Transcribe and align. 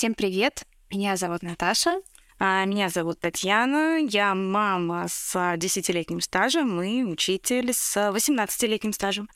Всем 0.00 0.14
привет! 0.14 0.64
Меня 0.90 1.14
зовут 1.18 1.42
Наташа. 1.42 2.00
А, 2.38 2.64
меня 2.64 2.88
зовут 2.88 3.20
Татьяна. 3.20 3.98
Я 3.98 4.34
мама 4.34 5.04
с 5.06 5.56
десятилетним 5.58 6.22
стажем 6.22 6.80
и 6.80 7.02
учитель 7.02 7.74
с 7.74 7.98
18-летним 7.98 8.94
стажем. 8.94 9.28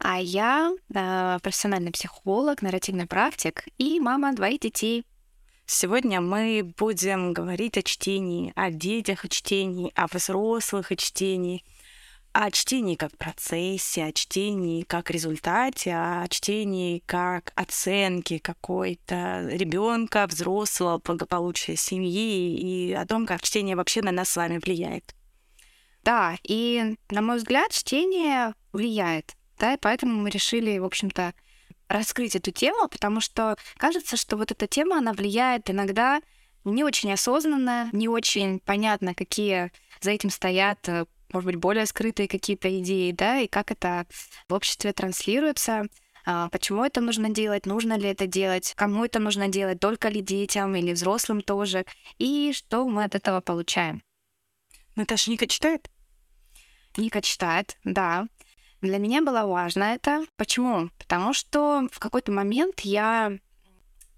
А 0.00 0.20
я 0.20 0.72
э, 0.92 1.38
профессиональный 1.40 1.92
психолог, 1.92 2.60
нарративный 2.60 3.06
практик 3.06 3.66
и 3.78 4.00
мама 4.00 4.34
двоих 4.34 4.58
детей. 4.58 5.06
Сегодня 5.64 6.20
мы 6.20 6.74
будем 6.76 7.32
говорить 7.32 7.78
о 7.78 7.84
чтении, 7.84 8.52
о 8.56 8.72
детях, 8.72 9.24
о 9.24 9.28
чтении, 9.28 9.92
о 9.94 10.08
взрослых, 10.08 10.90
о 10.90 10.96
чтении— 10.96 11.62
о 12.32 12.50
чтении 12.50 12.94
как 12.94 13.16
процессе, 13.16 14.04
о 14.04 14.12
чтении 14.12 14.82
как 14.82 15.10
результате, 15.10 15.94
о 15.94 16.26
чтении 16.28 17.02
как 17.06 17.52
оценки 17.56 18.38
какой-то 18.38 19.48
ребенка, 19.50 20.26
взрослого, 20.26 20.98
благополучия 20.98 21.76
семьи 21.76 22.56
и 22.56 22.92
о 22.92 23.04
том, 23.06 23.26
как 23.26 23.42
чтение 23.42 23.76
вообще 23.76 24.02
на 24.02 24.12
нас 24.12 24.30
с 24.30 24.36
вами 24.36 24.58
влияет. 24.58 25.14
Да, 26.02 26.36
и, 26.44 26.96
на 27.10 27.20
мой 27.20 27.36
взгляд, 27.38 27.72
чтение 27.72 28.54
влияет. 28.72 29.34
Да, 29.58 29.74
и 29.74 29.78
поэтому 29.78 30.14
мы 30.14 30.30
решили, 30.30 30.78
в 30.78 30.84
общем-то, 30.84 31.34
раскрыть 31.88 32.36
эту 32.36 32.52
тему, 32.52 32.88
потому 32.88 33.20
что 33.20 33.56
кажется, 33.76 34.16
что 34.16 34.36
вот 34.36 34.50
эта 34.52 34.66
тема, 34.66 34.98
она 34.98 35.12
влияет 35.12 35.68
иногда 35.68 36.22
не 36.64 36.84
очень 36.84 37.12
осознанно, 37.12 37.90
не 37.92 38.08
очень 38.08 38.60
понятно, 38.60 39.14
какие 39.14 39.72
за 40.00 40.12
этим 40.12 40.30
стоят 40.30 40.88
э, 40.88 41.06
может 41.32 41.46
быть, 41.46 41.56
более 41.56 41.86
скрытые 41.86 42.28
какие-то 42.28 42.68
идеи, 42.80 43.12
да, 43.12 43.38
и 43.38 43.48
как 43.48 43.70
это 43.70 44.06
в 44.48 44.54
обществе 44.54 44.92
транслируется, 44.92 45.86
а, 46.26 46.48
почему 46.48 46.84
это 46.84 47.00
нужно 47.00 47.30
делать, 47.30 47.66
нужно 47.66 47.96
ли 47.96 48.08
это 48.08 48.26
делать, 48.26 48.74
кому 48.76 49.04
это 49.04 49.18
нужно 49.18 49.48
делать, 49.48 49.80
только 49.80 50.08
ли 50.08 50.20
детям 50.20 50.74
или 50.76 50.92
взрослым 50.92 51.40
тоже, 51.40 51.86
и 52.18 52.52
что 52.52 52.86
мы 52.86 53.04
от 53.04 53.14
этого 53.14 53.40
получаем. 53.40 54.02
Наташа, 54.96 55.30
Ника 55.30 55.46
читает? 55.46 55.90
Ника 56.96 57.22
читает, 57.22 57.78
да. 57.84 58.26
Для 58.80 58.98
меня 58.98 59.22
было 59.22 59.46
важно 59.46 59.84
это. 59.84 60.24
Почему? 60.36 60.90
Потому 60.98 61.32
что 61.32 61.88
в 61.92 61.98
какой-то 61.98 62.32
момент 62.32 62.80
я 62.80 63.38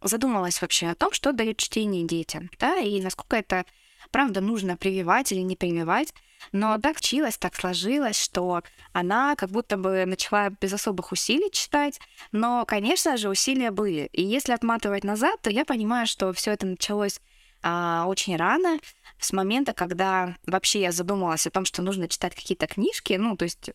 задумалась 0.03 0.61
вообще 0.61 0.89
о 0.89 0.95
том, 0.95 1.13
что 1.13 1.33
дает 1.33 1.59
чтение 1.59 2.05
детям, 2.05 2.51
да, 2.59 2.79
и 2.79 3.01
насколько 3.01 3.37
это 3.37 3.65
правда 4.11 4.41
нужно 4.41 4.77
прививать 4.77 5.33
или 5.33 5.41
не 5.41 5.57
прививать. 5.57 6.13
Но 6.51 6.79
так 6.79 6.99
училась, 6.99 7.39
так 7.39 7.55
сложилось, 7.55 8.21
что 8.21 8.63
она 8.93 9.37
как 9.37 9.51
будто 9.51 9.77
бы 9.77 10.05
начала 10.07 10.51
без 10.51 10.73
особых 10.73 11.13
усилий 11.13 11.51
читать, 11.53 12.01
но, 12.33 12.65
конечно 12.67 13.17
же, 13.17 13.29
усилия 13.29 13.71
были. 13.71 14.09
И 14.13 14.23
если 14.23 14.53
отматывать 14.53 15.05
назад, 15.05 15.41
то 15.43 15.51
я 15.51 15.65
понимаю, 15.65 16.07
что 16.07 16.33
все 16.33 16.53
это 16.53 16.67
началось 16.67 17.21
а, 17.63 18.07
очень 18.07 18.37
рано, 18.37 18.79
с 19.19 19.33
момента, 19.33 19.73
когда 19.73 20.37
вообще 20.47 20.81
я 20.81 20.93
задумалась 20.93 21.47
о 21.47 21.51
том, 21.51 21.65
что 21.65 21.81
нужно 21.83 22.09
читать 22.09 22.35
какие-то 22.35 22.67
книжки, 22.67 23.13
ну, 23.15 23.37
то 23.37 23.45
есть 23.45 23.71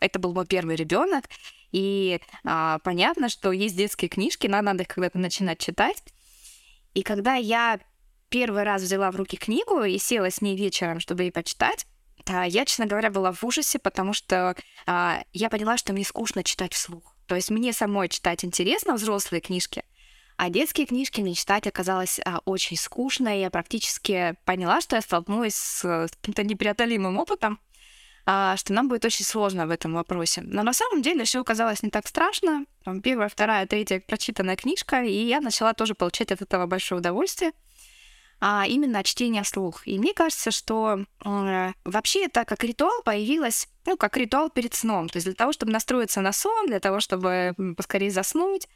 это 0.00 0.18
был 0.18 0.34
мой 0.34 0.46
первый 0.46 0.74
ребенок, 0.74 1.26
и 1.70 2.20
а, 2.44 2.78
понятно, 2.80 3.28
что 3.28 3.52
есть 3.52 3.76
детские 3.76 4.08
книжки, 4.08 4.46
но 4.46 4.60
надо 4.62 4.82
их 4.82 4.88
когда-то 4.88 5.18
начинать 5.18 5.58
читать. 5.58 6.02
И 6.94 7.02
когда 7.02 7.34
я 7.34 7.78
первый 8.28 8.62
раз 8.62 8.82
взяла 8.82 9.10
в 9.10 9.16
руки 9.16 9.36
книгу 9.36 9.82
и 9.82 9.98
села 9.98 10.30
с 10.30 10.40
ней 10.40 10.56
вечером, 10.56 11.00
чтобы 11.00 11.24
ее 11.24 11.32
почитать, 11.32 11.86
а, 12.26 12.46
я, 12.46 12.64
честно 12.64 12.86
говоря, 12.86 13.10
была 13.10 13.32
в 13.32 13.42
ужасе, 13.44 13.78
потому 13.78 14.12
что 14.12 14.54
а, 14.86 15.22
я 15.32 15.48
поняла, 15.50 15.76
что 15.76 15.92
мне 15.92 16.04
скучно 16.04 16.42
читать 16.44 16.74
вслух. 16.74 17.14
То 17.26 17.34
есть 17.34 17.50
мне 17.50 17.72
самой 17.72 18.08
читать 18.08 18.44
интересно 18.44 18.94
взрослые 18.94 19.40
книжки, 19.40 19.84
а 20.36 20.50
детские 20.50 20.86
книжки 20.86 21.20
мне 21.20 21.34
читать 21.34 21.66
оказалось 21.66 22.20
а, 22.24 22.40
очень 22.44 22.76
скучно, 22.76 23.36
и 23.36 23.40
я 23.40 23.50
практически 23.50 24.36
поняла, 24.44 24.80
что 24.80 24.96
я 24.96 25.02
столкнулась 25.02 25.54
с 25.54 26.08
каким-то 26.20 26.44
непреодолимым 26.44 27.18
опытом, 27.18 27.58
а, 28.24 28.56
что 28.56 28.72
нам 28.72 28.88
будет 28.88 29.04
очень 29.04 29.24
сложно 29.24 29.66
в 29.66 29.70
этом 29.70 29.94
вопросе. 29.94 30.42
Но 30.42 30.62
на 30.62 30.72
самом 30.72 31.02
деле 31.02 31.24
все 31.24 31.40
оказалось 31.40 31.82
не 31.82 31.90
так 31.90 32.06
страшно. 32.06 32.66
Там 32.84 33.00
первая, 33.00 33.28
вторая, 33.28 33.66
третья 33.66 34.00
прочитанная 34.00 34.56
книжка, 34.56 35.02
и 35.02 35.26
я 35.26 35.40
начала 35.40 35.72
тоже 35.72 35.94
получать 35.94 36.30
от 36.30 36.42
этого 36.42 36.66
большое 36.66 37.00
удовольствие 37.00 37.52
а 38.40 38.66
именно 38.66 39.02
чтение 39.02 39.42
вслух. 39.42 39.86
И 39.86 39.98
мне 39.98 40.14
кажется, 40.14 40.50
что 40.50 41.04
э, 41.24 41.72
вообще 41.84 42.26
это 42.26 42.44
как 42.44 42.62
ритуал 42.62 43.02
появилось, 43.02 43.68
ну, 43.84 43.96
как 43.96 44.16
ритуал 44.16 44.48
перед 44.48 44.74
сном. 44.74 45.08
То 45.08 45.16
есть 45.16 45.26
для 45.26 45.34
того, 45.34 45.52
чтобы 45.52 45.72
настроиться 45.72 46.20
на 46.20 46.32
сон, 46.32 46.66
для 46.66 46.78
того, 46.78 47.00
чтобы 47.00 47.54
поскорее 47.76 48.10
заснуть. 48.10 48.68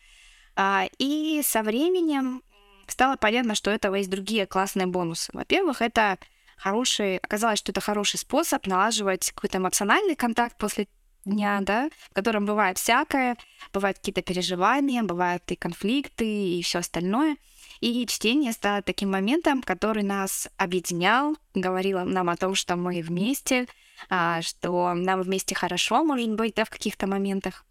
А, 0.57 0.87
и 0.99 1.43
со 1.45 1.63
временем 1.63 2.43
стало 2.89 3.17
понятно, 3.17 3.55
что 3.55 3.71
у 3.71 3.75
этого 3.75 3.95
есть 3.95 4.11
другие 4.11 4.47
классные 4.47 4.87
бонусы. 4.87 5.31
Во-первых, 5.33 5.81
это 5.81 6.19
хороший, 6.57 7.19
оказалось, 7.19 7.61
что 7.61 7.71
это 7.71 7.81
хороший 7.81 8.19
способ 8.19 8.67
налаживать 8.67 9.31
какой-то 9.31 9.59
эмоциональный 9.59 10.17
контакт 10.17 10.57
после 10.59 10.89
дня, 11.25 11.61
да, 11.61 11.89
в 12.11 12.15
котором 12.15 12.47
бывает 12.47 12.79
всякое, 12.79 13.37
бывают 13.73 13.99
какие-то 13.99 14.23
переживания, 14.23 15.05
бывают 15.05 15.45
и 15.53 15.55
конфликты, 15.55 16.27
и 16.27 16.63
все 16.63 16.81
остальное— 16.81 17.37
и 17.83 18.07
чтение 18.07 18.53
стало 18.53 18.81
таким 18.81 19.11
моментом, 19.11 19.61
который 19.61 20.05
нас 20.05 20.49
объединял, 20.57 21.37
говорил 21.53 22.05
нам 22.05 22.31
о 22.31 22.37
том, 22.37 22.55
что 22.55 22.77
мы 22.77 23.03
вместе, 23.03 23.67
а, 24.09 24.41
что 24.41 24.95
нам 24.95 25.21
вместе 25.21 25.57
хорошо, 25.57 26.05
может 26.05 26.31
быть, 26.31 26.55
да, 26.55 26.65
в 26.65 26.71
каких-то 26.71 27.09
моментах. 27.09 27.65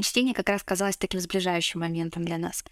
Чтение 0.00 0.32
как 0.32 0.48
раз 0.48 0.62
казалось 0.62 0.96
таким 0.96 1.18
сближающим 1.18 1.80
моментом 1.80 2.24
для 2.24 2.38
нас. 2.38 2.64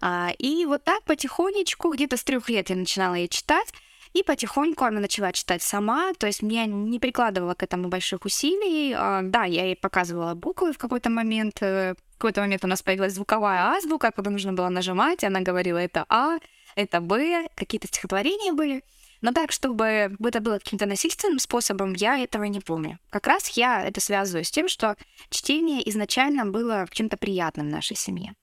А, 0.00 0.30
и 0.38 0.64
вот 0.64 0.84
так 0.84 1.02
потихонечку, 1.04 1.92
где-то 1.92 2.16
с 2.16 2.22
трех 2.22 2.48
лет 2.48 2.70
я 2.70 2.76
начинала 2.76 3.14
ее 3.14 3.26
читать, 3.26 3.72
и 4.12 4.22
потихоньку 4.22 4.84
она 4.84 5.00
начала 5.00 5.32
читать 5.32 5.62
сама, 5.62 6.12
то 6.14 6.26
есть 6.26 6.42
мне 6.42 6.66
не 6.66 6.98
прикладывала 6.98 7.54
к 7.54 7.62
этому 7.62 7.88
больших 7.88 8.24
усилий. 8.24 8.94
Да, 9.30 9.44
я 9.44 9.64
ей 9.66 9.76
показывала 9.76 10.34
буквы 10.34 10.72
в 10.72 10.78
какой-то 10.78 11.10
момент, 11.10 11.58
э, 11.60 11.94
в 12.14 12.18
какой-то 12.18 12.40
момент 12.40 12.64
у 12.64 12.68
нас 12.68 12.82
появилась 12.82 13.14
звуковая 13.14 13.76
азбука, 13.76 14.10
куда 14.12 14.30
нужно 14.30 14.52
было 14.52 14.68
нажимать, 14.68 15.22
и 15.22 15.26
она 15.26 15.40
говорила 15.40 15.78
это 15.78 16.04
А, 16.08 16.38
это 16.74 17.00
Б, 17.00 17.48
какие-то 17.54 17.88
стихотворения 17.88 18.52
были. 18.52 18.82
Но 19.22 19.32
так, 19.32 19.50
чтобы 19.50 20.16
это 20.22 20.40
было 20.40 20.58
каким-то 20.58 20.86
насильственным 20.86 21.38
способом, 21.38 21.94
я 21.94 22.18
этого 22.18 22.44
не 22.44 22.60
помню. 22.60 22.98
Как 23.10 23.26
раз 23.26 23.48
я 23.50 23.82
это 23.82 24.00
связываю 24.00 24.44
с 24.44 24.50
тем, 24.50 24.68
что 24.68 24.96
чтение 25.30 25.88
изначально 25.88 26.44
было 26.46 26.86
чем-то 26.90 27.16
приятным 27.16 27.68
в 27.68 27.72
нашей 27.72 27.96
семье. 27.96 28.34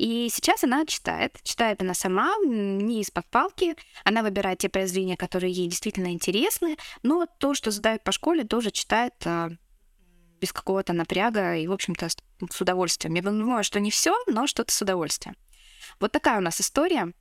И 0.00 0.30
сейчас 0.32 0.64
она 0.64 0.86
читает. 0.86 1.38
Читает 1.42 1.82
она 1.82 1.92
сама, 1.92 2.34
не 2.42 3.02
из-под 3.02 3.26
палки. 3.26 3.76
Она 4.02 4.22
выбирает 4.22 4.60
те 4.60 4.70
произведения, 4.70 5.14
которые 5.14 5.52
ей 5.52 5.68
действительно 5.68 6.10
интересны. 6.10 6.78
Но 7.02 7.26
то, 7.26 7.52
что 7.52 7.70
задают 7.70 8.02
по 8.02 8.10
школе, 8.10 8.44
тоже 8.44 8.70
читает 8.70 9.12
а, 9.26 9.50
без 10.40 10.54
какого-то 10.54 10.94
напряга 10.94 11.54
и, 11.54 11.66
в 11.66 11.72
общем-то, 11.72 12.08
с, 12.08 12.16
удовольствием. 12.62 13.12
Я 13.12 13.20
думаю, 13.20 13.62
что 13.62 13.78
не 13.78 13.90
все, 13.90 14.16
но 14.26 14.46
что-то 14.46 14.72
с 14.72 14.80
удовольствием. 14.80 15.36
Вот 16.00 16.12
такая 16.12 16.38
у 16.38 16.42
нас 16.42 16.62
история. 16.62 17.12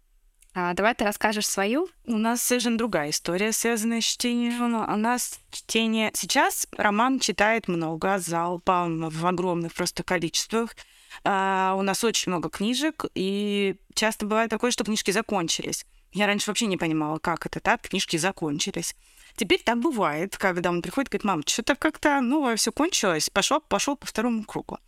А, 0.53 0.73
давай 0.73 0.95
ты 0.95 1.03
расскажешь 1.03 1.49
свою. 1.49 1.89
У 2.05 2.17
нас 2.17 2.41
совершенно 2.41 2.77
другая 2.77 3.09
история, 3.09 3.51
связанная 3.51 3.99
с 3.99 4.05
чтением. 4.05 4.63
У 4.63 4.95
нас 4.95 5.37
чтение... 5.51 6.11
Сейчас 6.13 6.65
роман 6.77 7.19
читает 7.19 7.67
много, 7.67 8.19
залпом 8.19 9.09
в 9.09 9.25
огромных 9.25 9.73
просто 9.73 10.03
количествах. 10.03 10.77
А, 11.23 11.75
у 11.77 11.81
нас 11.81 12.03
очень 12.03 12.31
много 12.31 12.49
книжек, 12.49 13.05
и 13.15 13.75
часто 13.93 14.25
бывает 14.25 14.49
такое, 14.49 14.71
что 14.71 14.83
книжки 14.83 15.11
закончились. 15.11 15.85
Я 16.11 16.27
раньше 16.27 16.49
вообще 16.49 16.65
не 16.65 16.77
понимала, 16.77 17.19
как 17.19 17.45
это 17.45 17.59
так, 17.59 17.81
книжки 17.81 18.17
закончились. 18.17 18.95
Теперь 19.35 19.61
так 19.63 19.79
бывает, 19.79 20.37
когда 20.37 20.69
он 20.69 20.81
приходит 20.81 21.09
и 21.09 21.11
говорит, 21.11 21.23
мам, 21.23 21.43
что-то 21.45 21.75
как-то 21.75 22.19
новое 22.19 22.55
все 22.55 22.71
кончилось, 22.71 23.29
пошел, 23.29 23.61
пошел 23.61 23.95
по 23.95 24.07
второму 24.07 24.43
кругу. 24.43 24.79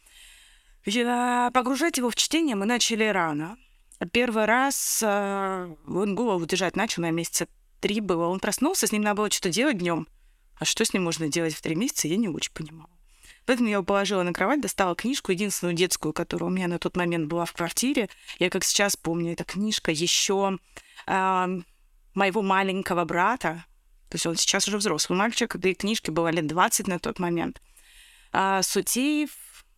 Я, 0.85 1.52
погружать 1.53 1.97
его 1.97 2.09
в 2.09 2.16
чтение 2.16 2.56
мы 2.56 2.66
начали 2.66 3.03
рано. 3.06 3.58
Первый 4.12 4.46
раз 4.46 5.03
э, 5.06 5.76
он 5.88 6.16
голову 6.16 6.46
держать 6.47 6.76
начал, 6.76 7.03
на 7.03 7.12
месяца 7.12 7.47
три 7.79 8.02
было. 8.02 8.26
Он 8.26 8.40
проснулся, 8.40 8.88
с 8.88 8.91
ним 8.91 9.03
надо 9.03 9.17
было 9.17 9.29
что-то 9.29 9.52
делать 9.52 9.78
днем. 9.78 10.08
А 10.58 10.66
что 10.66 10.84
с 10.84 10.94
ним 10.94 11.03
можно 11.03 11.28
делать 11.28 11.53
в 11.53 11.62
три 11.62 11.76
месяца, 11.76 12.08
я 12.08 12.17
не 12.17 12.28
очень 12.28 12.52
понимала. 12.52 12.90
Поэтому 13.46 13.70
я 13.70 13.76
его 13.76 13.84
положила 13.84 14.23
на 14.23 14.34
кровать, 14.34 14.61
достала 14.61 14.96
книжку, 14.96 15.32
единственную 15.32 15.76
детскую, 15.76 16.14
которая 16.14 16.49
у 16.49 16.53
меня 16.53 16.67
на 16.67 16.79
тот 16.79 16.96
момент 16.96 17.28
была 17.28 17.46
в 17.46 17.53
квартире. 17.53 18.09
Я 18.40 18.49
как 18.49 18.64
сейчас 18.64 18.96
помню, 18.96 19.34
эта 19.34 19.43
книжка 19.43 19.91
еще 19.91 20.58
э, 21.08 21.59
моего 22.14 22.41
маленького 22.41 23.05
брата, 23.05 23.66
то 24.09 24.16
есть 24.16 24.26
он 24.26 24.35
сейчас 24.35 24.67
уже 24.67 24.78
взрослый 24.78 25.17
мальчик, 25.17 25.55
да 25.55 25.70
и 25.70 25.73
книжке 25.73 26.11
было 26.11 26.28
лет 26.28 26.46
20 26.46 26.88
на 26.88 26.99
тот 26.99 27.17
момент. 27.17 27.61
А, 28.34 28.61
Сутеев, 28.61 29.32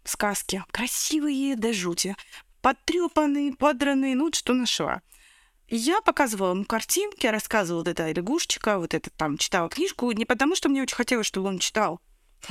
сказки. 0.04 0.64
Красивые 0.72 1.56
до 1.56 1.72
жути. 1.72 2.16
Потрепанные, 2.62 3.54
подранные, 3.54 4.16
ну, 4.16 4.32
что 4.34 4.54
нашла. 4.54 5.02
Я 5.68 6.02
показывала 6.02 6.52
ему 6.52 6.66
картинки, 6.66 7.26
рассказывала 7.28 7.82
вот 7.82 7.88
это 7.88 8.12
лягушечка, 8.12 8.80
вот 8.80 8.94
это 8.94 9.10
там, 9.12 9.38
читала 9.38 9.70
книжку, 9.70 10.12
не 10.12 10.26
потому 10.26 10.56
что 10.56 10.70
мне 10.70 10.82
очень 10.82 10.96
хотелось, 10.96 11.28
чтобы 11.28 11.50
он 11.50 11.60
читал, 11.60 12.00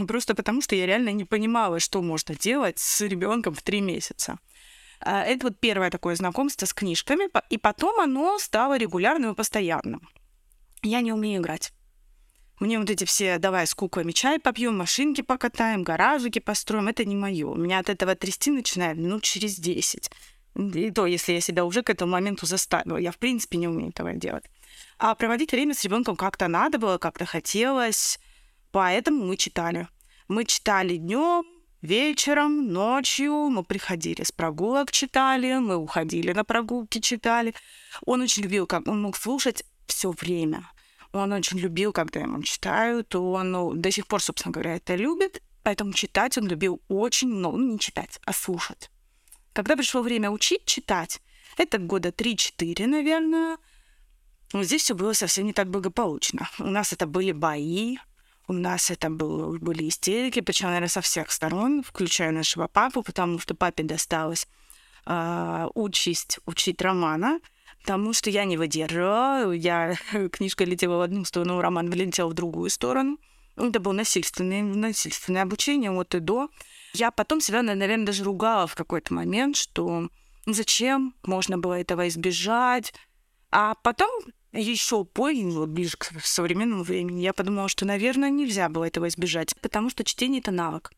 просто 0.06 0.35
потому 0.35 0.61
что 0.62 0.75
я 0.75 0.87
реально 0.87 1.11
не 1.11 1.25
понимала, 1.25 1.81
что 1.81 2.03
можно 2.03 2.35
делать 2.35 2.79
с 2.79 3.00
ребенком 3.00 3.55
в 3.55 3.62
три 3.62 3.81
месяца. 3.81 4.39
А, 5.00 5.23
это 5.25 5.49
вот 5.49 5.61
первое 5.61 5.91
такое 5.91 6.15
знакомство 6.15 6.67
с 6.67 6.73
книжками, 6.73 7.29
и 7.50 7.59
потом 7.59 8.00
оно 8.00 8.39
стало 8.39 8.79
регулярным 8.79 9.33
и 9.33 9.37
постоянным. 9.37 10.09
Я 10.83 11.00
не 11.00 11.12
умею 11.12 11.41
играть. 11.41 11.73
Мне 12.61 12.79
вот 12.79 12.91
эти 12.91 13.05
все, 13.05 13.39
давай 13.39 13.67
с 13.67 13.75
куклами 13.75 14.12
чай 14.12 14.39
попьем, 14.39 14.77
машинки 14.77 15.21
покатаем, 15.21 15.83
гаражики 15.83 16.38
построим, 16.38 16.87
это 16.87 17.05
не 17.05 17.17
мое. 17.17 17.49
У 17.49 17.56
меня 17.56 17.81
от 17.81 17.88
этого 17.88 18.15
трясти 18.15 18.53
начинает 18.53 18.99
минут 18.99 19.25
через 19.25 19.56
10. 19.56 20.11
И 20.55 20.91
то, 20.91 21.06
если 21.06 21.33
я 21.33 21.41
себя 21.41 21.65
уже 21.65 21.83
к 21.83 21.91
этому 21.91 22.12
моменту 22.12 22.47
заставила. 22.47 22.99
Я, 22.99 23.11
в 23.11 23.19
принципе, 23.19 23.59
не 23.59 23.67
умею 23.69 23.91
этого 23.91 24.12
делать. 24.12 24.45
А 24.99 25.15
проводить 25.15 25.50
время 25.50 25.75
с 25.75 25.83
ребенком 25.83 26.15
как-то 26.15 26.47
надо 26.47 26.79
было, 26.79 26.99
как-то 26.99 27.25
хотелось. 27.25 28.21
Поэтому 28.73 29.27
мы 29.27 29.37
читали. 29.37 29.89
Мы 30.29 30.45
читали 30.47 30.97
днем, 30.97 31.45
вечером, 31.83 32.73
ночью. 32.73 33.33
Мы 33.51 33.63
приходили 33.63 34.23
с 34.23 34.33
прогулок, 34.33 34.91
читали. 34.91 35.59
Мы 35.59 35.77
уходили 35.77 36.33
на 36.33 36.43
прогулки, 36.43 36.99
читали. 36.99 37.55
Он 38.07 38.23
очень 38.23 38.43
любил, 38.43 38.67
как 38.67 38.89
он 38.89 39.03
мог 39.03 39.17
слушать 39.17 39.63
все 39.87 40.11
время. 40.11 40.69
Он 41.13 41.33
очень 41.33 41.59
любил, 41.59 41.93
когда 41.93 42.21
ему 42.21 42.43
читают. 42.43 43.15
Он 43.15 43.51
ну, 43.51 43.75
до 43.75 43.91
сих 43.91 44.07
пор, 44.07 44.23
собственно 44.23 44.53
говоря, 44.53 44.77
это 44.77 44.97
любит. 44.97 45.43
Поэтому 45.63 45.93
читать 45.93 46.39
он 46.39 46.49
любил 46.49 46.81
очень 46.89 47.29
много. 47.29 47.59
Ну, 47.59 47.73
не 47.75 47.79
читать, 47.79 48.19
а 48.25 48.33
слушать. 48.33 48.91
Когда 49.53 49.77
пришло 49.77 50.01
время 50.01 50.31
учить 50.31 50.65
читать, 50.65 51.21
это 51.59 51.77
года 51.77 52.09
3-4, 52.09 52.87
наверное, 52.87 53.59
ну, 54.55 54.63
здесь 54.63 54.83
все 54.83 54.95
было 54.95 55.13
совсем 55.13 55.45
не 55.45 55.53
так 55.53 55.69
благополучно. 55.69 56.49
У 56.59 56.65
нас 56.65 56.95
это 56.95 57.07
были 57.07 57.33
бои, 57.33 57.99
у 58.52 58.54
нас 58.54 58.90
это 58.90 59.08
был, 59.08 59.58
были 59.58 59.88
истерики, 59.88 60.40
причем, 60.40 60.66
наверное, 60.66 60.88
со 60.88 61.00
всех 61.00 61.32
сторон, 61.32 61.82
включая 61.82 62.31
нашего 62.31 62.69
папу, 62.69 63.02
потому 63.02 63.38
что 63.38 63.54
папе 63.54 63.82
досталось 63.82 64.46
э, 65.06 65.69
учесть 65.75 66.38
учить 66.46 66.82
романа, 66.82 67.40
потому 67.81 68.12
что 68.12 68.31
я 68.31 68.44
не 68.44 68.56
выдерживала. 68.56 69.52
Я, 69.52 69.96
книжка 70.32 70.64
летела 70.64 70.99
в 70.99 71.00
одну 71.00 71.25
сторону, 71.25 71.60
роман 71.60 71.90
вылетел 71.90 72.28
в 72.28 72.34
другую 72.34 72.70
сторону. 72.70 73.19
Это 73.56 73.81
было 73.81 73.93
насильственное, 73.93 74.62
насильственное 74.62 75.43
обучение 75.43 75.90
от 75.90 76.14
и 76.14 76.20
до. 76.20 76.49
Я 76.94 77.10
потом 77.10 77.40
себя, 77.40 77.62
наверное, 77.62 78.06
даже 78.06 78.25
ругала 78.25 78.66
в 78.66 78.75
какой-то 78.75 79.14
момент, 79.14 79.56
что 79.56 80.08
зачем 80.46 81.14
можно 81.22 81.58
было 81.58 81.81
этого 81.81 82.08
избежать. 82.08 82.93
А 83.50 83.75
потом 83.82 84.10
еще 84.52 85.04
позже, 85.04 85.66
ближе 85.66 85.96
к 85.96 86.12
современному 86.22 86.82
времени, 86.82 87.22
я 87.22 87.32
подумала, 87.32 87.69
что, 87.69 87.84
наверное, 87.84 88.31
нельзя 88.31 88.69
было 88.69 88.84
этого 88.84 89.08
избежать, 89.08 89.54
потому 89.60 89.90
что 89.90 90.04
чтение— 90.04 90.40
это 90.43 90.50
навык. 90.50 90.93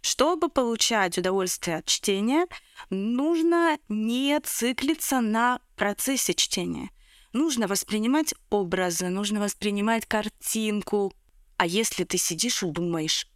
Чтобы 0.00 0.48
получать 0.48 1.16
удовольствие 1.16 1.78
от 1.78 1.86
чтения, 1.86 2.46
нужно 2.90 3.78
не 3.88 4.38
циклиться 4.40 5.20
на 5.20 5.60
процессе 5.76 6.34
чтения. 6.34 6.90
Нужно 7.32 7.66
воспринимать 7.66 8.34
образы, 8.50 9.08
нужно 9.08 9.40
воспринимать 9.40 10.06
картинку. 10.06 11.12
А 11.56 11.66
если 11.66 12.04
ты 12.04 12.18
сидишь 12.18 12.62
и 12.62 12.66
думаешь, 12.66 13.26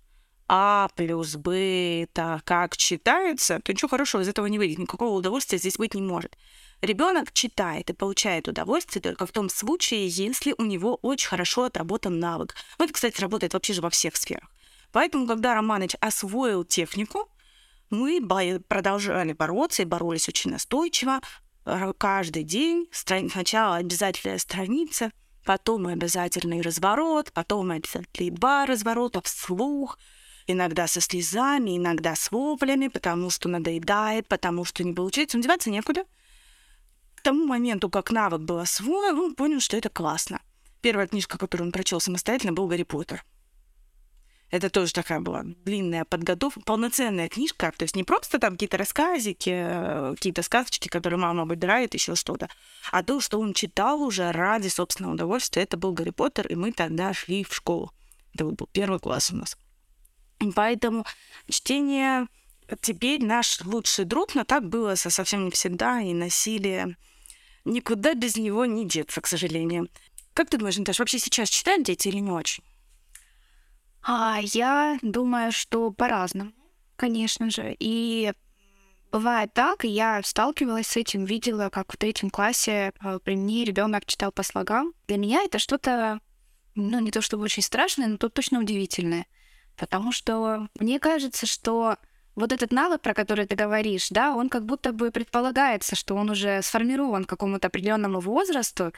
а 0.46 0.88
плюс 0.96 1.36
Б, 1.36 2.02
это 2.02 2.42
как 2.44 2.76
читается, 2.76 3.60
то 3.60 3.72
ничего 3.72 3.88
хорошего 3.88 4.22
из 4.22 4.28
этого 4.28 4.46
не 4.46 4.58
выйдет, 4.58 4.78
никакого 4.78 5.16
удовольствия 5.16 5.58
здесь 5.58 5.76
быть 5.76 5.94
не 5.94 6.02
может. 6.02 6.36
Ребенок 6.80 7.32
читает 7.32 7.90
и 7.90 7.92
получает 7.92 8.46
удовольствие 8.46 9.02
только 9.02 9.26
в 9.26 9.32
том 9.32 9.48
случае, 9.48 10.06
если 10.06 10.54
у 10.58 10.62
него 10.62 10.98
очень 11.02 11.28
хорошо 11.28 11.64
отработан 11.64 12.20
навык. 12.20 12.54
Ну, 12.78 12.84
это, 12.84 12.94
кстати, 12.94 13.20
работает 13.20 13.52
вообще 13.52 13.72
же 13.72 13.80
во 13.80 13.90
всех 13.90 14.16
сферах. 14.16 14.48
Поэтому, 14.92 15.26
когда 15.26 15.54
Романыч 15.54 15.96
освоил 16.00 16.64
технику, 16.64 17.28
мы 17.90 18.20
продолжали 18.69 19.32
бороться 19.32 19.82
и 19.82 19.86
боролись 19.86 20.28
очень 20.28 20.52
настойчиво. 20.52 21.20
Каждый 21.98 22.44
день 22.44 22.86
сначала 22.92 23.76
обязательная 23.76 24.38
страница, 24.38 25.10
потом 25.44 25.88
обязательный 25.88 26.60
разворот, 26.60 27.32
потом 27.32 27.70
обязательно 27.72 28.36
два 28.36 28.66
разворота 28.66 29.20
вслух, 29.22 29.98
иногда 30.46 30.86
со 30.86 31.00
слезами, 31.00 31.76
иногда 31.76 32.14
с 32.14 32.30
воплями, 32.30 32.88
потому 32.88 33.30
что 33.30 33.48
надоедает, 33.48 34.28
потому 34.28 34.64
что 34.64 34.84
не 34.84 34.94
получается. 34.94 35.36
Но 35.36 35.42
деваться 35.42 35.70
некуда. 35.70 36.04
К 37.18 37.20
тому 37.20 37.46
моменту, 37.46 37.90
как 37.90 38.12
навык 38.12 38.42
был 38.42 38.60
освоен, 38.60 39.18
он 39.18 39.34
понял, 39.34 39.58
что 39.58 39.76
это 39.76 39.88
классно. 39.88 40.40
Первая 40.80 41.08
книжка, 41.08 41.36
которую 41.36 41.66
он 41.66 41.72
прочел 41.72 41.98
самостоятельно, 41.98 42.52
был 42.52 42.68
«Гарри 42.68 42.84
Поттер». 42.84 43.24
Это 44.52 44.70
тоже 44.70 44.92
такая 44.92 45.18
была 45.18 45.42
длинная 45.42 46.04
подготовка, 46.04 46.60
полноценная 46.60 47.28
книжка, 47.28 47.72
то 47.76 47.82
есть 47.82 47.96
не 47.96 48.04
просто 48.04 48.38
там 48.38 48.52
какие-то 48.52 48.76
рассказики, 48.76 49.50
э, 49.52 50.14
какие-то 50.14 50.42
сказочки, 50.42 50.86
которые 50.86 51.18
мама 51.18 51.44
выбирает, 51.44 51.92
еще 51.92 52.14
что-то, 52.14 52.48
а 52.92 53.02
то, 53.02 53.20
что 53.20 53.40
он 53.40 53.52
читал 53.52 54.00
уже 54.00 54.30
ради 54.30 54.68
собственного 54.68 55.14
удовольствия, 55.14 55.64
это 55.64 55.76
был 55.76 55.92
Гарри 55.92 56.10
Поттер, 56.10 56.46
и 56.46 56.54
мы 56.54 56.70
тогда 56.70 57.12
шли 57.12 57.42
в 57.42 57.52
школу. 57.52 57.90
Это 58.32 58.44
был 58.44 58.68
первый 58.72 59.00
класс 59.00 59.32
у 59.32 59.36
нас. 59.36 59.58
Поэтому 60.54 61.04
чтение 61.50 62.28
теперь 62.80 63.24
наш 63.24 63.60
лучший 63.64 64.04
друг, 64.04 64.34
но 64.34 64.44
так 64.44 64.68
было 64.68 64.94
совсем 64.94 65.44
не 65.46 65.50
всегда, 65.50 66.00
и 66.00 66.12
насилие 66.12 66.96
никуда 67.64 68.14
без 68.14 68.36
него 68.36 68.64
не 68.64 68.86
деться, 68.86 69.20
к 69.20 69.26
сожалению. 69.26 69.88
Как 70.34 70.50
ты 70.50 70.58
думаешь, 70.58 70.78
Наташа, 70.78 71.02
вообще 71.02 71.18
сейчас 71.18 71.48
читают 71.48 71.84
дети 71.84 72.08
или 72.08 72.18
не 72.18 72.30
очень? 72.30 72.64
А, 74.02 74.38
я 74.40 74.98
думаю, 75.02 75.52
что 75.52 75.90
по-разному, 75.90 76.52
конечно 76.96 77.50
же. 77.50 77.76
И 77.78 78.32
бывает 79.10 79.52
так, 79.52 79.84
и 79.84 79.88
я 79.88 80.22
сталкивалась 80.22 80.86
с 80.86 80.96
этим, 80.96 81.24
видела, 81.24 81.68
как 81.70 81.92
в 81.92 81.96
третьем 81.96 82.30
классе 82.30 82.92
а, 83.00 83.18
при 83.18 83.36
мне 83.36 83.64
ребенок 83.64 84.06
читал 84.06 84.32
по 84.32 84.42
слогам. 84.42 84.92
Для 85.08 85.16
меня 85.16 85.42
это 85.42 85.58
что-то, 85.58 86.20
ну, 86.74 87.00
не 87.00 87.10
то 87.10 87.20
чтобы 87.20 87.44
очень 87.44 87.62
страшное, 87.62 88.06
но 88.06 88.16
то 88.16 88.28
точно 88.28 88.60
удивительное. 88.60 89.26
Потому 89.76 90.12
что 90.12 90.68
мне 90.78 90.98
кажется, 90.98 91.46
что 91.46 91.96
вот 92.38 92.52
этот 92.52 92.73
навык, 92.73 93.00
про 93.00 93.14
который 93.14 93.46
ты 93.46 93.56
говоришь, 93.56 94.08
да, 94.11 94.35
он 94.35 94.49
как 94.49 94.64
будто 94.64 94.93
бы 94.93 95.11
предполагается, 95.11 95.96
что 95.96 96.14
он 96.14 96.31
уже 96.31 96.62
сформирован 96.62 97.25
к 97.25 97.29
какому-то 97.29 97.67
определенному 97.67 98.20
возрасту, 98.20 98.93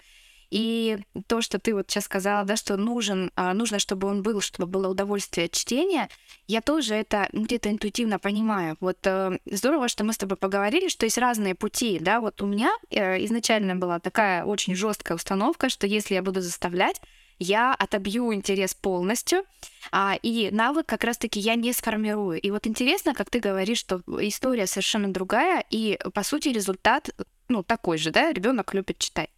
и 0.51 0.99
то, 1.29 1.41
что 1.43 1.59
ты 1.59 1.75
вот 1.75 1.89
сейчас 1.89 2.05
сказала, 2.05 2.45
да, 2.45 2.57
что 2.57 2.77
нужен, 2.77 3.31
а, 3.37 3.55
нужно, 3.55 3.79
чтобы 3.79 4.09
он 4.09 4.23
был, 4.23 4.41
чтобы 4.41 4.67
было 4.67 4.89
удовольствие 4.89 5.47
от 5.47 5.53
чтения, 5.53 6.09
я 6.49 6.61
тоже 6.61 6.95
это 6.97 7.29
где-то 7.33 7.71
интуитивно 7.71 8.19
понимаю. 8.19 8.77
Вот 8.81 8.99
э, 9.05 9.39
здорово, 9.47 9.89
что 9.89 10.03
мы 10.03 10.13
с 10.13 10.19
тобой 10.19 10.37
поговорили, 10.37 10.89
что 10.89 11.07
есть 11.07 11.19
разные 11.19 11.55
пути, 11.55 11.99
да, 12.01 12.21
вот 12.21 12.43
у 12.43 12.47
меня 12.47 12.73
э, 12.91 13.25
изначально 13.25 13.77
была 13.77 14.01
такая 14.01 14.45
очень 14.45 14.75
жесткая 14.75 15.17
установка, 15.17 15.69
что 15.69 15.87
если 15.87 16.15
я 16.15 16.23
буду 16.23 16.41
заставлять, 16.41 17.01
я 17.41 17.75
отобью 17.75 18.33
интерес 18.33 18.75
полностью, 18.75 19.45
а, 19.91 20.17
и 20.23 20.51
навык 20.53 20.87
как 20.87 21.03
раз-таки 21.03 21.41
я 21.41 21.57
не 21.57 21.73
сформирую. 21.73 22.41
И 22.41 22.51
вот 22.51 22.67
интересно, 22.67 23.15
как 23.15 23.31
ты 23.31 23.41
говоришь, 23.41 23.79
что 23.79 24.03
история 24.21 24.67
совершенно 24.67 25.13
другая, 25.13 25.65
и 25.71 25.99
по 26.15 26.23
сути 26.23 26.51
результат 26.51 27.11
ну, 27.49 27.63
такой 27.65 27.99
же, 27.99 28.11
да, 28.11 28.33
ребенок 28.33 28.75
любит 28.75 28.99
читать. 28.99 29.31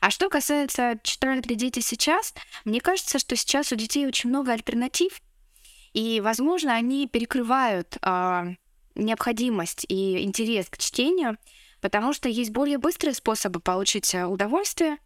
А 0.00 0.10
что 0.10 0.30
касается 0.30 0.98
читают 1.02 1.46
ли 1.46 1.54
дети 1.54 1.80
сейчас, 1.80 2.32
мне 2.64 2.80
кажется, 2.80 3.18
что 3.18 3.36
сейчас 3.36 3.70
у 3.70 3.76
детей 3.76 4.06
очень 4.06 4.30
много 4.30 4.52
альтернатив, 4.52 5.20
и, 5.92 6.20
возможно, 6.20 6.74
они 6.74 7.06
перекрывают 7.06 7.98
а, 8.00 8.46
необходимость 8.94 9.84
и 9.88 10.22
интерес 10.22 10.70
к 10.70 10.78
чтению, 10.78 11.36
потому 11.80 12.12
что 12.12 12.28
есть 12.28 12.50
более 12.50 12.78
быстрые 12.78 13.12
способы 13.12 13.60
получить 13.60 14.14
а, 14.14 14.28
удовольствие, 14.28 14.98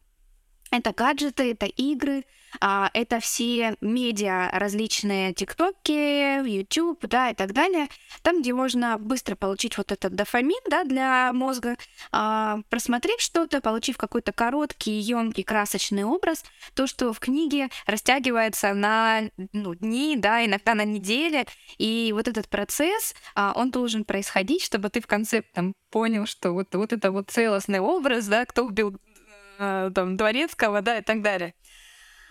это 0.76 0.92
гаджеты, 0.92 1.52
это 1.52 1.66
игры, 1.66 2.24
а, 2.60 2.90
это 2.94 3.20
все 3.20 3.76
медиа 3.80 4.50
различные, 4.52 5.32
тиктоки, 5.32 6.46
YouTube, 6.46 7.06
да, 7.06 7.30
и 7.30 7.34
так 7.34 7.52
далее. 7.52 7.88
Там, 8.22 8.40
где 8.40 8.52
можно 8.52 8.98
быстро 8.98 9.34
получить 9.34 9.76
вот 9.76 9.92
этот 9.92 10.14
дофамин, 10.14 10.60
да, 10.68 10.84
для 10.84 11.32
мозга, 11.32 11.76
а, 12.12 12.60
просмотрев 12.68 13.20
что-то, 13.20 13.60
получив 13.60 13.96
какой-то 13.96 14.32
короткий, 14.32 14.98
емкий, 14.98 15.42
красочный 15.42 16.04
образ, 16.04 16.44
то, 16.74 16.86
что 16.86 17.12
в 17.12 17.20
книге 17.20 17.68
растягивается 17.86 18.74
на 18.74 19.22
ну, 19.52 19.74
дни, 19.74 20.16
да, 20.16 20.44
иногда 20.44 20.74
на 20.74 20.84
недели, 20.84 21.46
и 21.78 22.12
вот 22.14 22.28
этот 22.28 22.48
процесс, 22.48 23.14
а, 23.34 23.52
он 23.56 23.70
должен 23.70 24.04
происходить, 24.04 24.62
чтобы 24.62 24.90
ты 24.90 25.00
в 25.00 25.06
конце 25.06 25.42
там 25.42 25.74
понял, 25.90 26.26
что 26.26 26.52
вот, 26.52 26.74
вот 26.74 26.92
это 26.92 27.10
вот 27.10 27.30
целостный 27.30 27.80
образ, 27.80 28.26
да, 28.26 28.44
кто 28.46 28.64
убил 28.64 28.98
там, 29.58 30.16
дворецкого, 30.16 30.82
да, 30.82 30.98
и 30.98 31.02
так 31.02 31.22
далее. 31.22 31.54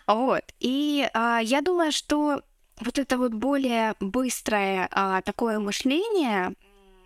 Вот. 0.07 0.43
И 0.59 1.07
а, 1.13 1.39
я 1.39 1.61
думаю, 1.61 1.91
что 1.91 2.41
вот 2.79 2.99
это 2.99 3.17
вот 3.17 3.33
более 3.33 3.95
быстрое 3.99 4.87
а, 4.91 5.21
такое 5.21 5.59
мышление, 5.59 6.53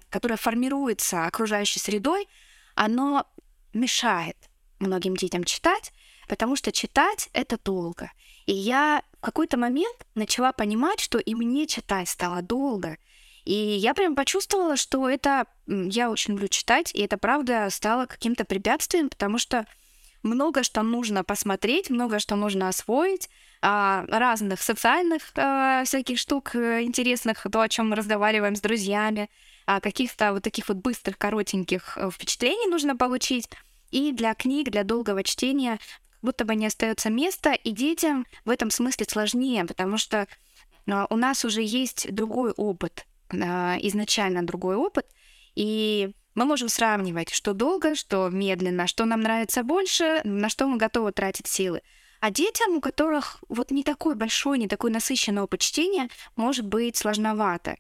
которое 0.10 0.38
формируется 0.38 1.26
окружающей 1.26 1.80
средой, 1.80 2.28
оно 2.76 3.26
мешает 3.74 4.38
многим 4.80 5.16
детям 5.16 5.44
читать, 5.44 5.92
потому 6.28 6.56
что 6.56 6.72
читать 6.72 7.30
это 7.34 7.58
долго. 7.64 8.12
И 8.46 8.54
я 8.54 9.04
в 9.20 9.22
какой-то 9.22 9.58
момент 9.58 10.06
начала 10.16 10.52
понимать, 10.52 11.00
что 11.00 11.18
и 11.18 11.36
мне 11.36 11.68
читать 11.68 12.10
стало 12.10 12.42
долго. 12.42 12.98
И 13.46 13.54
я 13.54 13.94
прям 13.94 14.16
почувствовала, 14.16 14.76
что 14.76 15.10
это... 15.10 15.46
Я 15.68 16.12
очень 16.12 16.34
люблю 16.34 16.48
читать, 16.48 16.94
и 16.94 17.02
это, 17.02 17.18
правда, 17.18 17.70
стало 17.70 18.06
каким-то 18.06 18.46
препятствием, 18.46 19.10
потому 19.10 19.38
что 19.38 19.66
много 20.24 20.64
что 20.64 20.82
нужно 20.84 21.24
посмотреть, 21.24 21.90
много 21.90 22.20
что 22.20 22.36
нужно 22.36 22.70
освоить, 22.70 23.30
а, 23.62 24.06
разных 24.08 24.62
социальных 24.62 25.32
а, 25.36 25.84
всяких 25.84 26.20
штук 26.20 26.56
э, 26.56 26.84
интересных, 26.84 27.46
то, 27.52 27.62
о 27.62 27.70
чем 27.70 27.90
мы 27.90 27.96
разговариваем 27.96 28.56
с 28.56 28.62
друзьями, 28.62 29.30
а, 29.66 29.82
каких-то 29.82 30.34
вот 30.34 30.44
таких 30.44 30.68
вот 30.68 30.78
быстрых, 30.78 31.18
коротеньких 31.18 31.98
э, 31.98 32.10
впечатлений 32.12 32.68
нужно 32.70 32.96
получить. 32.96 33.50
И 33.90 34.12
для 34.12 34.36
книг, 34.36 34.70
для 34.70 34.84
долгого 34.84 35.24
чтения 35.24 35.80
будто 36.22 36.46
бы 36.46 36.56
не 36.56 36.68
остается 36.68 37.10
места, 37.10 37.54
и 37.54 37.72
детям 37.72 38.26
в 38.46 38.50
этом 38.50 38.70
смысле 38.70 39.06
сложнее, 39.10 39.66
потому 39.66 39.98
что 39.98 40.28
у 40.86 41.18
нас 41.18 41.46
уже 41.46 41.62
есть 41.62 42.12
другой 42.14 42.52
опыт, 42.52 43.06
изначально 43.30 44.46
другой 44.46 44.76
опыт, 44.76 45.06
и 45.56 46.12
мы 46.38 46.46
можем 46.46 46.70
сравнивать, 46.70 47.32
что 47.32 47.54
долго, 47.54 47.96
что 47.96 48.30
медленно, 48.30 48.86
что 48.86 49.06
нам 49.06 49.22
нравится 49.22 49.64
больше, 49.64 50.22
на 50.24 50.50
что 50.50 50.68
мы 50.68 50.78
готовы 50.78 51.12
тратить 51.12 51.48
силы. 51.48 51.82
А 52.20 52.30
детям, 52.30 52.78
у 52.78 52.80
которых 52.80 53.44
вот 53.50 53.72
не 53.72 53.84
такой 53.84 54.14
большой, 54.14 54.60
не 54.60 54.68
такой 54.68 54.92
насыщенный 54.92 55.42
опыт 55.42 55.62
чтения, 55.62 56.10
может 56.36 56.68
быть 56.68 56.96
сложновато. 56.96 57.78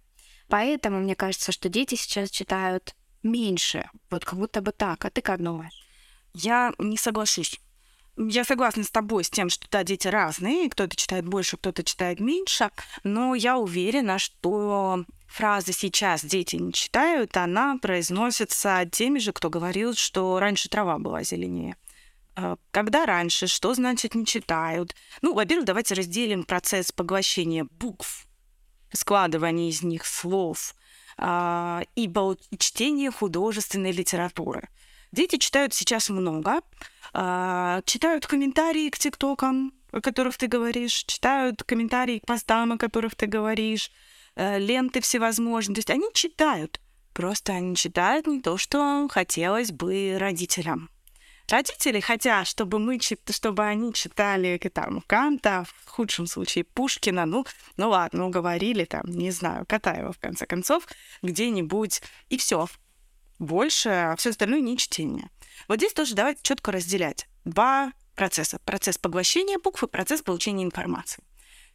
Поэтому 0.48 1.00
мне 1.00 1.14
кажется, 1.14 1.52
что 1.52 1.70
дети 1.70 1.94
сейчас 1.94 2.32
читают 2.32 2.96
меньше. 3.22 3.92
Вот 4.10 4.26
как 4.26 4.40
будто 4.40 4.62
бы 4.62 4.72
так. 4.72 5.06
А 5.06 5.12
ты 5.12 5.22
как 5.22 5.44
думаешь? 5.44 5.80
Я 6.34 6.74
не 6.80 6.98
соглашусь. 6.98 7.62
Я 8.18 8.44
согласна 8.44 8.84
с 8.84 8.90
тобой, 8.90 9.24
с 9.24 9.30
тем, 9.30 9.50
что 9.50 9.68
да, 9.70 9.84
дети 9.84 10.08
разные, 10.08 10.72
кто-то 10.72 10.96
читает 10.96 11.28
больше, 11.28 11.56
кто-то 11.56 11.84
читает 11.84 12.20
меньше, 12.20 12.72
но 13.04 13.36
я 13.36 13.60
уверена, 13.60 14.18
что 14.18 15.06
фраза 15.28 15.72
«сейчас 15.72 16.26
дети 16.26 16.56
не 16.56 16.74
читают», 16.74 17.38
она 17.38 17.78
произносится 17.80 18.90
теми 18.92 19.20
же, 19.20 19.34
кто 19.34 19.52
говорил, 19.52 19.94
что 19.94 20.40
раньше 20.40 20.68
трава 20.68 20.98
была 20.98 21.22
зеленее. 21.22 21.76
А, 22.36 22.58
когда 22.72 23.06
раньше, 23.06 23.46
что 23.46 23.76
значит 23.76 24.16
не 24.16 24.26
читают? 24.26 24.96
Ну, 25.22 25.36
во-первых, 25.36 25.66
давайте 25.66 25.94
разделим 25.94 26.44
процесс 26.44 26.92
поглощения 26.92 27.68
букв, 27.70 28.26
складывания 28.94 29.70
из 29.70 29.84
них 29.84 30.08
слов 30.08 30.74
а, 31.18 31.84
и 31.96 32.12
чтения 32.58 33.12
художественной 33.12 33.92
литературы. 33.92 34.70
Дети 35.12 35.38
читают 35.38 35.74
сейчас 35.74 36.10
много, 36.10 36.62
а, 37.14 37.82
читают 37.86 38.28
комментарии 38.28 38.90
к 38.90 38.98
тиктокам, 38.98 39.74
о 39.92 40.02
которых 40.02 40.38
ты 40.38 40.48
говоришь, 40.48 41.04
читают 41.06 41.64
комментарии 41.64 42.20
к 42.20 42.26
постам, 42.26 42.74
о 42.74 42.78
которых 42.78 43.16
ты 43.16 43.26
говоришь, 43.26 43.92
э, 44.36 44.60
ленты 44.60 45.02
всевозможные. 45.02 45.76
То 45.76 45.80
есть 45.80 45.90
они 45.90 46.10
читают, 46.14 46.80
просто 47.14 47.54
они 47.54 47.76
читают 47.76 48.28
не 48.28 48.42
то, 48.42 48.58
что 48.58 49.08
хотелось 49.10 49.72
бы 49.72 50.18
родителям. 50.20 50.90
Родители 51.50 52.02
хотят, 52.02 52.46
чтобы 52.46 52.78
мы, 52.78 53.00
чтобы 53.00 53.64
они 53.64 53.94
читали 53.94 54.58
там 54.74 55.02
Канта, 55.08 55.66
в 55.86 55.90
худшем 55.90 56.28
случае 56.28 56.66
Пушкина, 56.66 57.26
ну, 57.26 57.46
ну 57.78 57.90
ладно, 57.90 58.28
уговорили 58.28 58.84
там, 58.84 59.06
не 59.06 59.32
знаю, 59.32 59.66
Катаева 59.66 60.12
в 60.12 60.20
конце 60.20 60.46
концов, 60.46 60.86
где-нибудь, 61.22 62.02
и 62.28 62.38
все 62.38 62.68
больше, 63.40 63.90
а 63.90 64.16
все 64.16 64.32
остальное 64.32 64.62
не 64.62 64.78
чтение. 64.78 65.30
Вот 65.68 65.78
здесь 65.78 65.94
тоже 65.94 66.16
давайте 66.16 66.40
четко 66.44 66.72
разделять 66.72 67.28
два 67.46 67.94
процесса. 68.16 68.60
Процесс 68.66 68.98
поглощения 68.98 69.60
букв 69.60 69.84
и 69.84 69.88
процесс 69.88 70.22
получения 70.22 70.64
информации. 70.64 71.24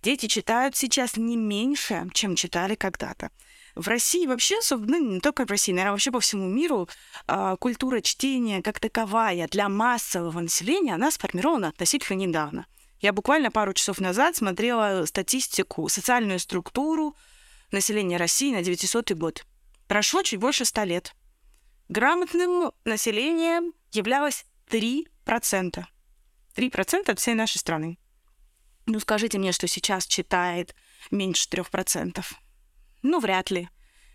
Дети 0.03 0.27
читают 0.27 0.77
сейчас 0.77 1.17
не 1.17 1.37
меньше, 1.37 2.09
чем 2.13 2.35
читали 2.35 2.75
когда-то. 2.75 3.31
В 3.75 3.89
России 3.89 4.27
вообще, 4.27 4.57
ну, 4.71 5.15
не 5.15 5.21
только 5.21 5.47
в 5.47 5.51
России, 5.51 5.73
наверное, 5.73 5.93
вообще 5.93 6.11
по 6.11 6.21
всему 6.21 6.47
миру 6.47 6.89
э, 7.27 7.57
культура 7.59 8.01
чтения 8.01 8.61
как 8.61 8.81
таковая 8.81 9.49
для 9.49 9.69
массового 9.69 10.41
населения, 10.41 10.95
она 10.95 11.11
сформирована 11.11 11.69
относительно 11.69 12.17
недавно. 12.17 12.67
Я 13.01 13.13
буквально 13.13 13.51
пару 13.51 13.73
часов 13.73 14.01
назад 14.01 14.37
смотрела 14.37 15.07
статистику, 15.07 15.89
социальную 15.89 16.39
структуру 16.39 17.17
населения 17.71 18.17
России 18.17 18.53
на 18.53 18.63
900 18.63 19.13
год. 19.13 19.47
Прошло 19.87 20.23
чуть 20.23 20.41
больше 20.41 20.65
ста 20.65 20.85
лет 20.85 21.15
грамотным 21.93 22.73
населением 22.85 23.75
являлось 23.93 24.47
3%. 24.71 25.85
3% 26.57 27.11
от 27.11 27.19
всей 27.19 27.35
нашей 27.35 27.59
страны. 27.59 27.99
Ну, 28.87 28.99
скажите 28.99 29.39
мне, 29.39 29.53
что 29.53 29.69
сейчас 29.69 30.07
читает 30.07 30.75
меньше 31.11 31.49
3%. 31.49 32.25
Ну, 33.03 33.21
вряд 33.21 33.51
ли. 33.51 33.69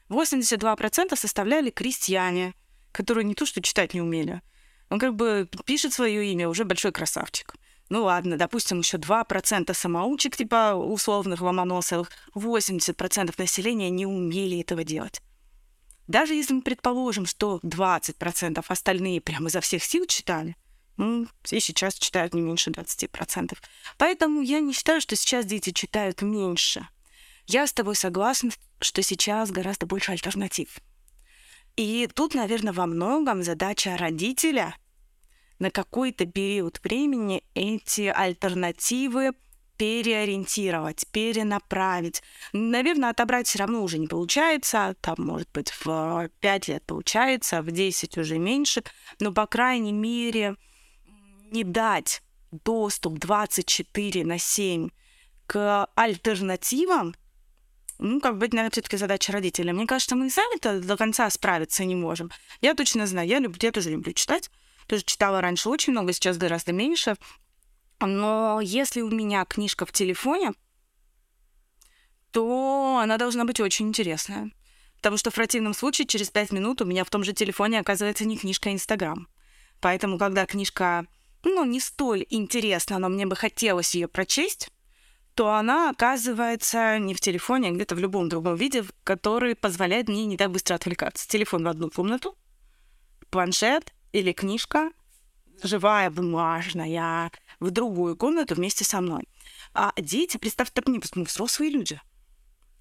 82% 0.10 1.16
составляли 1.16 1.70
крестьяне, 1.70 2.54
которые 2.92 3.24
не 3.26 3.36
то 3.36 3.46
что 3.46 3.62
читать 3.62 3.94
не 3.94 4.02
умели. 4.02 4.42
Он 4.90 5.00
как 5.00 5.16
бы 5.16 5.50
пишет 5.66 5.94
свое 5.94 6.32
имя, 6.32 6.50
уже 6.50 6.66
большой 6.66 6.92
красавчик. 6.92 7.56
Ну 7.90 8.04
ладно, 8.04 8.38
допустим, 8.38 8.80
еще 8.80 8.98
2% 8.98 9.74
самоучек, 9.74 10.36
типа 10.36 10.74
условных 10.76 11.42
ломоносовых. 11.42 12.10
80% 12.36 13.34
населения 13.38 13.90
не 13.90 14.06
умели 14.06 14.60
этого 14.60 14.84
делать. 14.84 15.22
Даже 16.08 16.34
если 16.34 16.54
мы 16.54 16.62
предположим, 16.62 17.26
что 17.26 17.60
20% 17.64 18.64
остальные 18.68 19.22
прямо 19.22 19.50
изо 19.50 19.62
всех 19.62 19.84
сил 19.84 20.06
читали, 20.06 20.56
ну, 20.96 21.28
все 21.44 21.60
сейчас 21.60 21.96
читают 21.96 22.34
не 22.34 22.42
меньше 22.42 22.72
20%. 22.72 23.56
Поэтому 23.98 24.42
я 24.42 24.60
не 24.60 24.74
считаю, 24.74 25.02
что 25.02 25.16
сейчас 25.16 25.46
дети 25.46 25.72
читают 25.72 26.22
меньше. 26.22 26.88
Я 27.46 27.68
с 27.68 27.74
тобой 27.74 27.96
согласна, 27.96 28.52
что 28.80 29.02
сейчас 29.04 29.52
гораздо 29.52 29.86
больше 29.86 30.12
альтернатив. 30.12 30.80
И 31.76 32.10
тут, 32.14 32.34
наверное, 32.34 32.74
во 32.74 32.88
многом 32.88 33.44
задача 33.44 33.96
родителя 33.98 34.76
на 35.60 35.70
какой-то 35.72 36.26
период 36.26 36.80
времени 36.84 37.44
эти 37.54 38.08
альтернативы 38.14 39.34
переориентировать, 39.78 41.06
перенаправить. 41.12 42.24
Наверное, 42.54 43.12
отобрать 43.12 43.48
все 43.48 43.60
равно 43.60 43.84
уже 43.84 43.98
не 43.98 44.08
получается. 44.08 44.96
Там, 45.02 45.16
может 45.20 45.50
быть, 45.54 45.72
в 45.72 46.30
5 46.40 46.68
лет 46.68 46.84
получается, 46.86 47.62
в 47.62 47.72
10 47.72 48.18
уже 48.18 48.38
меньше. 48.38 48.84
Но, 49.20 49.32
по 49.32 49.46
крайней 49.46 49.94
мере, 49.94 50.56
не 51.52 51.64
дать 51.64 52.22
доступ 52.52 53.20
24 53.20 54.26
на 54.26 54.38
7 54.38 54.90
к 55.46 55.88
альтернативам, 55.96 57.16
ну, 58.00 58.20
как 58.20 58.38
бы, 58.38 58.46
это, 58.46 58.56
наверное, 58.56 58.72
все-таки 58.72 58.98
задача 58.98 59.32
родителей. 59.32 59.74
Мне 59.74 59.88
кажется, 59.88 60.16
мы 60.16 60.30
сами-то 60.30 60.82
до 60.82 60.98
конца 60.98 61.30
справиться 61.30 61.84
не 61.84 61.96
можем. 61.96 62.32
Я 62.62 62.76
точно 62.76 63.08
знаю, 63.08 63.28
я, 63.28 63.40
люблю, 63.40 63.58
я 63.62 63.72
тоже 63.72 63.90
люблю 63.90 64.14
читать. 64.14 64.52
Тоже 64.88 65.04
читала 65.04 65.42
раньше 65.42 65.70
очень 65.70 65.94
много, 65.94 66.14
сейчас 66.14 66.38
гораздо 66.38 66.74
меньше. 66.74 67.16
Но 68.00 68.60
если 68.62 69.02
у 69.02 69.10
меня 69.10 69.46
книжка 69.46 69.86
в 69.86 69.92
телефоне, 69.92 70.54
то 72.32 73.00
она 73.02 73.18
должна 73.18 73.46
быть 73.46 73.60
очень 73.60 73.88
интересная. 73.88 74.52
Потому 74.98 75.18
что 75.18 75.32
в 75.32 75.36
противном 75.36 75.74
случае 75.74 76.08
через 76.08 76.30
пять 76.30 76.52
минут 76.52 76.82
у 76.82 76.86
меня 76.86 77.04
в 77.04 77.10
том 77.10 77.24
же 77.24 77.34
телефоне 77.34 77.80
оказывается 77.80 78.26
не 78.26 78.38
книжка, 78.38 78.70
а 78.70 78.74
Инстаграм. 78.74 79.28
Поэтому, 79.80 80.18
когда 80.18 80.46
книжка, 80.46 81.06
ну, 81.44 81.66
не 81.66 81.80
столь 81.80 82.26
интересна, 82.30 83.00
но 83.00 83.10
мне 83.10 83.26
бы 83.26 83.36
хотелось 83.36 83.96
ее 83.96 84.08
прочесть, 84.08 84.70
то 85.36 85.54
она 85.54 85.92
оказывается 85.92 86.98
не 86.98 87.14
в 87.14 87.22
телефоне, 87.22 87.70
а 87.70 87.72
где-то 87.72 87.94
в 87.94 88.00
любом 88.00 88.28
другом 88.28 88.56
виде, 88.56 88.84
который 89.04 89.56
позволяет 89.56 90.08
мне 90.08 90.26
не 90.26 90.36
так 90.36 90.52
быстро 90.52 90.74
отвлекаться. 90.76 91.28
Телефон 91.28 91.64
в 91.64 91.68
одну 91.68 91.92
комнату, 91.92 92.36
планшет 93.30 93.94
или 94.14 94.32
книжка, 94.32 94.92
живая, 95.62 96.10
бумажная, 96.10 97.32
в 97.60 97.72
другую 97.72 98.16
комнату 98.16 98.56
вместе 98.56 98.84
со 98.84 99.02
мной. 99.02 99.28
А 99.74 99.94
дети, 99.98 100.38
представьте, 100.38 100.74
так 100.74 100.88
не 100.88 101.02
мы 101.16 101.24
взрослые 101.24 101.72
люди. 101.72 102.00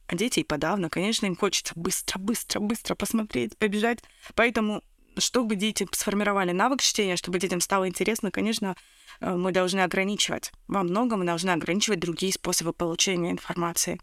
А 0.08 0.14
дети 0.14 0.40
и 0.40 0.44
подавно, 0.44 0.88
конечно, 0.88 1.26
им 1.26 1.36
хочется 1.36 1.72
быстро, 1.74 2.18
быстро, 2.18 2.60
быстро 2.60 2.94
посмотреть, 2.94 3.58
побежать. 3.58 3.98
Поэтому, 4.34 4.82
чтобы 5.18 5.56
дети 5.56 5.86
сформировали 5.92 6.52
навык 6.52 6.80
чтения, 6.80 7.16
чтобы 7.16 7.38
детям 7.38 7.60
стало 7.60 7.88
интересно, 7.88 8.30
конечно, 8.30 8.76
э, 9.20 9.34
мы 9.34 9.50
должны 9.50 9.80
ограничивать. 9.80 10.52
Во 10.68 10.82
многом 10.84 11.20
мы 11.20 11.26
должны 11.26 11.50
ограничивать 11.50 11.98
другие 11.98 12.32
способы 12.32 12.72
получения 12.72 13.32
информации. 13.32 14.00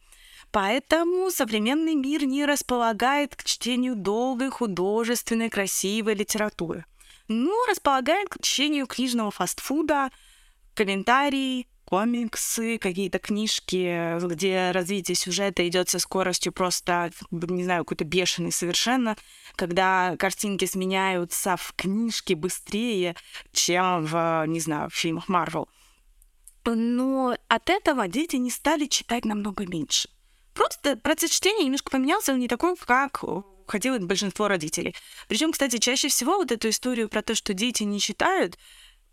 Поэтому 0.51 1.31
современный 1.31 1.95
мир 1.95 2.25
не 2.25 2.45
располагает 2.45 3.35
к 3.35 3.43
чтению 3.43 3.95
долгой, 3.95 4.49
художественной, 4.49 5.49
красивой 5.49 6.15
литературы. 6.15 6.85
Ну, 7.29 7.65
располагает 7.67 8.29
к 8.29 8.43
чтению 8.43 8.85
книжного 8.85 9.31
фастфуда, 9.31 10.11
комментарии, 10.73 11.67
комиксы, 11.85 12.77
какие-то 12.77 13.19
книжки, 13.19 14.17
где 14.25 14.71
развитие 14.71 15.15
сюжета 15.15 15.67
идет 15.67 15.89
со 15.89 15.99
скоростью 15.99 16.51
просто, 16.51 17.11
не 17.31 17.63
знаю, 17.63 17.83
какой-то 17.83 18.03
бешеный 18.03 18.51
совершенно, 18.51 19.15
когда 19.55 20.15
картинки 20.17 20.65
сменяются 20.65 21.55
в 21.55 21.73
книжке 21.75 22.35
быстрее, 22.35 23.15
чем 23.51 24.05
в, 24.05 24.45
не 24.47 24.59
знаю, 24.59 24.89
в 24.89 24.95
фильмах 24.95 25.27
Марвел. 25.29 25.69
Но 26.65 27.35
от 27.47 27.69
этого 27.69 28.07
дети 28.07 28.37
не 28.37 28.49
стали 28.49 28.85
читать 28.85 29.25
намного 29.25 29.65
меньше. 29.67 30.09
Просто 30.53 30.95
процесс 30.95 31.31
чтения 31.31 31.65
немножко 31.65 31.91
поменялся, 31.91 32.31
он 32.31 32.39
не 32.39 32.47
такой, 32.47 32.75
как 32.75 33.23
хотелось 33.67 34.03
большинство 34.03 34.47
родителей. 34.47 34.95
Причем, 35.27 35.51
кстати, 35.51 35.77
чаще 35.77 36.07
всего 36.07 36.37
вот 36.37 36.51
эту 36.51 36.69
историю 36.69 37.09
про 37.09 37.21
то, 37.21 37.35
что 37.35 37.53
дети 37.53 37.83
не 37.83 37.99
читают, 37.99 38.57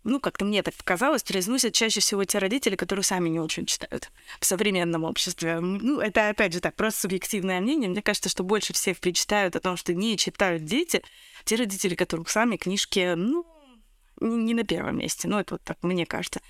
ну, 0.03 0.19
как-то 0.19 0.45
мне 0.45 0.63
так 0.63 0.73
показалось, 0.73 1.23
произносят 1.23 1.73
чаще 1.73 1.99
всего 1.99 2.23
те 2.25 2.39
родители, 2.39 2.75
которые 2.75 3.03
сами 3.03 3.29
не 3.29 3.39
очень 3.39 3.65
читают 3.65 4.11
в 4.39 4.45
современном 4.45 5.03
обществе. 5.03 5.59
Ну, 5.59 5.99
это, 5.99 6.29
опять 6.29 6.53
же, 6.53 6.59
так, 6.59 6.75
просто 6.75 7.01
субъективное 7.01 7.61
мнение. 7.61 7.89
Мне 7.89 8.01
кажется, 8.01 8.29
что 8.29 8.43
больше 8.43 8.73
всех 8.73 8.99
причитают 8.99 9.55
о 9.55 9.59
том, 9.59 9.77
что 9.77 9.93
не 9.93 10.17
читают 10.17 10.65
дети, 10.65 11.03
те 11.43 11.55
родители, 11.55 11.95
которых 11.95 12.29
сами 12.29 12.57
книжки, 12.57 13.13
ну, 13.15 13.45
не 14.19 14.53
на 14.53 14.63
первом 14.63 14.97
месте. 14.97 15.27
Ну, 15.27 15.39
это 15.39 15.55
вот 15.55 15.63
так, 15.63 15.77
мне 15.83 16.05
кажется. 16.05 16.41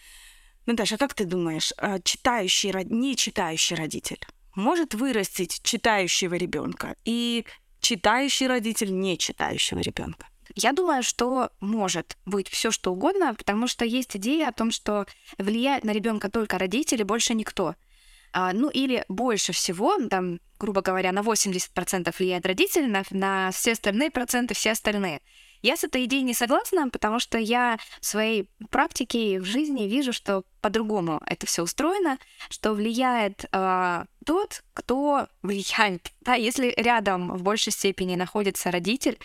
Наташа, 0.65 0.95
а 0.95 0.97
как 0.97 1.13
ты 1.13 1.25
думаешь, 1.25 1.73
а 1.77 1.99
читающий, 1.99 2.71
не 2.85 3.15
читающий 3.15 3.75
родитель 3.75 4.19
может 4.55 4.93
вырастить 4.93 5.61
читающего 5.63 6.35
ребенка 6.35 6.95
и 7.05 7.45
читающий 7.79 8.47
родитель 8.47 8.93
не 8.93 9.17
читающего 9.17 9.79
ребенка? 9.79 10.27
Я 10.55 10.73
думаю, 10.73 11.03
что 11.03 11.51
может 11.59 12.17
быть 12.25 12.49
все 12.49 12.71
что 12.71 12.91
угодно, 12.91 13.33
потому 13.35 13.67
что 13.67 13.85
есть 13.85 14.15
идея 14.17 14.49
о 14.49 14.53
том, 14.53 14.71
что 14.71 15.05
влияет 15.37 15.83
на 15.83 15.91
ребенка 15.91 16.29
только 16.29 16.57
родители, 16.57 17.03
больше 17.03 17.33
никто. 17.33 17.75
А, 18.33 18.53
ну 18.53 18.69
или 18.69 19.03
больше 19.09 19.51
всего, 19.51 19.97
там, 20.07 20.39
грубо 20.59 20.81
говоря, 20.81 21.11
на 21.11 21.19
80% 21.19 22.13
влияет 22.17 22.45
родители, 22.45 22.85
на, 22.85 23.03
на 23.11 23.51
все 23.51 23.73
остальные 23.73 24.11
проценты 24.11 24.53
все 24.53 24.71
остальные. 24.71 25.21
Я 25.61 25.77
с 25.77 25.83
этой 25.83 26.05
идеей 26.05 26.23
не 26.23 26.33
согласна, 26.33 26.89
потому 26.89 27.19
что 27.19 27.37
я 27.37 27.77
в 27.99 28.05
своей 28.05 28.49
практике 28.71 29.35
и 29.35 29.39
в 29.39 29.45
жизни 29.45 29.83
вижу, 29.83 30.11
что 30.11 30.43
по-другому 30.59 31.21
это 31.27 31.45
все 31.45 31.61
устроено, 31.61 32.17
что 32.49 32.73
влияет 32.73 33.45
э, 33.51 34.05
тот, 34.25 34.63
кто 34.73 35.27
влияет. 35.41 36.11
Да, 36.21 36.35
если 36.35 36.73
рядом 36.77 37.35
в 37.35 37.41
большей 37.41 37.73
степени 37.73 38.15
находится 38.15 38.69
родитель, 38.69 39.17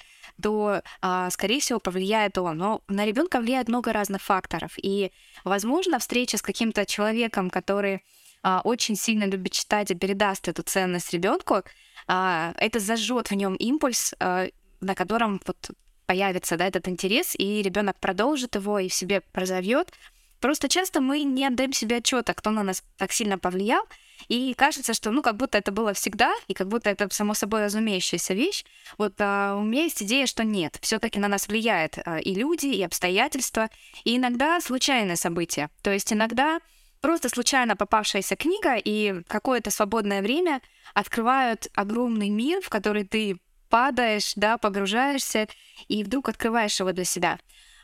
то, 0.42 0.82
э, 1.02 1.28
скорее 1.30 1.60
всего, 1.60 1.80
повлияет 1.80 2.38
он. 2.38 2.58
Но 2.58 2.82
на 2.88 3.04
ребенка 3.06 3.40
влияет 3.40 3.68
много 3.68 3.92
разных 3.92 4.22
факторов. 4.22 4.72
И, 4.82 5.12
возможно, 5.44 5.98
встреча 5.98 6.36
с 6.36 6.42
каким-то 6.42 6.84
человеком, 6.86 7.50
который 7.50 8.02
э, 8.42 8.60
очень 8.64 8.96
сильно 8.96 9.24
любит 9.24 9.52
читать 9.52 9.90
и 9.90 9.94
передаст 9.94 10.48
эту 10.48 10.62
ценность 10.62 11.12
ребенку, 11.12 11.62
э, 12.08 12.52
это 12.56 12.78
зажжет 12.78 13.30
в 13.30 13.34
нем 13.34 13.54
импульс, 13.54 14.14
на 14.18 14.94
котором 14.94 15.40
вот 15.46 15.70
появится 16.06 16.56
да, 16.56 16.66
этот 16.66 16.88
интерес, 16.88 17.34
и 17.36 17.62
ребенок 17.62 17.98
продолжит 17.98 18.54
его 18.54 18.78
и 18.78 18.88
в 18.88 18.94
себе 18.94 19.22
прозовет. 19.32 19.92
Просто 20.40 20.68
часто 20.68 21.00
мы 21.00 21.22
не 21.22 21.46
отдаем 21.46 21.72
себе 21.72 21.96
отчета, 21.96 22.34
кто 22.34 22.50
на 22.50 22.62
нас 22.62 22.84
так 22.96 23.12
сильно 23.12 23.38
повлиял, 23.38 23.82
и 24.28 24.54
кажется, 24.54 24.94
что 24.94 25.10
ну 25.10 25.22
как 25.22 25.36
будто 25.36 25.58
это 25.58 25.72
было 25.72 25.92
всегда, 25.92 26.32
и 26.48 26.54
как 26.54 26.68
будто 26.68 26.90
это 26.90 27.08
само 27.12 27.34
собой 27.34 27.64
разумеющаяся 27.64 28.34
вещь. 28.34 28.64
Вот 28.98 29.14
а, 29.18 29.56
у 29.56 29.62
меня 29.62 29.84
есть 29.84 30.02
идея, 30.02 30.26
что 30.26 30.44
нет, 30.44 30.78
все-таки 30.80 31.18
на 31.18 31.28
нас 31.28 31.48
влияет 31.48 31.98
а, 32.04 32.18
и 32.18 32.34
люди, 32.34 32.66
и 32.66 32.82
обстоятельства, 32.82 33.70
и 34.04 34.16
иногда 34.16 34.60
случайные 34.60 35.16
события. 35.16 35.70
То 35.82 35.92
есть 35.92 36.12
иногда 36.12 36.60
просто 37.00 37.28
случайно 37.28 37.76
попавшаяся 37.76 38.36
книга 38.36 38.76
и 38.76 39.22
какое-то 39.28 39.70
свободное 39.70 40.22
время 40.22 40.60
открывают 40.94 41.68
огромный 41.74 42.28
мир, 42.28 42.60
в 42.60 42.68
который 42.68 43.04
ты 43.04 43.38
падаешь, 43.68 44.32
да, 44.36 44.58
погружаешься, 44.58 45.48
и 45.88 46.04
вдруг 46.04 46.28
открываешь 46.28 46.78
его 46.78 46.92
для 46.92 47.04
себя. 47.04 47.38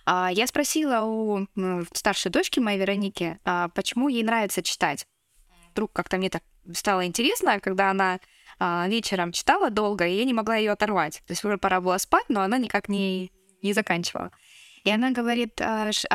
А, 0.05 0.31
я 0.33 0.47
спросила 0.47 1.03
у 1.05 1.47
старшей 1.93 2.31
дочки 2.31 2.59
моей 2.59 2.79
Вероники, 2.79 3.39
а, 3.45 3.69
почему 3.69 4.09
ей 4.09 4.23
нравится 4.23 4.63
читать. 4.63 5.07
Вдруг 5.73 5.93
как-то 5.93 6.19
мне 6.19 6.31
так 6.31 6.43
стало 6.73 7.07
интересно, 7.07 7.61
когда 7.61 7.91
она 7.91 8.21
а, 8.59 8.87
вечером 8.89 9.33
читала 9.33 9.71
долго, 9.71 10.07
и 10.07 10.15
я 10.15 10.25
не 10.25 10.33
могла 10.35 10.57
ее 10.57 10.73
оторвать. 10.73 11.23
То 11.27 11.33
есть 11.33 11.45
уже 11.45 11.59
пора 11.59 11.81
было 11.81 11.99
спать, 11.99 12.27
но 12.29 12.43
она 12.43 12.59
никак 12.59 12.89
не, 12.89 13.33
не 13.63 13.73
заканчивала. 13.73 14.31
И 14.85 14.91
она 14.91 15.13
говорит, 15.13 15.61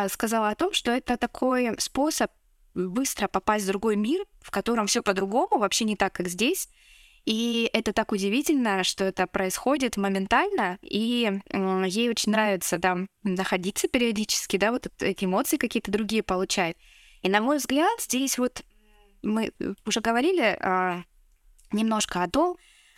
сказала 0.09 0.49
о 0.49 0.55
том, 0.55 0.73
что 0.73 0.91
это 0.91 1.15
такой 1.15 1.79
способ 1.79 2.31
быстро 2.73 3.27
попасть 3.27 3.65
в 3.65 3.69
другой 3.69 3.95
мир, 3.95 4.25
в 4.41 4.51
котором 4.51 4.87
все 4.87 5.01
по-другому, 5.01 5.57
вообще 5.57 5.85
не 5.85 5.95
так, 5.95 6.13
как 6.13 6.27
здесь, 6.27 6.69
и 7.27 7.69
это 7.73 7.91
так 7.91 8.13
удивительно, 8.13 8.85
что 8.85 9.03
это 9.03 9.27
происходит 9.27 9.97
моментально, 9.97 10.79
и 10.81 11.41
э, 11.49 11.83
ей 11.85 12.09
очень 12.09 12.31
нравится 12.31 12.79
там 12.79 13.07
находиться 13.21 13.89
периодически, 13.89 14.55
да, 14.55 14.71
вот 14.71 14.87
эти 14.99 15.25
эмоции 15.25 15.57
какие-то 15.57 15.91
другие 15.91 16.23
получает. 16.23 16.77
И 17.23 17.27
на 17.27 17.41
мой 17.41 17.57
взгляд, 17.57 17.99
здесь 17.99 18.37
вот 18.37 18.63
мы 19.21 19.51
уже 19.85 20.01
говорили 20.01 20.57
э, 20.59 21.03
немножко 21.71 22.23
о 22.23 22.29
том, 22.29 22.57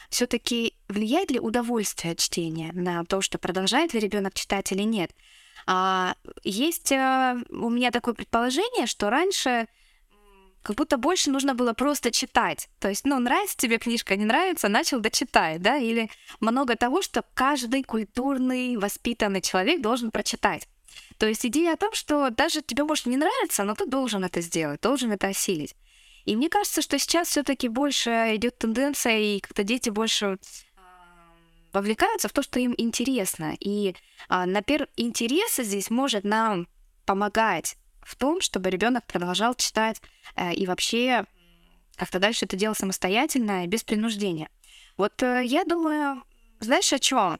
все-таки 0.09 0.75
влияет 0.87 1.31
ли 1.31 1.39
удовольствие 1.39 2.13
от 2.13 2.19
чтения 2.19 2.71
на 2.73 3.03
то, 3.05 3.21
что 3.21 3.37
продолжает 3.37 3.93
ли 3.93 3.99
ребенок 3.99 4.33
читать 4.33 4.71
или 4.71 4.83
нет. 4.83 5.11
А, 5.67 6.15
есть 6.43 6.91
а, 6.91 7.37
у 7.49 7.69
меня 7.69 7.91
такое 7.91 8.13
предположение, 8.13 8.87
что 8.87 9.09
раньше 9.09 9.67
как 10.61 10.75
будто 10.75 10.97
больше 10.97 11.29
нужно 11.29 11.53
было 11.53 11.73
просто 11.73 12.11
читать. 12.11 12.69
То 12.79 12.89
есть, 12.89 13.05
ну, 13.05 13.17
нравится 13.19 13.55
тебе 13.55 13.77
книжка, 13.77 14.15
не 14.15 14.25
нравится, 14.25 14.67
начал 14.67 14.99
дочитать, 14.99 15.61
да, 15.61 15.77
или 15.77 16.09
много 16.39 16.75
того, 16.75 17.01
что 17.01 17.23
каждый 17.33 17.83
культурный, 17.83 18.77
воспитанный 18.77 19.41
человек 19.41 19.81
должен 19.81 20.11
прочитать. 20.11 20.67
То 21.17 21.27
есть 21.27 21.45
идея 21.45 21.73
о 21.73 21.77
том, 21.77 21.93
что 21.93 22.29
даже 22.29 22.61
тебе 22.61 22.83
может 22.83 23.05
не 23.05 23.17
нравиться, 23.17 23.63
но 23.63 23.75
ты 23.75 23.85
должен 23.85 24.23
это 24.23 24.41
сделать, 24.41 24.81
должен 24.81 25.11
это 25.11 25.27
осилить. 25.27 25.75
И 26.29 26.35
мне 26.35 26.47
кажется, 26.47 26.83
что 26.83 26.99
сейчас 26.99 27.29
все-таки 27.29 27.69
больше 27.69 28.11
идет 28.35 28.59
тенденция, 28.59 29.17
и 29.17 29.39
как-то 29.39 29.63
дети 29.63 29.89
больше 29.89 30.37
вовлекаются 31.73 32.27
в 32.27 32.33
то, 32.33 32.43
что 32.43 32.59
им 32.59 32.75
интересно. 32.77 33.55
И, 33.59 33.95
а, 34.27 34.45
например, 34.45 34.89
интерес 34.95 35.55
здесь 35.55 35.89
может 35.89 36.23
нам 36.23 36.67
помогать 37.07 37.77
в 38.03 38.15
том, 38.15 38.41
чтобы 38.41 38.69
ребенок 38.69 39.07
продолжал 39.07 39.55
читать 39.55 40.03
э, 40.35 40.53
и 40.53 40.67
вообще 40.67 41.25
как-то 41.95 42.19
дальше 42.19 42.45
это 42.45 42.55
делал 42.55 42.75
самостоятельно 42.75 43.65
без 43.65 43.83
принуждения. 43.83 44.51
Вот 44.97 45.23
э, 45.23 45.41
я 45.43 45.65
думаю, 45.65 46.21
знаешь, 46.59 46.93
о 46.93 46.99
чем? 46.99 47.39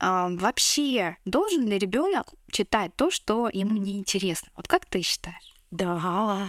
Э, 0.00 0.26
вообще, 0.30 1.18
должен 1.24 1.68
ли 1.68 1.78
ребенок 1.78 2.34
читать 2.50 2.96
то, 2.96 3.12
что 3.12 3.48
ему 3.48 3.76
неинтересно? 3.76 4.48
Вот 4.56 4.66
как 4.66 4.86
ты 4.86 5.02
считаешь? 5.02 5.54
Да, 5.70 6.48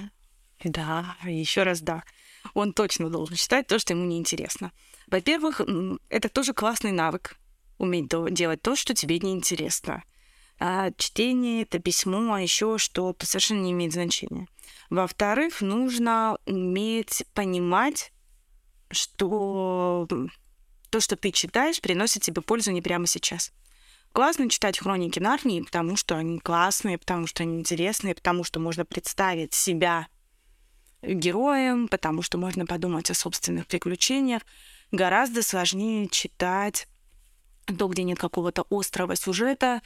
да, 0.69 1.17
еще 1.23 1.63
раз 1.63 1.82
да. 1.82 2.04
Он 2.54 2.73
точно 2.73 3.10
должен 3.10 3.36
читать 3.36 3.67
то, 3.67 3.80
что 3.80 3.93
ему 3.93 4.06
неинтересно. 4.06 4.71
Во-первых, 5.08 5.62
это 6.10 6.30
тоже 6.30 6.54
классный 6.54 6.91
навык 6.91 7.38
уметь 7.78 8.08
делать 8.34 8.62
то, 8.62 8.75
что 8.75 8.93
тебе 8.93 9.19
неинтересно 9.19 10.04
а 10.60 10.91
чтение, 10.97 11.63
это 11.63 11.80
письмо, 11.80 12.34
а 12.34 12.41
еще 12.41 12.78
что-то 12.78 13.25
совершенно 13.25 13.62
не 13.62 13.71
имеет 13.71 13.93
значения. 13.93 14.47
Во-вторых, 14.89 15.62
нужно 15.62 16.38
уметь 16.45 17.25
понимать, 17.34 18.12
что 18.91 20.08
то, 20.89 20.99
что 20.99 21.15
ты 21.15 21.32
читаешь, 21.32 21.82
приносит 21.82 22.23
тебе 22.23 22.41
пользу 22.41 22.71
не 22.71 22.82
прямо 22.82 23.08
сейчас. 23.08 23.51
Классно 24.13 24.49
читать 24.49 24.80
хроники 24.80 25.19
Нарнии, 25.19 25.62
потому 25.62 25.97
что 25.97 26.15
они 26.15 26.39
классные, 26.39 26.97
потому 26.97 27.28
что 27.28 27.43
они 27.43 27.60
интересные, 27.60 28.15
потому 28.15 28.45
что 28.45 28.62
можно 28.62 28.86
представить 28.86 29.54
себя 29.54 30.08
героем, 31.08 31.88
потому 31.88 32.22
что 32.22 32.38
можно 32.38 32.65
подумать 32.65 33.10
о 33.10 33.13
собственных 33.13 33.68
приключениях. 33.68 34.41
Гораздо 34.91 35.41
сложнее 35.44 36.08
читать 36.10 36.88
то, 37.65 37.88
где 37.88 38.04
нет 38.04 38.20
какого-то 38.20 38.65
острого 38.70 39.15
сюжета, 39.15 39.82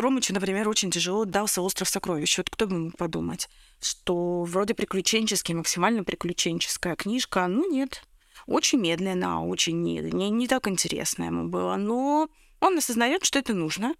Ромычу, 0.00 0.34
например, 0.34 0.68
очень 0.68 0.90
тяжело 0.90 1.24
дался 1.24 1.62
«Остров 1.62 1.88
сокровищ». 1.88 2.36
Вот 2.36 2.50
кто 2.50 2.66
бы 2.66 2.78
мог 2.78 2.96
подумать, 2.96 3.48
что 3.80 4.42
вроде 4.42 4.74
приключенческий, 4.74 5.54
максимально 5.54 6.04
приключенческая 6.04 6.96
книжка. 6.96 7.46
Ну, 7.46 7.70
нет. 7.70 8.02
Очень 8.46 8.80
медленно, 8.80 9.46
очень 9.46 9.82
не, 9.82 10.00
не, 10.00 10.30
не 10.30 10.48
так 10.48 10.68
интересно 10.68 11.24
ему 11.24 11.48
было. 11.48 11.76
Но 11.76 12.28
он 12.60 12.78
осознает, 12.78 13.24
что 13.24 13.38
это 13.38 13.54
нужно. 13.54 13.94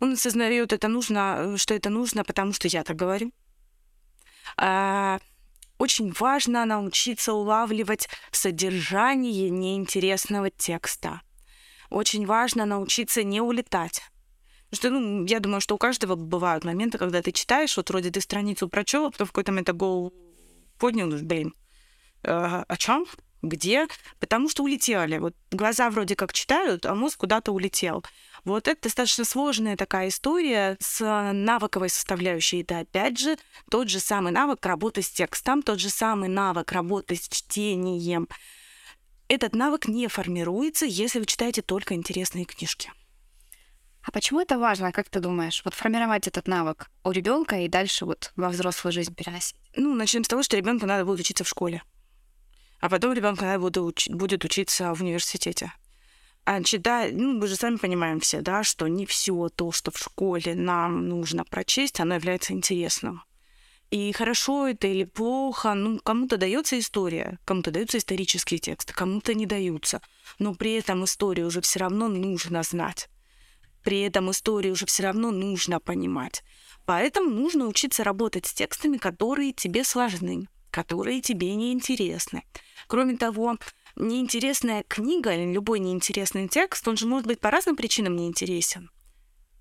Он 0.00 0.12
осознает, 0.12 0.72
это 0.72 0.88
нужно, 0.88 1.56
что 1.56 1.74
это 1.74 1.90
нужно, 1.90 2.24
потому 2.24 2.52
что 2.52 2.68
я 2.68 2.84
так 2.84 2.96
говорю. 2.96 3.32
А, 4.56 5.18
очень 5.78 6.12
важно 6.18 6.64
научиться 6.64 7.32
улавливать 7.32 8.08
содержание 8.30 9.50
неинтересного 9.50 10.50
текста. 10.50 11.20
Очень 11.90 12.26
важно 12.26 12.64
научиться 12.64 13.22
не 13.22 13.40
улетать 13.40 14.02
что, 14.74 14.90
ну, 14.90 15.24
я 15.26 15.40
думаю, 15.40 15.60
что 15.60 15.74
у 15.74 15.78
каждого 15.78 16.16
бывают 16.16 16.64
моменты, 16.64 16.98
когда 16.98 17.22
ты 17.22 17.32
читаешь, 17.32 17.76
вот 17.76 17.90
вроде 17.90 18.10
ты 18.10 18.20
страницу 18.20 18.68
прочел, 18.68 19.06
а 19.06 19.10
потом 19.10 19.26
в 19.26 19.30
какой-то 19.30 19.52
момент 19.52 19.70
гол 19.70 20.12
поднял, 20.78 21.08
блин, 21.08 21.54
э, 22.22 22.64
о 22.66 22.76
чем? 22.76 23.06
Где? 23.42 23.86
Потому 24.20 24.48
что 24.48 24.62
улетели. 24.62 25.18
Вот 25.18 25.34
глаза 25.50 25.90
вроде 25.90 26.16
как 26.16 26.32
читают, 26.32 26.86
а 26.86 26.94
мозг 26.94 27.20
куда-то 27.20 27.52
улетел. 27.52 28.04
Вот 28.44 28.68
это 28.68 28.82
достаточно 28.82 29.24
сложная 29.24 29.76
такая 29.76 30.08
история 30.08 30.76
с 30.78 31.32
навыковой 31.32 31.88
составляющей. 31.88 32.60
Это, 32.60 32.80
опять 32.80 33.18
же, 33.18 33.38
тот 33.70 33.88
же 33.88 34.00
самый 34.00 34.32
навык 34.32 34.64
работы 34.66 35.00
с 35.00 35.10
текстом, 35.10 35.62
тот 35.62 35.80
же 35.80 35.88
самый 35.88 36.28
навык 36.28 36.70
работы 36.72 37.16
с 37.16 37.28
чтением. 37.28 38.28
этот 39.28 39.54
навык 39.54 39.88
не 39.88 40.08
формируется, 40.08 40.84
если 40.84 41.18
вы 41.18 41.26
читаете 41.26 41.62
только 41.62 41.94
интересные 41.94 42.44
книжки. 42.44 42.92
А 44.02 44.12
почему 44.12 44.40
это 44.40 44.58
важно, 44.58 44.92
как 44.92 45.08
ты 45.08 45.20
думаешь? 45.20 45.62
Вот 45.64 45.72
формировать 45.72 46.28
этот 46.28 46.46
навык 46.46 46.90
у 47.04 47.10
ребенка 47.10 47.60
и 47.60 47.68
дальше 47.68 48.04
вот 48.04 48.32
во 48.36 48.50
взрослую 48.50 48.92
жизнь 48.92 49.14
переносить? 49.14 49.56
Ну, 49.76 49.94
начнем 49.94 50.24
с 50.24 50.28
того, 50.28 50.42
что 50.42 50.58
ребенку 50.58 50.84
надо 50.84 51.06
будет 51.06 51.20
учиться 51.20 51.42
в 51.42 51.48
школе. 51.48 51.82
А 52.80 52.90
потом 52.90 53.14
ребенку 53.14 53.44
надо 53.46 53.60
будет, 53.60 53.78
уч- 53.78 54.14
будет 54.14 54.44
учиться 54.44 54.92
в 54.94 55.00
университете. 55.00 55.72
А 56.46 56.62
читать, 56.62 57.14
ну, 57.14 57.32
мы 57.32 57.46
же 57.46 57.56
сами 57.56 57.76
понимаем 57.76 58.20
все, 58.20 58.42
да, 58.42 58.62
что 58.62 58.86
не 58.86 59.06
все 59.06 59.48
то, 59.48 59.72
что 59.72 59.90
в 59.90 59.98
школе 59.98 60.54
нам 60.54 61.08
нужно 61.08 61.44
прочесть, 61.44 62.00
оно 62.00 62.16
является 62.16 62.52
интересным. 62.52 63.22
И 63.90 64.12
хорошо 64.12 64.68
это 64.68 64.86
или 64.86 65.04
плохо, 65.04 65.72
ну, 65.72 65.98
кому-то 66.00 66.36
дается 66.36 66.78
история, 66.78 67.38
кому-то 67.44 67.70
даются 67.70 67.96
исторические 67.96 68.58
тексты, 68.58 68.92
кому-то 68.92 69.32
не 69.34 69.46
даются. 69.46 70.02
Но 70.38 70.54
при 70.54 70.72
этом 70.72 71.04
историю 71.04 71.46
уже 71.46 71.60
все 71.62 71.78
равно 71.78 72.08
нужно 72.08 72.62
знать. 72.62 73.08
При 73.82 74.00
этом 74.00 74.30
историю 74.30 74.72
уже 74.72 74.84
все 74.84 75.04
равно 75.04 75.30
нужно 75.30 75.78
понимать. 75.78 76.42
Поэтому 76.84 77.30
нужно 77.30 77.66
учиться 77.66 78.04
работать 78.04 78.46
с 78.46 78.52
текстами, 78.52 78.98
которые 78.98 79.52
тебе 79.52 79.84
сложны, 79.84 80.48
которые 80.70 81.20
тебе 81.20 81.54
неинтересны. 81.54 82.42
Кроме 82.88 83.16
того, 83.16 83.56
неинтересная 83.96 84.82
книга 84.84 85.34
или 85.34 85.52
любой 85.52 85.78
неинтересный 85.78 86.48
текст, 86.48 86.86
он 86.88 86.96
же 86.96 87.06
может 87.06 87.26
быть 87.26 87.40
по 87.40 87.50
разным 87.50 87.76
причинам 87.76 88.16
неинтересен. 88.16 88.90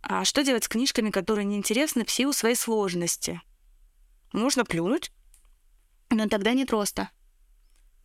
А 0.01 0.25
что 0.25 0.43
делать 0.43 0.65
с 0.65 0.69
книжками, 0.69 1.11
которые 1.11 1.45
неинтересны 1.45 2.03
в 2.03 2.11
силу 2.11 2.33
своей 2.33 2.55
сложности? 2.55 3.41
Можно 4.33 4.65
плюнуть, 4.65 5.11
но 6.09 6.27
тогда 6.27 6.53
нет 6.53 6.71
роста. 6.71 7.09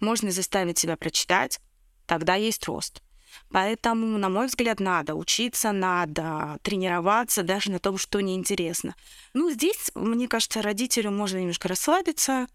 Можно 0.00 0.30
заставить 0.30 0.78
себя 0.78 0.96
прочитать, 0.96 1.60
тогда 2.06 2.34
есть 2.34 2.66
рост. 2.66 3.02
Поэтому, 3.50 4.18
на 4.18 4.28
мой 4.28 4.46
взгляд, 4.46 4.80
надо 4.80 5.14
учиться, 5.14 5.72
надо 5.72 6.58
тренироваться 6.62 7.42
даже 7.42 7.70
на 7.70 7.78
том, 7.78 7.98
что 7.98 8.20
неинтересно. 8.20 8.94
Ну, 9.34 9.50
здесь, 9.50 9.90
мне 9.94 10.28
кажется, 10.28 10.62
родителю 10.62 11.10
можно 11.10 11.38
немножко 11.38 11.68
расслабиться, 11.68 12.46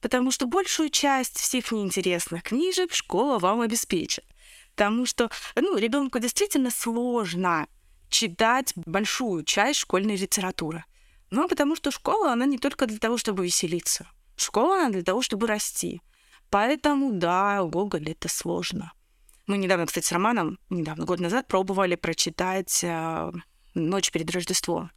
потому 0.00 0.30
что 0.30 0.46
большую 0.46 0.90
часть 0.90 1.38
всех 1.38 1.72
неинтересных 1.72 2.42
книжек 2.42 2.94
школа 2.94 3.38
вам 3.38 3.60
обеспечит. 3.60 4.24
Потому 4.74 5.06
что, 5.06 5.30
ну, 5.54 5.76
ребенку 5.76 6.18
действительно 6.18 6.70
сложно 6.70 7.66
читать 8.08 8.72
большую 8.76 9.44
часть 9.44 9.80
школьной 9.80 10.16
литературы. 10.16 10.84
Ну, 11.30 11.48
потому 11.48 11.76
что 11.76 11.90
школа, 11.90 12.32
она 12.32 12.46
не 12.46 12.58
только 12.58 12.86
для 12.86 12.98
того, 12.98 13.18
чтобы 13.18 13.44
веселиться. 13.44 14.06
Школа, 14.36 14.80
она 14.80 14.90
для 14.90 15.02
того, 15.02 15.22
чтобы 15.22 15.46
расти. 15.46 16.00
Поэтому, 16.50 17.12
да, 17.12 17.62
Гоголь— 17.64 18.10
это 18.10 18.28
сложно. 18.28 18.92
Мы 19.46 19.58
недавно, 19.58 19.86
кстати, 19.86 20.06
с 20.06 20.12
Романом, 20.12 20.58
недавно, 20.70 21.04
год 21.04 21.20
назад, 21.20 21.46
пробовали 21.46 21.94
прочитать 21.94 22.82
э, 22.82 23.32
«Ночь 23.74 24.10
перед 24.10 24.30
Рождеством». 24.30 24.90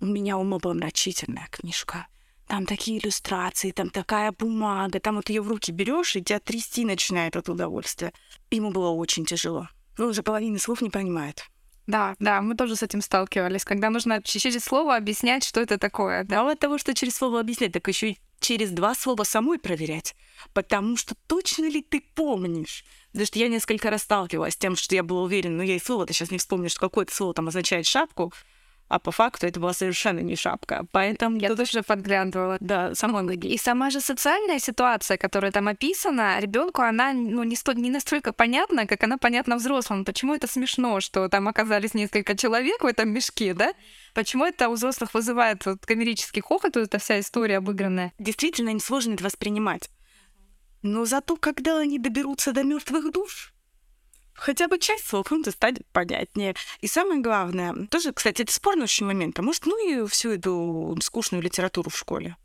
У 0.00 0.06
меня 0.06 0.38
умопомрачительная 0.38 1.48
книжка. 1.50 2.06
Там 2.46 2.64
такие 2.64 2.98
иллюстрации, 2.98 3.72
там 3.72 3.90
такая 3.90 4.32
бумага, 4.32 5.00
там 5.00 5.16
вот 5.16 5.28
ее 5.28 5.42
в 5.42 5.48
руки 5.48 5.72
берешь, 5.72 6.14
и 6.16 6.22
тебя 6.22 6.38
трясти 6.38 6.84
начинает 6.84 7.36
от 7.36 7.48
удовольствия. 7.48 8.12
Ему 8.50 8.70
было 8.70 8.90
очень 8.90 9.24
тяжело. 9.24 9.68
Он 9.98 10.06
уже 10.06 10.22
половины 10.22 10.58
слов 10.58 10.80
не 10.80 10.90
понимает. 10.90 11.44
Да, 11.86 12.16
да, 12.18 12.42
мы 12.42 12.56
тоже 12.56 12.76
с 12.76 12.82
этим 12.82 13.00
сталкивались, 13.00 13.64
когда 13.64 13.90
нужно 13.90 14.20
через 14.22 14.64
слово 14.64 14.96
объяснять, 14.96 15.44
что 15.44 15.60
это 15.60 15.78
такое. 15.78 16.24
Да, 16.24 16.48
от 16.48 16.58
того, 16.58 16.78
что 16.78 16.94
через 16.94 17.14
слово 17.14 17.40
объяснять, 17.40 17.72
так 17.72 17.86
еще 17.86 18.10
и 18.10 18.18
через 18.40 18.70
два 18.70 18.94
слова 18.94 19.22
самой 19.22 19.58
проверять. 19.58 20.14
Потому 20.52 20.96
что 20.96 21.14
точно 21.26 21.68
ли 21.68 21.82
ты 21.82 22.02
помнишь? 22.14 22.84
Потому 23.12 23.26
что 23.26 23.38
я 23.38 23.48
несколько 23.48 23.90
раз 23.90 24.02
сталкивалась 24.02 24.54
с 24.54 24.58
тем, 24.58 24.76
что 24.76 24.94
я 24.94 25.02
была 25.02 25.22
уверена, 25.22 25.58
ну, 25.58 25.62
я 25.62 25.76
и 25.76 25.80
слово-то 25.80 26.12
сейчас 26.12 26.30
не 26.30 26.38
вспомню, 26.38 26.68
что 26.68 26.80
какое-то 26.80 27.14
слово 27.14 27.34
там 27.34 27.48
означает 27.48 27.86
шапку, 27.86 28.32
а 28.88 28.98
по 28.98 29.10
факту 29.10 29.46
это 29.46 29.58
была 29.58 29.72
совершенно 29.72 30.20
не 30.20 30.36
шапка. 30.36 30.86
Поэтому 30.92 31.38
я 31.38 31.54
тоже 31.54 31.82
подглядывала. 31.82 32.56
Да, 32.60 32.94
самой 32.94 33.22
ноги. 33.22 33.48
И 33.48 33.58
сама 33.58 33.90
же 33.90 34.00
социальная 34.00 34.58
ситуация, 34.58 35.16
которая 35.16 35.50
там 35.50 35.68
описана, 35.68 36.38
ребенку 36.40 36.82
она 36.82 37.12
ну, 37.12 37.42
не, 37.42 37.56
сто, 37.56 37.72
не 37.72 37.90
настолько 37.90 38.32
понятна, 38.32 38.86
как 38.86 39.02
она 39.02 39.18
понятна 39.18 39.56
взрослым. 39.56 40.04
Почему 40.04 40.34
это 40.34 40.46
смешно, 40.46 41.00
что 41.00 41.28
там 41.28 41.48
оказались 41.48 41.94
несколько 41.94 42.36
человек 42.36 42.82
в 42.82 42.86
этом 42.86 43.10
мешке, 43.10 43.54
да? 43.54 43.72
Почему 44.14 44.44
это 44.44 44.68
у 44.68 44.74
взрослых 44.74 45.14
вызывает 45.14 45.66
вот, 45.66 45.84
комерический 45.84 46.40
хохот, 46.40 46.76
вот 46.76 46.84
эта 46.84 46.98
вся 46.98 47.18
история 47.20 47.58
обыгранная? 47.58 48.12
Действительно, 48.18 48.70
им 48.70 48.80
сложно 48.80 49.14
это 49.14 49.24
воспринимать. 49.24 49.90
Но 50.82 51.04
зато, 51.04 51.36
когда 51.36 51.78
они 51.78 51.98
доберутся 51.98 52.52
до 52.52 52.62
мертвых 52.62 53.12
душ, 53.12 53.52
хотя 54.36 54.68
бы 54.68 54.78
часть 54.78 55.06
слов 55.06 55.30
им 55.32 55.44
станет 55.44 55.86
понятнее. 55.92 56.54
И 56.80 56.86
самое 56.86 57.20
главное, 57.20 57.74
тоже, 57.90 58.12
кстати, 58.12 58.42
это 58.42 58.52
спорный 58.52 58.84
очень 58.84 59.06
момент, 59.06 59.38
а 59.38 59.42
может, 59.42 59.66
ну 59.66 60.04
и 60.04 60.08
всю 60.08 60.30
эту 60.30 60.96
скучную 61.00 61.42
литературу 61.42 61.90
в 61.90 61.96
школе? 61.96 62.36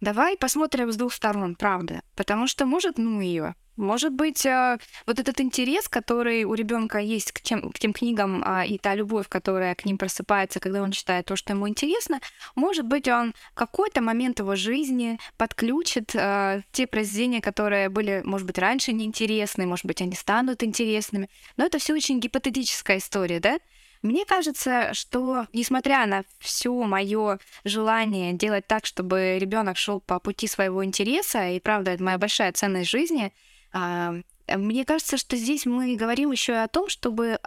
Давай 0.00 0.36
посмотрим 0.36 0.92
с 0.92 0.96
двух 0.96 1.12
сторон, 1.12 1.54
правда. 1.54 2.02
Потому 2.14 2.46
что, 2.46 2.66
может, 2.66 2.98
ну 2.98 3.20
ее. 3.20 3.54
Может 3.76 4.12
быть, 4.14 4.46
э, 4.46 4.78
вот 5.06 5.18
этот 5.18 5.40
интерес, 5.40 5.86
который 5.88 6.44
у 6.44 6.54
ребенка 6.54 6.98
есть 6.98 7.32
к 7.32 7.42
тем, 7.42 7.70
к 7.70 7.78
тем 7.78 7.92
книгам, 7.92 8.42
а, 8.44 8.64
и 8.64 8.78
та 8.78 8.94
любовь, 8.94 9.28
которая 9.28 9.74
к 9.74 9.84
ним 9.84 9.98
просыпается, 9.98 10.60
когда 10.60 10.82
он 10.82 10.92
читает 10.92 11.26
то, 11.26 11.36
что 11.36 11.52
ему 11.52 11.68
интересно, 11.68 12.20
может 12.54 12.86
быть, 12.86 13.06
он 13.06 13.34
какой-то 13.54 14.00
момент 14.00 14.38
его 14.38 14.56
жизни 14.56 15.18
подключит 15.36 16.14
э, 16.14 16.62
те 16.72 16.86
произведения, 16.86 17.42
которые 17.42 17.90
были, 17.90 18.22
может 18.24 18.46
быть, 18.46 18.58
раньше 18.58 18.94
неинтересны, 18.94 19.66
может 19.66 19.84
быть, 19.84 20.00
они 20.00 20.14
станут 20.14 20.62
интересными. 20.62 21.28
Но 21.58 21.66
это 21.66 21.78
все 21.78 21.92
очень 21.92 22.18
гипотетическая 22.18 22.96
история, 22.96 23.40
да? 23.40 23.58
Мне 24.02 24.24
кажется, 24.24 24.92
что 24.94 25.46
несмотря 25.52 26.06
на 26.06 26.24
все 26.38 26.72
мое 26.72 27.38
желание 27.64 28.32
делать 28.32 28.66
так, 28.66 28.86
чтобы 28.86 29.38
ребенок 29.38 29.76
шел 29.76 30.00
по 30.00 30.20
пути 30.20 30.46
своего 30.46 30.84
интереса, 30.84 31.48
и 31.48 31.60
правда, 31.60 31.92
это 31.92 32.02
моя 32.02 32.18
большая 32.18 32.52
ценность 32.52 32.90
жизни, 32.90 33.32
а, 33.72 34.14
мне 34.48 34.84
кажется, 34.84 35.16
что 35.16 35.36
здесь 35.36 35.66
мы 35.66 35.96
говорим 35.96 36.30
еще 36.30 36.52
и 36.52 36.56
о 36.56 36.68
том, 36.68 36.88
чтобы 36.88 37.38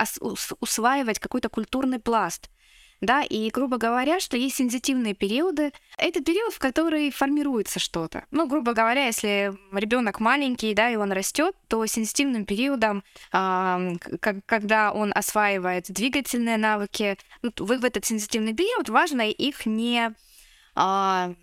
усваивать 0.59 1.19
какой-то 1.19 1.49
культурный 1.49 1.99
пласт. 1.99 2.49
Да, 3.01 3.23
и, 3.23 3.49
грубо 3.49 3.77
говоря, 3.77 4.19
что 4.19 4.35
есть 4.35 4.57
сензитивные 4.57 5.13
периоды. 5.13 5.71
Это 5.97 6.21
период, 6.21 6.53
в 6.53 6.59
который 6.59 7.11
формируется 7.11 7.79
что-то. 7.79 8.25
Ну, 8.31 8.47
грубо 8.47 8.73
говоря, 8.73 9.05
если 9.05 9.53
ребенок 9.71 10.19
маленький, 10.19 10.73
да, 10.73 10.89
и 10.89 10.97
он 10.97 11.11
растет, 11.13 11.55
то 11.67 11.85
сензитивным 11.85 12.45
периодом, 12.45 13.03
э, 13.31 13.95
когда 14.45 14.91
он 14.91 15.13
осваивает 15.15 15.85
двигательные 15.89 16.57
навыки, 16.57 17.17
в 17.41 17.71
этот 17.71 18.05
сензитивный 18.05 18.53
период 18.53 18.89
важно 18.89 19.29
их 19.29 19.65
не 19.65 20.13
э, 20.75 21.33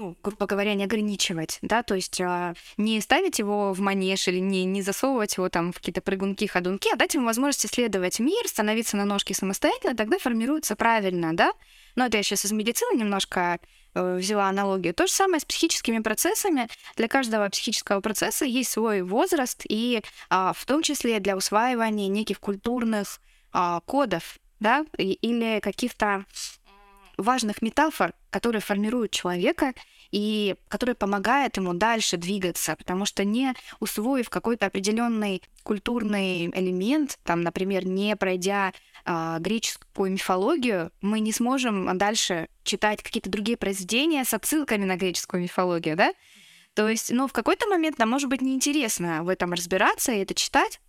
ну, 0.00 0.16
грубо 0.22 0.46
говоря, 0.46 0.74
не 0.74 0.84
ограничивать, 0.84 1.58
да, 1.60 1.82
то 1.82 1.94
есть 1.94 2.20
а, 2.22 2.54
не 2.78 3.00
ставить 3.02 3.38
его 3.38 3.74
в 3.74 3.80
манеж 3.80 4.28
или 4.28 4.38
не, 4.38 4.64
не 4.64 4.80
засовывать 4.80 5.36
его 5.36 5.50
там 5.50 5.72
в 5.72 5.76
какие-то 5.76 6.00
прыгунки, 6.00 6.46
ходунки, 6.46 6.88
а 6.90 6.96
дать 6.96 7.14
ему 7.14 7.26
возможность 7.26 7.66
исследовать 7.66 8.18
мир, 8.18 8.48
становиться 8.48 8.96
на 8.96 9.04
ножки 9.04 9.34
самостоятельно, 9.34 9.94
тогда 9.94 10.18
формируется 10.18 10.74
правильно, 10.74 11.36
да. 11.36 11.52
Но 11.96 12.06
это 12.06 12.16
я 12.16 12.22
сейчас 12.22 12.46
из 12.46 12.52
медицины 12.52 12.98
немножко 12.98 13.60
э, 13.94 14.16
взяла 14.16 14.48
аналогию. 14.48 14.94
То 14.94 15.06
же 15.06 15.12
самое 15.12 15.40
с 15.40 15.44
психическими 15.44 15.98
процессами. 15.98 16.68
Для 16.96 17.08
каждого 17.08 17.48
психического 17.50 18.00
процесса 18.00 18.46
есть 18.46 18.70
свой 18.70 19.02
возраст, 19.02 19.64
и 19.68 20.02
а, 20.30 20.54
в 20.54 20.64
том 20.64 20.82
числе 20.82 21.20
для 21.20 21.36
усваивания 21.36 22.08
неких 22.08 22.40
культурных 22.40 23.20
а, 23.52 23.80
кодов, 23.80 24.38
да, 24.60 24.86
или 24.96 25.60
каких-то 25.60 26.24
важных 27.20 27.62
метафор, 27.62 28.14
которые 28.30 28.60
формируют 28.60 29.12
человека 29.12 29.74
и 30.10 30.56
которые 30.68 30.94
помогают 30.94 31.56
ему 31.56 31.74
дальше 31.74 32.16
двигаться, 32.16 32.76
потому 32.76 33.06
что 33.06 33.24
не 33.24 33.54
усвоив 33.78 34.28
какой-то 34.28 34.66
определенный 34.66 35.42
культурный 35.62 36.46
элемент, 36.46 37.18
там, 37.24 37.42
например, 37.42 37.86
не 37.86 38.16
пройдя 38.16 38.72
э, 39.04 39.36
греческую 39.40 40.12
мифологию, 40.12 40.90
мы 41.00 41.20
не 41.20 41.32
сможем 41.32 41.96
дальше 41.96 42.48
читать 42.64 43.02
какие-то 43.02 43.30
другие 43.30 43.56
произведения 43.56 44.24
с 44.24 44.34
отсылками 44.34 44.84
на 44.84 44.96
греческую 44.96 45.42
мифологию, 45.42 45.96
да? 45.96 46.12
То 46.74 46.88
есть, 46.88 47.10
ну, 47.10 47.26
в 47.26 47.32
какой-то 47.32 47.66
момент 47.66 47.98
нам 47.98 48.10
может 48.10 48.28
быть 48.28 48.42
неинтересно 48.42 49.22
в 49.24 49.28
этом 49.28 49.52
разбираться 49.52 50.12
и 50.12 50.18
это 50.18 50.34
читать, 50.34 50.80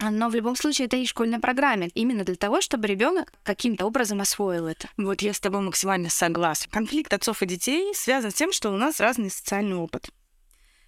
но 0.00 0.28
в 0.28 0.34
любом 0.34 0.54
случае 0.54 0.86
это 0.86 0.96
и 0.96 1.06
школьная 1.06 1.40
программа, 1.40 1.86
именно 1.86 2.24
для 2.24 2.36
того, 2.36 2.60
чтобы 2.60 2.86
ребенок 2.86 3.32
каким-то 3.42 3.84
образом 3.86 4.20
освоил 4.20 4.66
это. 4.66 4.88
Вот 4.96 5.22
я 5.22 5.34
с 5.34 5.40
тобой 5.40 5.60
максимально 5.60 6.08
согласна. 6.08 6.70
Конфликт 6.70 7.12
отцов 7.12 7.42
и 7.42 7.46
детей 7.46 7.92
связан 7.94 8.30
с 8.30 8.34
тем, 8.34 8.52
что 8.52 8.70
у 8.70 8.76
нас 8.76 9.00
разный 9.00 9.30
социальный 9.30 9.76
опыт. 9.76 10.10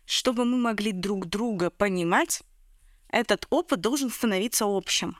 Чтобы 0.07 0.45
мы 0.45 0.59
могли 0.59 0.93
друг 0.93 1.27
друга 1.27 1.71
понимать, 1.71 2.43
этот 3.09 3.47
опыт 3.51 3.81
должен 3.81 4.11
становиться 4.11 4.65
общим. 4.67 5.17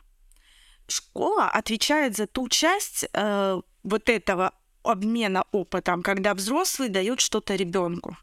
Школа 0.87 1.49
отвечает 1.49 2.17
за 2.17 2.27
ту 2.27 2.49
часть 2.49 3.07
э, 3.13 3.61
вот 3.83 4.09
этого 4.09 4.53
обмена 4.83 5.45
опытом, 5.53 6.03
когда 6.03 6.35
взрослый 6.35 6.89
дает 6.89 7.21
что-то 7.21 7.55
ребенку. 7.55 8.17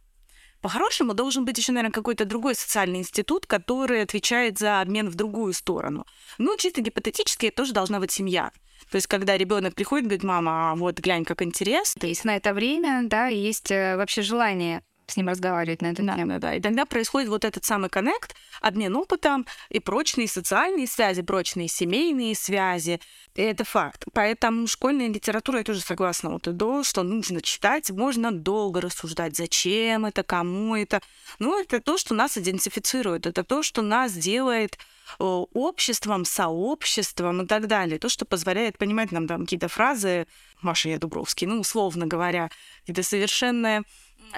По-хорошему 0.61 1.13
должен 1.13 1.45
быть 1.45 1.57
еще, 1.57 1.71
наверное, 1.71 1.93
какой-то 1.93 2.25
другой 2.25 2.55
социальный 2.55 2.99
институт, 2.99 3.45
который 3.45 4.01
отвечает 4.01 4.57
за 4.57 4.81
обмен 4.81 5.09
в 5.09 5.15
другую 5.15 5.53
сторону. 5.53 6.05
Ну, 6.37 6.57
чисто 6.57 6.81
гипотетически, 6.81 7.47
это 7.47 7.57
тоже 7.57 7.73
должна 7.73 7.99
быть 7.99 8.11
семья. 8.11 8.51
То 8.91 8.95
есть, 8.95 9.07
когда 9.07 9.37
ребенок 9.37 9.75
приходит, 9.75 10.05
говорит, 10.05 10.23
мама, 10.23 10.71
а 10.71 10.75
вот 10.75 10.99
глянь, 10.99 11.25
как 11.25 11.41
интересно. 11.41 11.99
То 12.01 12.07
есть 12.07 12.25
на 12.25 12.35
это 12.35 12.53
время, 12.53 13.03
да, 13.05 13.27
есть 13.27 13.71
э, 13.71 13.97
вообще 13.97 14.21
желание 14.21 14.81
с 15.07 15.15
ним 15.15 15.29
разговаривать 15.29 15.81
на 15.81 15.87
эту 15.87 16.03
да, 16.03 16.15
тему. 16.15 16.33
Да, 16.33 16.39
да. 16.39 16.55
И 16.55 16.59
тогда 16.59 16.85
происходит 16.85 17.29
вот 17.29 17.45
этот 17.45 17.63
самый 17.63 17.89
коннект, 17.89 18.35
обмен 18.61 18.95
опытом 18.95 19.45
и 19.69 19.79
прочные 19.79 20.27
социальные 20.27 20.87
связи, 20.87 21.21
прочные 21.21 21.69
семейные 21.69 22.35
связи. 22.35 22.99
И 23.35 23.41
это 23.41 23.63
факт. 23.63 24.05
Поэтому 24.13 24.67
школьная 24.67 25.07
литература, 25.07 25.59
я 25.59 25.63
тоже 25.63 25.79
согласна 25.81 26.29
вот 26.29 26.43
до, 26.43 26.83
что 26.83 27.03
нужно 27.03 27.41
читать, 27.41 27.89
можно 27.91 28.31
долго 28.31 28.81
рассуждать, 28.81 29.37
зачем 29.37 30.05
это, 30.05 30.23
кому 30.23 30.75
это. 30.75 31.01
Ну, 31.39 31.59
это 31.59 31.79
то, 31.79 31.97
что 31.97 32.13
нас 32.13 32.37
идентифицирует, 32.37 33.25
это 33.25 33.43
то, 33.43 33.63
что 33.63 33.81
нас 33.81 34.11
делает 34.13 34.77
обществом, 35.19 36.25
сообществом 36.25 37.43
и 37.43 37.47
так 37.47 37.67
далее. 37.67 37.97
То, 37.97 38.09
что 38.09 38.25
позволяет 38.25 38.77
понимать 38.77 39.13
нам 39.13 39.25
там 39.25 39.45
какие-то 39.45 39.69
фразы, 39.69 40.27
Маша 40.61 40.89
я 40.89 40.97
Дубровский, 40.97 41.47
ну, 41.47 41.61
условно 41.61 42.07
говоря, 42.07 42.49
это 42.87 43.03
совершенно 43.03 43.83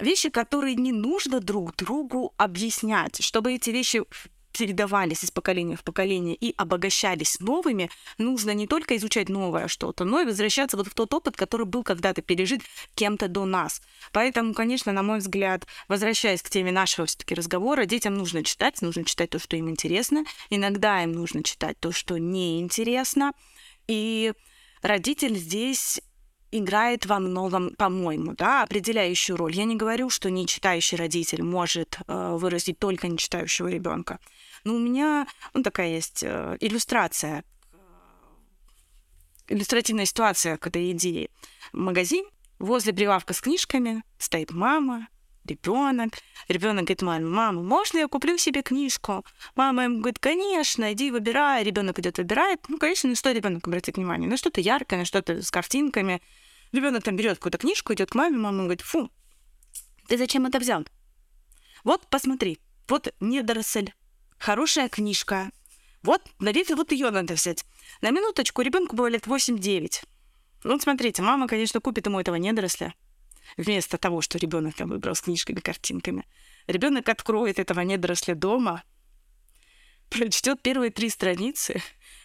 вещи, 0.01 0.29
которые 0.29 0.75
не 0.75 0.91
нужно 0.91 1.39
друг 1.39 1.75
другу 1.75 2.33
объяснять. 2.37 3.21
Чтобы 3.23 3.53
эти 3.53 3.69
вещи 3.69 4.03
передавались 4.51 5.23
из 5.23 5.31
поколения 5.31 5.75
в 5.75 5.83
поколение 5.83 6.35
и 6.35 6.53
обогащались 6.57 7.39
новыми, 7.39 7.89
нужно 8.17 8.51
не 8.51 8.67
только 8.67 8.97
изучать 8.97 9.29
новое 9.29 9.67
что-то, 9.67 10.03
но 10.03 10.21
и 10.21 10.25
возвращаться 10.25 10.75
вот 10.75 10.87
в 10.87 10.93
тот 10.93 11.13
опыт, 11.13 11.37
который 11.37 11.65
был 11.65 11.83
когда-то 11.83 12.21
пережит 12.21 12.61
кем-то 12.95 13.27
до 13.27 13.45
нас. 13.45 13.81
Поэтому, 14.11 14.53
конечно, 14.53 14.91
на 14.91 15.03
мой 15.03 15.19
взгляд, 15.19 15.65
возвращаясь 15.87 16.41
к 16.41 16.49
теме 16.49 16.71
нашего 16.71 17.07
все-таки 17.07 17.35
разговора, 17.35 17.85
детям 17.85 18.15
нужно 18.15 18.43
читать, 18.43 18.81
нужно 18.81 19.05
читать 19.05 19.29
то, 19.29 19.39
что 19.39 19.55
им 19.55 19.69
интересно. 19.69 20.25
Иногда 20.49 21.03
им 21.03 21.13
нужно 21.13 21.43
читать 21.43 21.79
то, 21.79 21.91
что 21.91 22.17
неинтересно. 22.17 23.33
И 23.87 24.33
родитель 24.81 25.35
здесь 25.35 26.01
играет 26.51 27.05
во 27.05 27.19
многом, 27.19 27.75
по-моему, 27.75 28.33
да, 28.33 28.63
определяющую 28.63 29.37
роль. 29.37 29.55
Я 29.55 29.65
не 29.65 29.75
говорю, 29.75 30.09
что 30.09 30.29
не 30.29 30.47
читающий 30.47 30.97
родитель 30.97 31.43
может 31.43 31.99
э, 32.07 32.35
выразить 32.37 32.79
только 32.79 33.07
не 33.07 33.17
читающего 33.17 33.67
ребенка. 33.67 34.19
Но 34.63 34.75
у 34.75 34.79
меня 34.79 35.27
ну, 35.53 35.63
такая 35.63 35.89
есть 35.89 36.23
э, 36.23 36.57
иллюстрация, 36.59 37.43
иллюстративная 39.47 40.05
ситуация 40.05 40.57
к 40.57 40.67
этой 40.67 40.91
идее. 40.91 41.29
Магазин, 41.73 42.25
возле 42.59 42.93
прилавка 42.93 43.33
с 43.33 43.41
книжками 43.41 44.03
стоит 44.17 44.51
мама, 44.51 45.07
ребенок. 45.45 46.13
Ребенок 46.47 46.85
говорит, 46.85 47.01
маме, 47.01 47.25
мама, 47.25 47.61
можно 47.61 47.99
я 47.99 48.07
куплю 48.07 48.37
себе 48.37 48.61
книжку? 48.61 49.25
Мама 49.55 49.83
ему 49.83 49.99
говорит, 49.99 50.19
конечно, 50.19 50.93
иди 50.93 51.11
выбирай. 51.11 51.63
Ребенок 51.63 51.99
идет 51.99 52.17
выбирает. 52.17 52.61
Ну, 52.67 52.77
конечно, 52.77 53.09
ну 53.09 53.15
что 53.15 53.31
ребенок 53.31 53.67
обратит 53.67 53.97
внимание? 53.97 54.29
На 54.29 54.37
что-то 54.37 54.61
яркое, 54.61 54.99
на 54.99 55.05
что-то 55.05 55.41
с 55.41 55.51
картинками. 55.51 56.21
Ребенок 56.71 57.03
там 57.03 57.15
берет 57.15 57.37
какую-то 57.37 57.57
книжку, 57.57 57.93
идет 57.93 58.11
к 58.11 58.15
маме, 58.15 58.37
мама 58.37 58.63
говорит, 58.63 58.81
фу, 58.81 59.09
ты 60.07 60.17
зачем 60.17 60.45
это 60.45 60.59
взял? 60.59 60.85
Вот, 61.83 62.07
посмотри, 62.07 62.59
вот 62.87 63.13
недоросль, 63.19 63.91
хорошая 64.37 64.89
книжка. 64.89 65.51
Вот, 66.03 66.21
наверное, 66.39 66.75
вот 66.75 66.91
ее 66.91 67.09
надо 67.09 67.33
взять. 67.33 67.65
На 68.01 68.11
минуточку 68.11 68.61
ребенку 68.61 68.95
было 68.95 69.07
лет 69.07 69.27
8-9. 69.27 70.03
Ну, 70.63 70.79
смотрите, 70.79 71.21
мама, 71.21 71.47
конечно, 71.47 71.79
купит 71.79 72.05
ему 72.05 72.19
этого 72.19 72.35
недоросля. 72.35 72.93
Вместо 73.57 73.97
того, 73.97 74.21
что 74.21 74.37
ребенок 74.37 74.75
там 74.75 74.89
выбрал 74.89 75.15
с 75.15 75.21
книжками, 75.21 75.59
картинками. 75.59 76.25
Ребенок 76.67 77.09
откроет 77.09 77.59
этого 77.59 77.81
недоросля 77.81 78.35
дома, 78.35 78.83
прочтет 80.09 80.61
первые 80.61 80.91
три 80.91 81.09
страницы, 81.09 81.81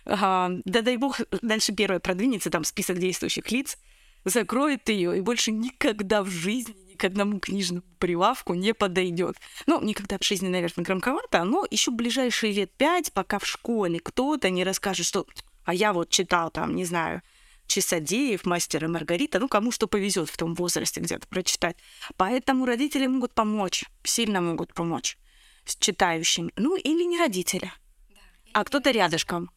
а, 0.07 0.51
да 0.65 0.83
дай 0.83 0.97
бог, 0.97 1.21
дальше 1.43 1.73
первое 1.73 2.01
продвинется, 2.01 2.51
там 2.51 2.65
список 2.65 2.99
действующих 2.99 3.51
лиц, 3.51 3.79
закроет 4.25 4.89
ее 4.89 5.17
и 5.17 5.21
больше 5.21 5.51
никогда 5.51 6.23
в 6.23 6.29
жизни 6.29 6.75
ни 6.89 6.95
к 6.95 7.05
одному 7.05 7.41
книжному 7.41 7.83
прилавку 7.99 8.55
не 8.55 8.73
подойдет. 8.73 9.37
Ну, 9.67 9.83
никогда 9.83 10.19
в 10.19 10.25
жизни, 10.25 10.49
наверное, 10.49 10.85
громковато, 10.85 11.45
но 11.45 11.67
еще 11.71 11.91
ближайшие 11.91 12.53
лет 12.53 12.73
пять, 12.73 13.13
пока 13.13 13.39
в 13.39 13.47
школе 13.47 14.01
кто-то 14.01 14.51
не 14.51 14.65
расскажет, 14.65 15.07
что 15.07 15.27
а 15.65 15.75
я 15.75 15.93
вот 15.93 16.11
читал 16.11 16.51
там, 16.51 16.75
не 16.75 16.85
знаю, 16.85 17.23
Часодеев, 17.67 18.45
Мастер 18.45 18.85
и 18.85 18.89
Маргарита, 18.89 19.39
ну, 19.39 19.49
кому 19.49 19.71
что 19.71 19.87
повезет 19.87 20.29
в 20.29 20.37
том 20.37 20.55
возрасте 20.55 21.01
где-то 21.01 21.27
прочитать. 21.29 21.77
Поэтому 22.17 22.67
родители 22.67 23.07
могут 23.07 23.35
помочь, 23.35 23.85
сильно 24.03 24.41
могут 24.41 24.75
помочь 24.75 25.19
с 25.65 25.77
читающими. 25.77 26.53
Ну, 26.57 26.77
или 26.77 27.05
не 27.05 27.19
родители, 27.19 27.73
да. 28.11 28.21
а 28.53 28.65
кто-то 28.65 28.91
рядышком. 28.91 29.51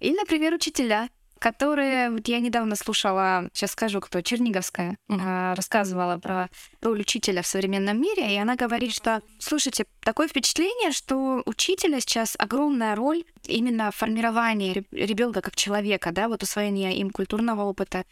Или, 0.00 0.16
например, 0.16 0.54
учителя, 0.54 1.10
которые... 1.42 2.10
Вот 2.10 2.28
я 2.28 2.38
недавно 2.38 2.76
слушала, 2.76 3.50
сейчас 3.52 3.72
скажу, 3.72 4.00
кто, 4.00 4.20
Черниговская, 4.20 4.96
mm-hmm. 5.10 5.56
рассказывала 5.56 6.16
про 6.18 6.48
роль 6.80 7.00
учителя 7.00 7.42
в 7.42 7.48
современном 7.48 8.00
мире, 8.00 8.32
и 8.32 8.38
она 8.38 8.54
говорит, 8.54 8.94
что, 8.94 9.22
слушайте, 9.40 9.86
такое 10.04 10.28
впечатление, 10.28 10.92
что 10.92 11.42
учителя 11.44 11.98
сейчас 12.00 12.36
огромная 12.38 12.94
роль 12.94 13.24
именно 13.48 13.90
в 13.90 13.96
формировании 13.96 14.84
ребенка 14.92 15.40
как 15.40 15.56
человека, 15.56 16.12
да, 16.12 16.28
вот 16.28 16.44
усвоение 16.44 16.96
им 16.96 17.10
культурного 17.10 17.62
опыта, 17.62 18.04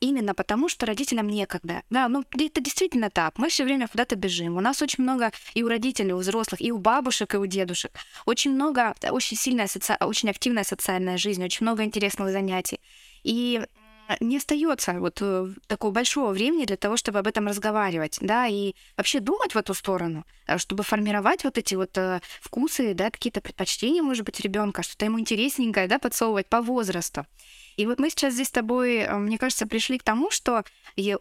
именно 0.00 0.34
потому, 0.34 0.68
что 0.68 0.86
родителям 0.86 1.28
некогда. 1.28 1.82
Да, 1.90 2.08
ну 2.08 2.24
это 2.38 2.60
действительно 2.60 3.10
так. 3.10 3.38
Мы 3.38 3.48
все 3.48 3.64
время 3.64 3.88
куда-то 3.88 4.16
бежим. 4.16 4.56
У 4.56 4.60
нас 4.60 4.82
очень 4.82 5.02
много 5.02 5.32
и 5.54 5.62
у 5.62 5.68
родителей, 5.68 6.10
и 6.10 6.12
у 6.12 6.18
взрослых, 6.18 6.60
и 6.60 6.72
у 6.72 6.78
бабушек, 6.78 7.34
и 7.34 7.38
у 7.38 7.46
дедушек. 7.46 7.92
Очень 8.24 8.52
много, 8.52 8.94
очень 9.10 9.36
сильная, 9.36 9.66
соци... 9.66 9.96
очень 10.00 10.30
активная 10.30 10.64
социальная 10.64 11.18
жизнь, 11.18 11.44
очень 11.44 11.64
много 11.64 11.84
интересных 11.84 12.30
занятий. 12.30 12.80
И 13.22 13.62
не 14.20 14.36
остается 14.36 14.92
вот 15.00 15.18
э, 15.20 15.48
такого 15.66 15.90
большого 15.90 16.32
времени 16.32 16.64
для 16.64 16.76
того, 16.76 16.96
чтобы 16.96 17.18
об 17.18 17.26
этом 17.26 17.48
разговаривать, 17.48 18.18
да, 18.20 18.46
и 18.46 18.74
вообще 18.96 19.20
думать 19.20 19.54
в 19.54 19.58
эту 19.58 19.74
сторону, 19.74 20.24
э, 20.46 20.58
чтобы 20.58 20.84
формировать 20.84 21.44
вот 21.44 21.58
эти 21.58 21.74
вот 21.74 21.96
э, 21.98 22.20
вкусы, 22.40 22.94
да, 22.94 23.10
какие-то 23.10 23.40
предпочтения, 23.40 24.02
может 24.02 24.24
быть, 24.24 24.40
ребенка, 24.40 24.82
что-то 24.82 25.06
ему 25.06 25.18
интересненькое, 25.18 25.88
да, 25.88 25.98
подсовывать 25.98 26.46
по 26.46 26.62
возрасту. 26.62 27.26
И 27.76 27.86
вот 27.86 27.98
мы 27.98 28.10
сейчас 28.10 28.34
здесь 28.34 28.48
с 28.48 28.52
тобой, 28.52 28.96
э, 28.96 29.16
мне 29.16 29.38
кажется, 29.38 29.66
пришли 29.66 29.98
к 29.98 30.02
тому, 30.02 30.30
что 30.30 30.64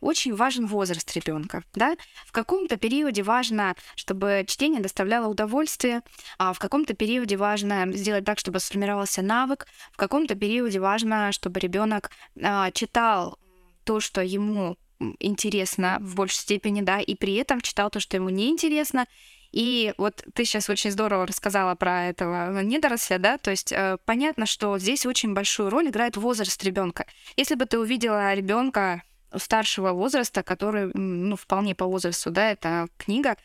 очень 0.01 0.33
важен 0.33 0.67
возраст 0.67 1.13
ребенка. 1.15 1.63
Да? 1.73 1.95
В 2.25 2.31
каком-то 2.31 2.77
периоде 2.77 3.23
важно, 3.23 3.75
чтобы 3.95 4.45
чтение 4.47 4.81
доставляло 4.81 5.27
удовольствие, 5.27 6.01
а 6.37 6.53
в 6.53 6.59
каком-то 6.59 6.93
периоде 6.93 7.35
важно 7.35 7.91
сделать 7.91 8.25
так, 8.25 8.39
чтобы 8.39 8.59
сформировался 8.59 9.21
навык, 9.21 9.67
в 9.91 9.97
каком-то 9.97 10.35
периоде 10.35 10.79
важно, 10.79 11.31
чтобы 11.31 11.59
ребенок 11.59 12.09
а, 12.41 12.71
читал 12.71 13.37
то, 13.83 13.99
что 13.99 14.21
ему 14.21 14.77
интересно 15.19 15.97
в 15.99 16.15
большей 16.15 16.39
степени, 16.39 16.81
да, 16.81 16.99
и 16.99 17.15
при 17.15 17.35
этом 17.35 17.61
читал 17.61 17.89
то, 17.89 17.99
что 17.99 18.17
ему 18.17 18.29
неинтересно, 18.29 19.07
и 19.55 19.93
вот 19.97 20.21
ты 20.33 20.43
сейчас 20.43 20.69
очень 20.69 20.91
здорово 20.91 21.25
рассказала 21.25 21.75
про 21.75 22.07
этого 22.09 22.61
недоросля, 22.61 23.17
да, 23.19 23.37
то 23.37 23.51
есть 23.51 23.71
э, 23.71 23.97
понятно, 24.03 24.45
что 24.45 24.77
здесь 24.77 25.05
очень 25.05 25.33
большую 25.33 25.69
роль 25.69 25.87
играет 25.87 26.17
возраст 26.17 26.61
ребенка. 26.65 27.05
Если 27.37 27.55
бы 27.55 27.65
ты 27.65 27.79
увидела 27.79 28.33
ребенка 28.33 29.01
старшего 29.33 29.93
возраста, 29.93 30.43
который, 30.43 30.91
ну, 30.93 31.37
вполне 31.37 31.73
по 31.73 31.85
возрасту, 31.85 32.31
да, 32.31 32.51
это 32.51 32.89
книга, 32.97 33.37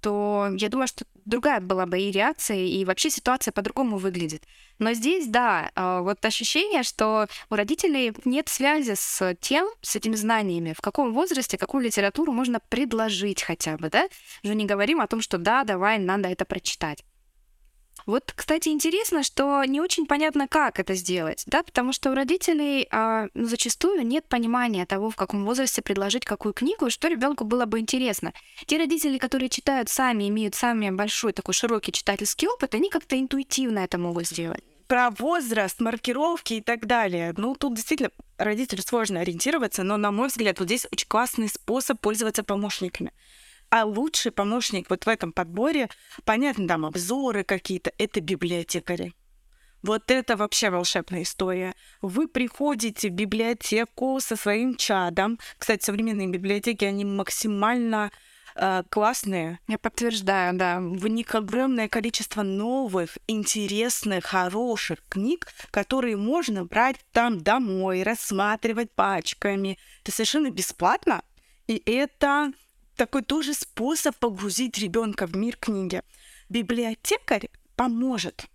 то 0.00 0.48
я 0.56 0.70
думаю, 0.70 0.88
что 0.88 1.04
другая 1.24 1.60
была 1.60 1.86
бы 1.86 1.98
и 1.98 2.10
реакция, 2.10 2.58
и 2.58 2.84
вообще 2.84 3.10
ситуация 3.10 3.52
по-другому 3.52 3.98
выглядит. 3.98 4.44
Но 4.78 4.92
здесь, 4.92 5.26
да, 5.26 5.70
а, 5.74 6.02
вот 6.02 6.24
ощущение, 6.24 6.82
что 6.82 7.28
у 7.50 7.54
родителей 7.54 8.12
нет 8.24 8.48
связи 8.48 8.94
с 8.94 9.36
тем, 9.40 9.68
с 9.80 9.96
этими 9.96 10.16
знаниями, 10.16 10.74
в 10.76 10.80
каком 10.80 11.12
возрасте 11.12 11.58
какую 11.58 11.84
литературу 11.84 12.32
можно 12.32 12.60
предложить 12.68 13.42
хотя 13.42 13.76
бы, 13.76 13.90
да? 13.90 14.08
Уже 14.42 14.54
не 14.54 14.66
говорим 14.66 15.00
о 15.00 15.06
том, 15.06 15.20
что 15.20 15.38
да, 15.38 15.64
давай, 15.64 15.98
надо 15.98 16.28
это 16.28 16.44
прочитать. 16.44 17.04
Вот, 18.06 18.32
кстати, 18.34 18.68
интересно, 18.68 19.22
что 19.22 19.64
не 19.64 19.80
очень 19.80 20.06
понятно, 20.06 20.48
как 20.48 20.80
это 20.80 20.94
сделать, 20.94 21.44
да, 21.46 21.62
потому 21.62 21.92
что 21.92 22.10
у 22.10 22.14
родителей 22.14 22.88
а, 22.90 23.28
ну, 23.34 23.46
зачастую 23.46 24.06
нет 24.06 24.26
понимания 24.28 24.86
того, 24.86 25.10
в 25.10 25.16
каком 25.16 25.44
возрасте 25.44 25.82
предложить 25.82 26.24
какую 26.24 26.52
книгу, 26.52 26.90
что 26.90 27.08
ребенку 27.08 27.44
было 27.44 27.64
бы 27.64 27.78
интересно. 27.78 28.32
Те 28.66 28.78
родители, 28.78 29.18
которые 29.18 29.48
читают 29.48 29.88
сами, 29.88 30.28
имеют 30.28 30.54
сами 30.54 30.90
большой 30.90 31.32
такой 31.32 31.54
широкий 31.54 31.92
читательский 31.92 32.48
опыт, 32.48 32.74
они 32.74 32.90
как-то 32.90 33.18
интуитивно 33.18 33.80
это 33.80 33.98
могут 33.98 34.26
сделать 34.26 34.62
про 34.92 35.08
возраст, 35.08 35.80
маркировки 35.80 36.52
и 36.52 36.60
так 36.60 36.84
далее. 36.84 37.32
Ну, 37.38 37.54
тут 37.54 37.76
действительно 37.76 38.10
родителю 38.36 38.82
сложно 38.82 39.20
ориентироваться, 39.20 39.84
но, 39.84 39.96
на 39.96 40.12
мой 40.12 40.28
взгляд, 40.28 40.58
вот 40.58 40.66
здесь 40.66 40.86
очень 40.92 41.08
классный 41.08 41.48
способ 41.48 41.98
пользоваться 41.98 42.42
помощниками. 42.42 43.10
А 43.72 43.86
лучший 43.86 44.32
помощник 44.32 44.90
вот 44.90 45.06
в 45.06 45.08
этом 45.08 45.32
подборе, 45.32 45.88
понятно, 46.26 46.68
там 46.68 46.84
обзоры 46.84 47.42
какие-то, 47.42 47.90
это 47.96 48.20
библиотекари. 48.20 49.14
Вот 49.82 50.10
это 50.10 50.36
вообще 50.36 50.68
волшебная 50.68 51.22
история. 51.22 51.74
Вы 52.02 52.28
приходите 52.28 53.08
в 53.08 53.12
библиотеку 53.12 54.20
со 54.20 54.36
своим 54.36 54.76
чадом. 54.76 55.38
Кстати, 55.56 55.86
современные 55.86 56.28
библиотеки, 56.28 56.84
они 56.84 57.06
максимально 57.06 58.10
э, 58.56 58.82
классные. 58.90 59.58
Я 59.68 59.78
подтверждаю, 59.78 60.52
да. 60.54 60.78
В 60.78 61.08
них 61.08 61.34
огромное 61.34 61.88
количество 61.88 62.42
новых, 62.42 63.16
интересных, 63.26 64.26
хороших 64.26 64.98
книг, 65.08 65.48
которые 65.70 66.18
можно 66.18 66.66
брать 66.66 66.96
там 67.12 67.40
домой, 67.40 68.02
рассматривать 68.02 68.92
пачками. 68.92 69.78
Это 70.02 70.12
совершенно 70.12 70.50
бесплатно. 70.50 71.22
И 71.66 71.82
это 71.86 72.52
такой 72.96 73.22
тоже 73.22 73.54
способ 73.54 74.16
погрузить 74.16 74.78
ребенка 74.78 75.26
в 75.26 75.36
мир 75.36 75.56
книги. 75.56 76.02
Библиотекарь 76.48 77.48
поможет 77.76 78.46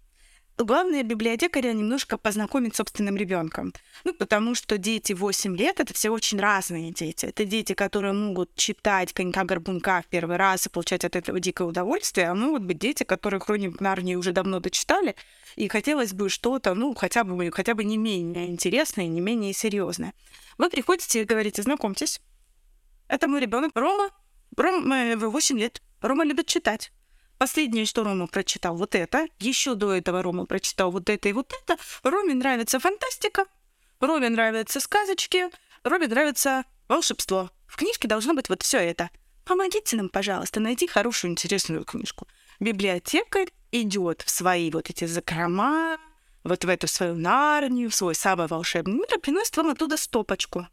главное 0.57 1.03
библиотекаря 1.03 1.73
немножко 1.73 2.17
познакомить 2.17 2.73
с 2.73 2.77
собственным 2.77 3.15
ребенком. 3.15 3.73
Ну, 4.03 4.13
потому 4.13 4.55
что 4.55 4.77
дети 4.77 5.13
8 5.13 5.55
лет 5.55 5.79
это 5.79 5.93
все 5.93 6.09
очень 6.09 6.39
разные 6.39 6.91
дети. 6.91 7.27
Это 7.27 7.45
дети, 7.45 7.73
которые 7.73 8.13
могут 8.13 8.55
читать 8.55 9.13
конька-горбунка 9.13 10.01
в 10.01 10.07
первый 10.07 10.37
раз 10.37 10.65
и 10.65 10.69
получать 10.69 11.05
от 11.05 11.15
этого 11.15 11.39
дикое 11.39 11.67
удовольствие, 11.67 12.29
а 12.29 12.35
могут 12.35 12.63
быть 12.63 12.79
дети, 12.79 13.03
которые 13.03 13.39
хроник 13.39 13.79
Нарнии 13.79 14.15
уже 14.15 14.31
давно 14.31 14.59
дочитали, 14.59 15.15
и 15.55 15.67
хотелось 15.67 16.13
бы 16.13 16.29
что-то, 16.29 16.73
ну, 16.73 16.93
хотя 16.95 17.23
бы, 17.23 17.51
хотя 17.51 17.75
бы 17.75 17.83
не 17.83 17.97
менее 17.97 18.47
интересное, 18.47 19.07
не 19.07 19.21
менее 19.21 19.53
серьезное. 19.53 20.13
Вы 20.57 20.69
приходите 20.69 21.21
и 21.21 21.25
говорите, 21.25 21.61
знакомьтесь, 21.61 22.19
это 23.07 23.27
мой 23.27 23.41
ребенок 23.41 23.71
Рома. 23.75 24.09
Рома, 24.57 25.15
8 25.15 25.59
лет. 25.59 25.83
Рома 26.01 26.25
любит 26.25 26.47
читать. 26.47 26.91
Последнее, 27.37 27.85
что 27.85 28.03
Рома 28.03 28.25
прочитал, 28.25 28.75
вот 28.75 28.95
это. 28.95 29.27
Еще 29.37 29.75
до 29.75 29.93
этого 29.93 30.23
Рома 30.23 30.47
прочитал 30.47 30.89
вот 30.89 31.09
это 31.09 31.29
и 31.29 31.33
вот 31.33 31.53
это. 31.53 31.77
Роме 32.01 32.33
нравится 32.33 32.79
фантастика. 32.79 33.45
Роме 33.99 34.29
нравятся 34.29 34.79
сказочки. 34.79 35.45
Роме 35.83 36.07
нравится 36.07 36.63
волшебство. 36.87 37.51
В 37.67 37.77
книжке 37.77 38.07
должно 38.07 38.33
быть 38.33 38.49
вот 38.49 38.63
все 38.63 38.79
это. 38.79 39.11
Помогите 39.45 39.95
нам, 39.95 40.09
пожалуйста, 40.09 40.59
найти 40.59 40.87
хорошую, 40.87 41.31
интересную 41.31 41.85
книжку. 41.85 42.27
Библиотекарь 42.59 43.51
идет 43.71 44.23
в 44.23 44.31
свои 44.31 44.71
вот 44.71 44.89
эти 44.89 45.05
закрома, 45.05 45.97
вот 46.43 46.65
в 46.65 46.69
эту 46.69 46.87
свою 46.87 47.13
нарнию, 47.13 47.91
в 47.91 47.95
свой 47.95 48.15
самый 48.15 48.47
волшебный 48.47 48.95
мир 48.95 49.07
и 49.15 49.19
приносит 49.19 49.55
вам 49.55 49.69
оттуда 49.69 49.97
стопочку 49.97 50.67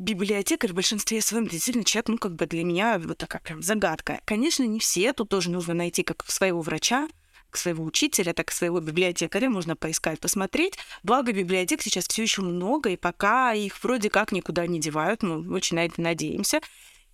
библиотекарь 0.00 0.72
в 0.72 0.74
большинстве 0.74 1.20
своем 1.20 1.46
действительно 1.46 1.84
человек, 1.84 2.08
ну, 2.08 2.18
как 2.18 2.34
бы 2.34 2.46
для 2.46 2.64
меня 2.64 2.98
вот 2.98 3.18
такая 3.18 3.40
прям 3.42 3.62
загадка. 3.62 4.20
Конечно, 4.24 4.64
не 4.64 4.80
все, 4.80 5.12
тут 5.12 5.28
тоже 5.28 5.50
нужно 5.50 5.74
найти 5.74 6.02
как 6.02 6.28
своего 6.28 6.62
врача, 6.62 7.06
к 7.50 7.56
своего 7.56 7.84
учителя, 7.84 8.32
так 8.32 8.50
и 8.50 8.54
своего 8.54 8.80
библиотекаря 8.80 9.50
можно 9.50 9.76
поискать, 9.76 10.18
посмотреть. 10.18 10.78
Благо, 11.02 11.32
библиотек 11.32 11.82
сейчас 11.82 12.08
все 12.08 12.22
еще 12.22 12.42
много, 12.42 12.90
и 12.90 12.96
пока 12.96 13.52
их 13.52 13.82
вроде 13.82 14.08
как 14.08 14.32
никуда 14.32 14.66
не 14.66 14.80
девают, 14.80 15.22
мы 15.22 15.54
очень 15.54 15.76
на 15.76 15.84
это 15.84 16.00
надеемся. 16.00 16.60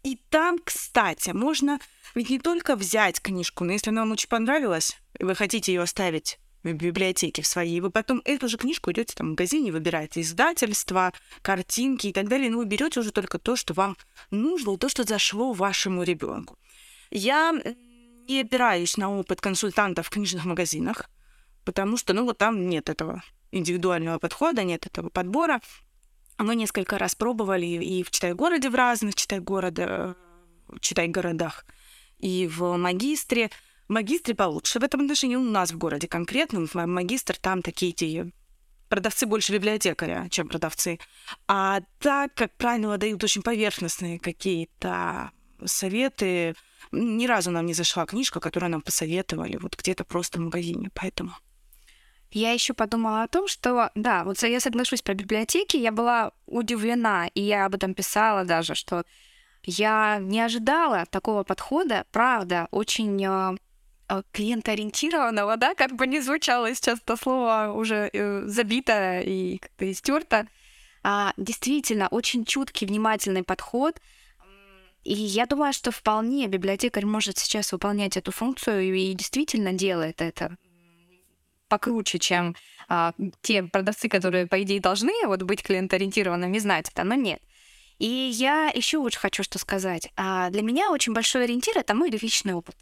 И 0.04 0.20
там, 0.30 0.58
кстати, 0.62 1.30
можно 1.30 1.80
ведь 2.14 2.30
не 2.30 2.38
только 2.38 2.76
взять 2.76 3.20
книжку, 3.20 3.64
но 3.64 3.72
если 3.72 3.90
она 3.90 4.02
вам 4.02 4.12
очень 4.12 4.28
понравилась, 4.28 4.96
и 5.18 5.24
вы 5.24 5.34
хотите 5.34 5.72
ее 5.72 5.82
оставить 5.82 6.38
в 6.72 6.76
библиотеке 6.76 7.42
в 7.42 7.46
своей, 7.46 7.80
вы 7.80 7.90
потом 7.90 8.22
эту 8.24 8.48
же 8.48 8.56
книжку 8.56 8.90
идете 8.90 9.14
там 9.14 9.28
в 9.28 9.30
магазине, 9.30 9.72
выбираете 9.72 10.20
издательство, 10.20 11.12
картинки 11.42 12.08
и 12.08 12.12
так 12.12 12.28
далее, 12.28 12.50
но 12.50 12.58
вы 12.58 12.64
берете 12.64 13.00
уже 13.00 13.12
только 13.12 13.38
то, 13.38 13.56
что 13.56 13.74
вам 13.74 13.96
нужно, 14.30 14.76
то, 14.76 14.88
что 14.88 15.04
зашло 15.04 15.52
вашему 15.52 16.02
ребенку. 16.02 16.58
Я 17.10 17.52
не 18.28 18.40
опираюсь 18.40 18.96
на 18.96 19.16
опыт 19.16 19.40
консультантов 19.40 20.06
в 20.06 20.10
книжных 20.10 20.44
магазинах, 20.44 21.08
потому 21.64 21.96
что, 21.96 22.12
ну, 22.12 22.24
вот 22.24 22.38
там 22.38 22.68
нет 22.68 22.88
этого 22.88 23.22
индивидуального 23.52 24.18
подхода, 24.18 24.64
нет 24.64 24.86
этого 24.86 25.08
подбора. 25.08 25.60
Мы 26.38 26.54
несколько 26.56 26.98
раз 26.98 27.14
пробовали 27.14 27.66
и 27.66 28.02
в 28.02 28.10
Читай-городе 28.10 28.68
в 28.68 28.74
разных 28.74 29.14
Читай-города, 29.14 30.16
Читай-городах, 30.80 31.64
и 32.18 32.46
в 32.46 32.76
магистре. 32.76 33.50
В 33.88 33.92
магистре 33.92 34.34
получше 34.34 34.80
в 34.80 34.84
этом 34.84 35.02
отношении 35.02 35.36
у 35.36 35.42
нас 35.42 35.70
в 35.70 35.78
городе 35.78 36.08
конкретно. 36.08 36.66
Магистр 36.74 37.36
там 37.36 37.62
такие 37.62 37.92
те 37.92 38.32
продавцы 38.88 39.26
больше 39.26 39.52
библиотекаря, 39.52 40.28
чем 40.30 40.48
продавцы. 40.48 40.98
А 41.48 41.80
так, 41.98 42.34
как 42.34 42.52
правило, 42.56 42.98
дают 42.98 43.22
очень 43.24 43.42
поверхностные 43.42 44.18
какие-то 44.18 45.30
советы. 45.64 46.54
Ни 46.92 47.26
разу 47.26 47.50
нам 47.50 47.66
не 47.66 47.74
зашла 47.74 48.06
книжка, 48.06 48.40
которую 48.40 48.70
нам 48.70 48.80
посоветовали 48.80 49.56
вот 49.56 49.76
где-то 49.76 50.04
просто 50.04 50.38
в 50.38 50.42
магазине, 50.42 50.90
поэтому... 50.94 51.32
Я 52.32 52.52
еще 52.52 52.74
подумала 52.74 53.22
о 53.22 53.28
том, 53.28 53.46
что, 53.48 53.90
да, 53.94 54.24
вот 54.24 54.42
я 54.42 54.60
соглашусь 54.60 55.00
про 55.00 55.14
библиотеки, 55.14 55.76
я 55.76 55.92
была 55.92 56.32
удивлена, 56.46 57.28
и 57.28 57.40
я 57.40 57.66
об 57.66 57.76
этом 57.76 57.94
писала 57.94 58.44
даже, 58.44 58.74
что 58.74 59.04
я 59.62 60.18
не 60.20 60.40
ожидала 60.40 61.06
такого 61.06 61.44
подхода, 61.44 62.04
правда, 62.10 62.68
очень 62.72 63.24
Э, 63.24 63.56
клиентоориентированного, 64.32 65.56
да, 65.56 65.74
как 65.74 65.92
бы 65.96 66.06
не 66.06 66.20
звучало 66.20 66.72
сейчас 66.74 67.00
это 67.00 67.16
слово 67.16 67.72
уже 67.74 68.10
э, 68.12 68.42
забито 68.46 69.20
и 69.20 69.58
как-то 69.58 69.90
истерто. 69.90 70.46
А, 71.02 71.32
действительно, 71.36 72.08
очень 72.08 72.44
чуткий, 72.44 72.86
внимательный 72.86 73.42
подход. 73.42 74.00
И 75.04 75.14
я 75.14 75.46
думаю, 75.46 75.72
что 75.72 75.92
вполне 75.92 76.48
библиотекарь 76.48 77.04
может 77.04 77.38
сейчас 77.38 77.72
выполнять 77.72 78.16
эту 78.16 78.32
функцию 78.32 78.94
и 78.94 79.12
действительно 79.12 79.72
делает 79.72 80.20
это 80.20 80.56
покруче, 81.68 82.18
чем 82.18 82.56
а, 82.88 83.12
те 83.40 83.62
продавцы, 83.62 84.08
которые, 84.08 84.46
по 84.46 84.60
идее, 84.62 84.80
должны 84.80 85.12
вот 85.26 85.42
быть 85.42 85.62
клиентоориентированными, 85.62 86.58
знать 86.58 86.88
это, 86.88 87.04
но 87.04 87.14
нет. 87.14 87.40
И 87.98 88.06
я 88.06 88.70
еще 88.74 88.98
очень 88.98 89.18
хочу 89.18 89.42
что 89.42 89.58
сказать. 89.58 90.10
А, 90.16 90.50
для 90.50 90.62
меня 90.62 90.90
очень 90.90 91.12
большой 91.12 91.44
ориентир— 91.44 91.76
это 91.78 91.94
мой 91.94 92.10
личный 92.10 92.54
опыт 92.54 92.76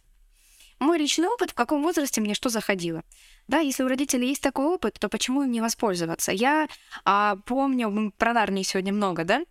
мой 0.85 0.99
личный 0.99 1.29
опыт, 1.29 1.51
в 1.51 1.55
каком 1.55 1.83
возрасте 1.83 2.20
мне 2.20 2.35
что 2.35 2.49
заходило. 2.49 3.03
Да, 3.49 3.59
если 3.59 3.83
у 3.83 3.88
родителей 3.88 4.29
есть 4.29 4.42
такой 4.42 4.66
опыт, 4.66 4.99
то 4.99 5.09
почему 5.09 5.42
им 5.42 5.51
не 5.51 5.61
воспользоваться? 5.61 6.33
Я 6.33 6.68
а, 7.05 7.37
помню, 7.47 8.12
про 8.16 8.33
Нарнии 8.33 8.62
сегодня 8.62 8.92
много, 8.92 9.25
да? 9.25 9.42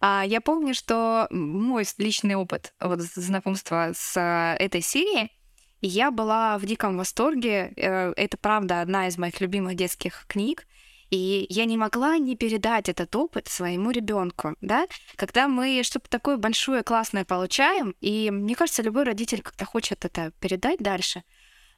А, 0.00 0.24
я 0.26 0.40
помню, 0.40 0.74
что 0.74 1.26
мой 1.30 1.84
личный 1.98 2.34
опыт 2.34 2.74
вот, 2.80 3.00
знакомства 3.00 3.92
с 3.94 4.14
а, 4.16 4.54
этой 4.58 4.80
серией, 4.80 5.32
я 5.80 6.10
была 6.10 6.58
в 6.58 6.66
диком 6.66 6.96
восторге. 6.96 7.72
Э, 7.76 8.12
это, 8.16 8.36
правда, 8.36 8.80
одна 8.80 9.06
из 9.06 9.16
моих 9.16 9.40
любимых 9.40 9.76
детских 9.76 10.24
книг. 10.26 10.66
И 11.10 11.46
я 11.48 11.64
не 11.64 11.76
могла 11.76 12.18
не 12.18 12.36
передать 12.36 12.88
этот 12.88 13.14
опыт 13.16 13.48
своему 13.48 13.90
ребенку, 13.90 14.56
да, 14.60 14.86
когда 15.16 15.48
мы 15.48 15.82
что-то 15.82 16.10
такое 16.10 16.36
большое, 16.36 16.82
классное 16.82 17.24
получаем, 17.24 17.94
и 18.00 18.30
мне 18.30 18.54
кажется, 18.54 18.82
любой 18.82 19.04
родитель 19.04 19.40
как-то 19.40 19.64
хочет 19.64 20.04
это 20.04 20.32
передать 20.40 20.80
дальше. 20.80 21.22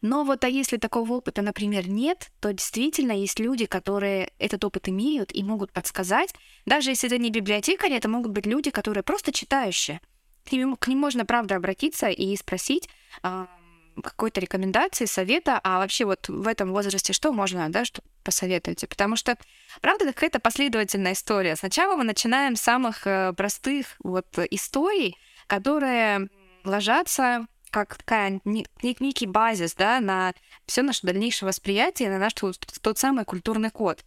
Но 0.03 0.25
вот 0.25 0.45
а 0.45 0.49
если 0.49 0.79
такого 0.79 1.12
опыта, 1.12 1.43
например, 1.43 1.88
нет, 1.88 2.31
то 2.40 2.53
действительно 2.53 3.12
есть 3.12 3.38
люди, 3.38 3.66
которые 3.66 4.33
этот 4.38 4.64
опыт 4.64 4.88
имеют 4.88 5.35
и 5.35 5.43
могут 5.43 5.73
подсказать. 5.73 6.35
Даже 6.64 6.90
если 6.90 7.09
это 7.09 7.19
не 7.19 7.31
библиотекари, 7.31 7.97
это 7.97 8.09
могут 8.09 8.33
быть 8.33 8.47
люди, 8.47 8.71
которые 8.71 9.05
просто 9.05 9.31
читающие. 9.31 10.01
К 10.49 10.53
ним, 10.53 10.77
к 10.77 10.88
ним 10.88 10.99
можно, 10.99 11.27
правда, 11.27 11.57
обратиться 11.57 12.09
и 12.09 12.35
спросить, 12.37 12.88
а, 13.23 13.47
какой-то 14.03 14.40
рекомендации, 14.40 15.05
совета, 15.05 15.61
а 15.62 15.79
вообще 15.79 16.07
вот 16.07 16.29
в 16.29 16.47
этом 16.47 16.73
возрасте 16.73 17.12
что 17.12 17.33
можно, 17.33 17.69
да, 17.69 17.85
что 17.85 18.03
посоветуете? 18.22 18.87
Потому 18.87 19.16
что, 19.16 19.37
правда, 19.80 20.06
какая-то 20.06 20.40
последовательная 20.40 21.12
история. 21.12 21.56
Сначала 21.56 21.96
мы 21.96 22.04
начинаем 22.04 22.56
с 22.56 22.61
самых 22.61 23.06
э, 23.06 23.33
простых 23.33 23.96
вот 24.02 24.26
историй, 24.50 25.16
которые 25.46 26.28
ложатся 26.64 27.46
как 27.70 27.96
такая 27.96 28.40
некий 28.44 29.26
базис, 29.26 29.74
да, 29.74 30.00
на 30.00 30.35
все 30.66 30.83
наше 30.83 31.06
дальнейшее 31.06 31.46
восприятие, 31.46 32.11
на 32.11 32.18
наш 32.18 32.35
тот, 32.35 32.59
тот 32.83 32.98
самый 32.98 33.24
культурный 33.24 33.70
код. 33.70 34.04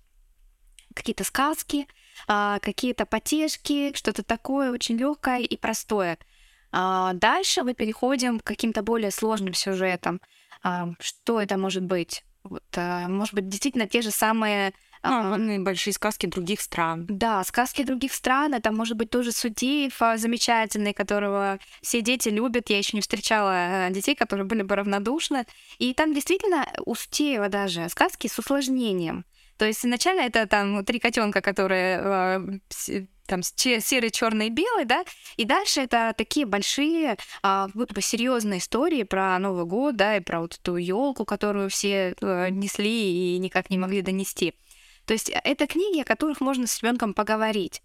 Какие-то 0.94 1.24
сказки, 1.24 1.88
а, 2.28 2.60
какие-то 2.60 3.06
потешки, 3.06 3.94
что-то 3.96 4.22
такое 4.22 4.70
очень 4.70 4.98
легкое 4.98 5.40
и 5.40 5.56
простое— 5.56 6.18
а 6.76 7.14
дальше 7.14 7.62
мы 7.62 7.76
переходим 7.76 8.40
к 8.40 8.44
каким-то 8.44 8.82
более 8.82 9.12
сложным 9.12 9.54
сюжетам. 9.54 10.20
А, 10.64 10.90
что 11.00 11.40
это 11.40 11.56
может 11.56 11.84
быть? 11.84 12.26
Вот, 12.44 12.64
а, 12.76 13.08
может 13.08 13.34
быть, 13.34 13.48
действительно 13.48 13.88
те 13.88 14.02
же 14.02 14.12
самые 14.12 14.74
а, 15.02 15.38
ну, 15.38 15.64
большие 15.64 15.94
сказки 15.94 16.26
других 16.26 16.62
стран. 16.62 17.06
Да, 17.10 17.44
сказки 17.44 17.84
других 17.84 18.14
стран. 18.14 18.54
Это 18.54 18.72
может 18.72 18.96
быть 18.96 19.10
тоже 19.10 19.32
Судеев 19.32 20.00
замечательный, 20.16 20.94
которого 20.94 21.60
все 21.82 22.02
дети 22.02 22.30
любят. 22.30 22.70
Я 22.70 22.78
еще 22.78 22.96
не 22.96 23.02
встречала 23.02 23.90
детей, 23.92 24.16
которые 24.16 24.46
были 24.46 24.62
бы 24.62 24.76
равнодушны. 24.76 25.46
И 25.78 25.94
там 25.94 26.14
действительно 26.14 26.68
у 26.86 26.96
Судеева 26.96 27.50
даже 27.50 27.90
сказки 27.90 28.28
с 28.28 28.40
усложнением. 28.40 29.26
То 29.58 29.66
есть 29.66 29.86
изначально 29.86 30.22
это 30.22 30.48
там 30.48 30.84
три 30.86 31.00
котенка, 31.00 31.42
которые 31.42 32.62
там 33.26 33.42
серый, 33.44 34.12
черный, 34.12 34.50
белый, 34.50 34.86
да, 34.86 35.04
и 35.38 35.46
дальше 35.46 35.82
это 35.82 36.14
такие 36.18 36.46
большие, 36.46 37.18
а, 37.42 37.70
будто 37.74 37.94
бы 37.94 38.02
серьезные 38.02 38.60
истории 38.60 39.04
про 39.04 39.38
Новый 39.40 39.66
год, 39.66 39.96
да, 39.96 40.18
и 40.18 40.20
про 40.20 40.42
вот 40.42 40.60
эту 40.62 40.76
елку, 40.76 41.26
которую 41.26 41.70
все 41.70 42.16
а, 42.22 42.50
несли 42.50 43.36
и 43.36 43.38
никак 43.40 43.70
не 43.70 43.78
могли 43.78 44.02
донести. 44.02 44.54
То 45.06 45.14
есть 45.14 45.30
это 45.30 45.68
книги, 45.68 46.02
о 46.02 46.06
которых 46.06 46.42
можно 46.42 46.68
с 46.68 46.82
ребенком 46.82 47.14
поговорить. 47.14 47.82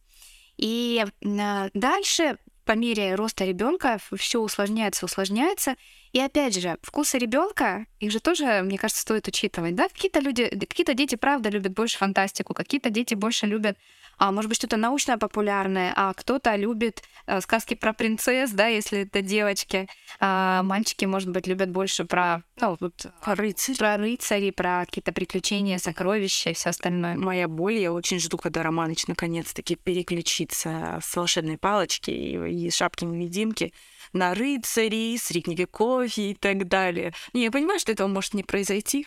И 0.56 1.04
а, 1.24 1.70
дальше 1.74 2.38
по 2.68 2.72
мере 2.72 3.14
роста 3.14 3.46
ребенка 3.46 3.98
все 4.14 4.40
усложняется, 4.40 5.06
усложняется. 5.06 5.76
И 6.12 6.20
опять 6.20 6.60
же, 6.60 6.76
вкусы 6.82 7.16
ребенка, 7.16 7.86
их 7.98 8.10
же 8.10 8.20
тоже, 8.20 8.60
мне 8.62 8.76
кажется, 8.76 9.00
стоит 9.00 9.26
учитывать. 9.26 9.74
Да? 9.74 9.88
Какие-то 9.88 10.20
люди, 10.20 10.50
какие-то 10.50 10.92
дети, 10.92 11.14
правда, 11.14 11.48
любят 11.48 11.72
больше 11.72 11.96
фантастику, 11.96 12.52
какие-то 12.52 12.90
дети 12.90 13.14
больше 13.14 13.46
любят 13.46 13.78
а, 14.18 14.32
может 14.32 14.48
быть, 14.48 14.56
что-то 14.56 14.76
научно-популярное, 14.76 15.92
а 15.96 16.12
кто-то 16.12 16.56
любит 16.56 17.02
а, 17.26 17.40
сказки 17.40 17.74
про 17.74 17.92
принцесс, 17.92 18.50
да, 18.50 18.66
если 18.66 19.00
это 19.02 19.22
девочки. 19.22 19.88
А, 20.18 20.62
мальчики, 20.64 21.04
может 21.04 21.30
быть, 21.30 21.46
любят 21.46 21.70
больше 21.70 22.04
про, 22.04 22.42
ну, 22.60 22.76
вот, 22.80 23.06
Рыцарь. 23.24 23.76
про 23.76 23.96
рыцарей, 23.96 24.52
про 24.52 24.84
какие-то 24.86 25.12
приключения, 25.12 25.78
сокровища 25.78 26.50
и 26.50 26.54
все 26.54 26.70
остальное. 26.70 27.16
Моя 27.16 27.46
боль, 27.46 27.78
я 27.78 27.92
очень 27.92 28.18
жду, 28.18 28.36
когда 28.38 28.62
Романыч 28.62 29.06
наконец-таки 29.06 29.76
переключится 29.76 30.98
с 31.02 31.14
волшебной 31.14 31.58
палочки 31.58 32.10
и, 32.10 32.66
и 32.66 32.70
шапки-невидимки 32.70 33.72
на 34.12 34.34
рыцарей, 34.34 35.16
средневековье 35.18 36.32
и 36.32 36.34
так 36.34 36.66
далее. 36.66 37.12
Не, 37.32 37.44
я 37.44 37.50
понимаю, 37.50 37.78
что 37.78 37.92
этого 37.92 38.08
может 38.08 38.34
не 38.34 38.42
произойти. 38.42 39.06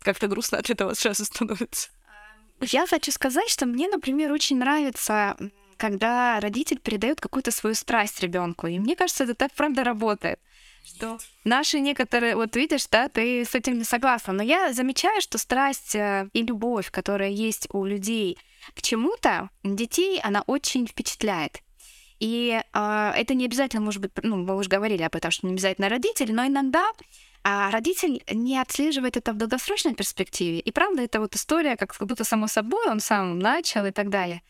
Как-то 0.00 0.28
грустно 0.28 0.58
от 0.58 0.68
этого 0.68 0.92
сразу 0.92 1.24
становится. 1.24 1.88
Я 2.68 2.86
хочу 2.86 3.12
сказать, 3.12 3.48
что 3.48 3.66
мне, 3.66 3.88
например, 3.88 4.32
очень 4.32 4.58
нравится, 4.58 5.36
когда 5.76 6.40
родитель 6.40 6.78
передает 6.78 7.20
какую-то 7.20 7.50
свою 7.50 7.74
страсть 7.74 8.20
ребенку. 8.20 8.66
И 8.66 8.78
мне 8.78 8.96
кажется, 8.96 9.24
это 9.24 9.34
так 9.34 9.52
правда 9.52 9.84
работает. 9.84 10.40
Что 10.84 11.18
наши 11.44 11.80
некоторые, 11.80 12.36
вот 12.36 12.56
видишь, 12.56 12.86
да, 12.88 13.08
ты 13.08 13.44
с 13.44 13.54
этим 13.54 13.78
не 13.78 13.84
согласна, 13.84 14.34
но 14.34 14.42
я 14.42 14.72
замечаю, 14.72 15.22
что 15.22 15.38
страсть 15.38 15.94
э, 15.94 16.28
и 16.34 16.42
любовь, 16.42 16.90
которая 16.90 17.30
есть 17.30 17.68
у 17.72 17.86
людей 17.86 18.38
к 18.74 18.82
чему-то, 18.82 19.48
детей, 19.62 20.20
она 20.22 20.42
очень 20.46 20.86
впечатляет. 20.86 21.60
И 22.20 22.60
э, 22.60 23.12
это 23.16 23.34
не 23.34 23.46
обязательно, 23.46 23.82
может 23.82 24.02
быть, 24.02 24.12
ну, 24.22 24.36
мы 24.36 24.56
уже 24.56 24.68
говорили 24.68 25.02
об 25.02 25.16
этом, 25.16 25.30
что 25.30 25.46
не 25.46 25.54
обязательно 25.54 25.88
родители, 25.88 26.32
но 26.32 26.46
иногда 26.46 26.86
а 27.44 27.70
родитель 27.70 28.22
не 28.32 28.58
отслеживает 28.58 29.18
это 29.18 29.34
в 29.34 29.36
долгосрочной 29.36 29.94
перспективе. 29.94 30.60
И 30.60 30.72
правда, 30.72 31.02
это 31.02 31.20
вот 31.20 31.36
история, 31.36 31.76
как 31.76 31.94
будто 32.00 32.24
само 32.24 32.46
собой 32.46 32.88
он 32.88 33.00
сам 33.00 33.38
начал 33.38 33.84
и 33.84 33.90
так 33.90 34.08
далее. 34.08 34.42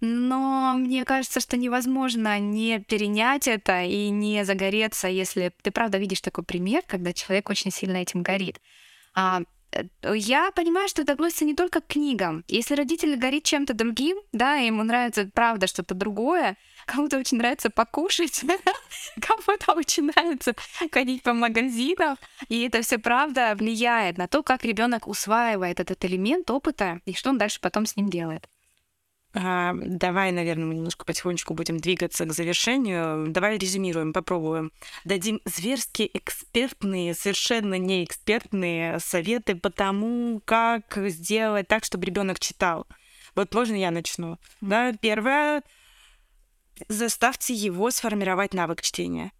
Но 0.00 0.74
мне 0.76 1.04
кажется, 1.04 1.38
что 1.38 1.56
невозможно 1.56 2.40
не 2.40 2.80
перенять 2.80 3.46
это 3.46 3.84
и 3.84 4.08
не 4.08 4.44
загореться, 4.44 5.06
если 5.06 5.52
ты 5.62 5.70
правда 5.70 5.98
видишь 5.98 6.20
такой 6.20 6.42
пример, 6.42 6.82
когда 6.84 7.12
человек 7.12 7.48
очень 7.48 7.70
сильно 7.70 7.98
этим 7.98 8.24
горит. 8.24 8.60
А, 9.14 9.42
э, 9.70 9.84
я 10.16 10.50
понимаю, 10.50 10.88
что 10.88 11.02
это 11.02 11.12
относится 11.12 11.44
не 11.44 11.54
только 11.54 11.80
к 11.80 11.86
книгам. 11.86 12.42
Если 12.48 12.74
родитель 12.74 13.14
горит 13.14 13.44
чем-то 13.44 13.74
другим, 13.74 14.18
да, 14.32 14.56
ему 14.56 14.82
нравится 14.82 15.30
правда 15.32 15.68
что-то 15.68 15.94
другое, 15.94 16.56
кому-то 16.86 17.18
очень 17.18 17.38
нравится 17.38 17.70
покушать, 17.70 18.44
кому-то 19.20 19.72
очень 19.72 20.04
нравится 20.04 20.54
ходить 20.90 21.22
по 21.22 21.32
магазинам, 21.32 22.16
и 22.48 22.62
это 22.66 22.82
все 22.82 22.98
правда 22.98 23.54
влияет 23.56 24.18
на 24.18 24.28
то, 24.28 24.42
как 24.42 24.64
ребенок 24.64 25.06
усваивает 25.06 25.80
этот 25.80 26.04
элемент 26.04 26.50
опыта 26.50 27.00
и 27.04 27.14
что 27.14 27.30
он 27.30 27.38
дальше 27.38 27.60
потом 27.60 27.86
с 27.86 27.96
ним 27.96 28.08
делает. 28.08 28.48
А, 29.34 29.72
давай, 29.74 30.30
наверное, 30.30 30.66
мы 30.66 30.74
немножко 30.74 31.06
потихонечку 31.06 31.54
будем 31.54 31.78
двигаться 31.78 32.26
к 32.26 32.32
завершению. 32.32 33.28
Давай 33.28 33.56
резюмируем, 33.56 34.12
попробуем. 34.12 34.72
Дадим 35.04 35.40
зверски 35.46 36.10
экспертные, 36.12 37.14
совершенно 37.14 37.78
не 37.78 38.04
экспертные 38.04 39.00
советы 39.00 39.54
по 39.54 39.70
тому, 39.70 40.42
как 40.44 40.98
сделать 41.08 41.66
так, 41.66 41.84
чтобы 41.84 42.04
ребенок 42.04 42.40
читал. 42.40 42.86
Вот 43.34 43.54
можно 43.54 43.74
я 43.74 43.90
начну? 43.90 44.36
Да, 44.60 44.92
первое 44.92 45.62
заставьте 46.88 47.54
его 47.54 47.90
сформировать 47.90 48.54
навык 48.54 48.82
чтения. 48.82 49.32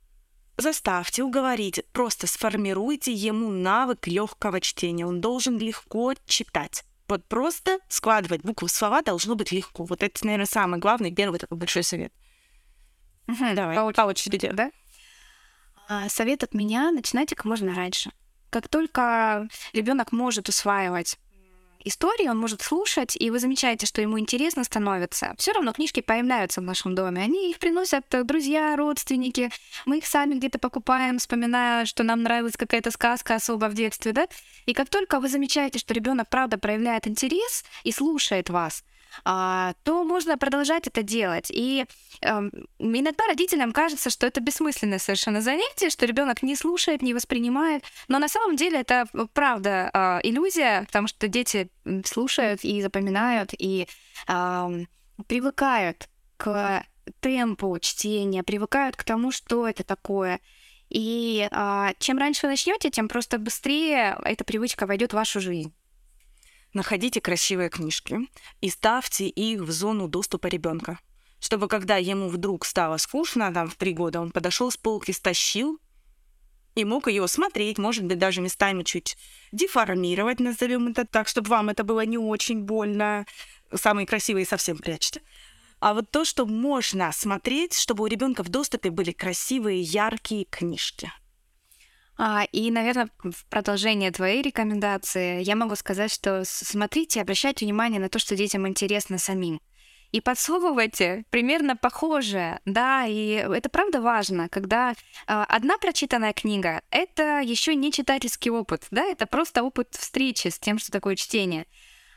Заставьте, 0.57 1.23
уговорите, 1.23 1.85
просто 1.93 2.27
сформируйте 2.27 3.13
ему 3.13 3.51
навык 3.51 4.07
легкого 4.07 4.61
чтения. 4.61 5.07
Он 5.07 5.21
должен 5.21 5.59
легко 5.59 6.15
читать. 6.27 6.85
Вот 7.09 7.27
просто 7.27 7.79
складывать 7.89 8.43
буквы 8.43 8.69
в 8.69 8.71
слова 8.71 9.03
должно 9.03 9.35
быть 9.35 9.53
легко. 9.53 9.85
Вот 9.85 10.03
это, 10.03 10.25
наверное, 10.25 10.47
самый 10.47 10.79
главный, 10.79 11.15
первый 11.15 11.39
такой 11.39 11.59
большой 11.59 11.83
совет. 11.83 12.13
Угу, 13.29 13.55
Давай, 13.55 13.77
по, 13.77 13.93
по 13.93 14.03
очереди, 14.03 14.51
да? 14.53 14.71
А, 15.89 16.09
совет 16.09 16.43
от 16.43 16.55
меня 16.55 16.91
начинайте 16.91 17.35
как 17.35 17.45
можно 17.45 17.75
раньше. 17.75 18.13
Как 18.51 18.69
только 18.69 19.49
ребенок 19.73 20.13
может 20.13 20.49
усваивать 20.49 21.19
истории 21.85 22.29
он 22.29 22.39
может 22.39 22.63
слушать, 22.63 23.17
и 23.17 23.31
вы 23.31 23.39
замечаете, 23.39 23.87
что 23.87 24.01
ему 24.01 24.19
интересно 24.19 24.65
становится. 24.65 25.35
Все 25.39 25.53
равно 25.53 25.73
книжки 25.73 26.01
появляются 26.01 26.61
в 26.61 26.65
нашем 26.65 26.95
доме. 26.95 27.23
Они 27.23 27.51
их 27.51 27.59
приносят 27.59 28.05
друзья, 28.25 28.77
родственники. 28.77 29.51
Мы 29.87 29.99
их 29.99 30.07
сами 30.07 30.35
где-то 30.35 30.59
покупаем, 30.59 31.19
вспоминая, 31.19 31.85
что 31.85 32.03
нам 32.03 32.23
нравилась 32.23 32.57
какая-то 32.57 32.91
сказка 32.91 33.35
особо 33.35 33.67
в 33.67 33.75
детстве, 33.75 34.13
да? 34.13 34.27
И 34.67 34.75
как 34.75 34.89
только 34.89 35.21
вы 35.21 35.29
замечаете, 35.29 35.79
что 35.79 35.95
ребенок 35.95 36.29
правда 36.29 36.59
проявляет 36.59 37.07
интерес 37.07 37.65
и 37.85 37.93
слушает 37.93 38.51
вас, 38.51 38.85
то 39.25 40.05
можно 40.05 40.39
продолжать 40.39 40.87
это 40.87 41.03
делать. 41.03 41.51
И 41.51 41.87
э, 42.21 42.27
иногда 42.79 43.27
родителям 43.27 43.73
кажется, 43.73 44.11
что 44.11 44.27
это 44.27 44.41
бессмысленное 44.41 44.99
совершенно 44.99 45.41
занятие, 45.41 45.91
что 45.91 46.07
ребенок 46.07 46.43
не 46.43 46.57
слушает, 46.57 47.03
не 47.03 47.15
воспринимает. 47.15 47.85
Но 48.09 48.19
на 48.19 48.29
самом 48.29 48.57
деле 48.57 48.81
это 48.81 49.07
правда 49.33 49.91
э, 49.93 50.29
иллюзия, 50.29 50.85
потому 50.87 51.09
что 51.09 51.29
дети 51.29 51.71
слушают 52.05 52.65
и 52.65 52.83
запоминают, 52.83 53.51
и 53.59 53.87
э, 54.29 54.85
привыкают 55.27 56.09
к 56.37 56.85
темпу 57.21 57.79
чтения, 57.81 58.43
привыкают 58.43 58.97
к 58.97 59.05
тому, 59.05 59.33
что 59.33 59.69
это 59.69 59.85
такое. 59.85 60.41
И 60.89 61.49
э, 61.51 61.89
чем 61.99 62.19
раньше 62.19 62.47
вы 62.47 62.51
начнете, 62.51 62.91
тем 62.91 63.09
просто 63.09 63.39
быстрее 63.39 64.19
эта 64.25 64.45
привычка 64.45 64.87
войдет 64.87 65.13
в 65.13 65.17
вашу 65.17 65.41
жизнь 65.41 65.73
находите 66.75 67.21
красивые 67.21 67.69
книжки 67.69 68.19
и 68.61 68.71
ставьте 68.71 69.29
их 69.29 69.63
в 69.63 69.71
зону 69.71 70.09
доступа 70.09 70.47
ребенка, 70.47 70.99
чтобы 71.41 71.69
когда 71.69 71.97
ему 71.97 72.29
вдруг 72.29 72.65
стало 72.65 72.97
скучно, 72.97 73.53
там 73.53 73.69
в 73.69 73.77
три 73.77 73.93
года 73.93 74.21
он 74.21 74.31
подошел 74.31 74.71
с 74.71 74.77
полки, 74.77 75.13
стащил 75.13 75.79
и 76.75 76.85
мог 76.85 77.09
ее 77.09 77.29
смотреть, 77.29 77.79
может 77.79 78.05
быть, 78.05 78.19
даже 78.19 78.41
местами 78.41 78.83
чуть 78.83 79.17
деформировать, 79.53 80.41
назовем 80.41 80.89
это 80.89 81.05
так, 81.05 81.29
чтобы 81.29 81.51
вам 81.51 81.69
это 81.69 81.85
было 81.85 82.05
не 82.07 82.19
очень 82.19 82.63
больно. 82.63 83.27
Самые 83.75 84.07
красивые 84.07 84.47
совсем 84.47 84.79
прячьте. 84.79 85.23
А 85.81 85.95
вот 85.95 86.11
то, 86.11 86.25
что 86.25 86.47
можно 86.47 87.11
смотреть, 87.13 87.75
чтобы 87.75 88.05
у 88.05 88.07
ребенка 88.07 88.43
в 88.45 88.49
доступе 88.49 88.91
были 88.91 89.11
красивые, 89.11 89.83
яркие 89.83 90.45
книжки. 90.45 91.13
А, 92.19 92.45
и, 92.53 92.71
наверное, 92.71 93.09
в 93.23 93.47
продолжение 93.47 94.11
твоей 94.11 94.43
рекомендации 94.43 95.43
я 95.43 95.57
могу 95.57 95.77
сказать, 95.77 96.13
что 96.13 96.43
смотрите, 96.45 97.21
обращайте 97.21 97.65
внимание 97.65 98.01
на 98.01 98.09
то, 98.09 98.19
что 98.19 98.37
детям 98.37 98.69
интересно 98.69 99.19
самим. 99.19 99.61
И 100.13 100.21
подсовывайте 100.21 101.25
примерно 101.31 101.75
похожее, 101.75 102.61
да, 102.67 103.07
и 103.07 103.31
это 103.31 103.71
правда 103.71 104.03
важно, 104.03 104.51
когда 104.51 104.91
э, 104.91 104.95
одна 105.27 105.79
прочитанная 105.79 106.35
книга— 106.35 106.83
это 106.91 107.41
еще 107.41 107.75
не 107.75 107.91
читательский 107.91 108.51
опыт, 108.51 108.87
да, 108.91 109.05
это 109.05 109.27
просто 109.27 109.63
опыт 109.63 109.89
встречи 109.99 110.49
с 110.49 110.59
тем, 110.59 110.79
что 110.79 110.93
такое 110.93 111.17
чтение. 111.17 111.65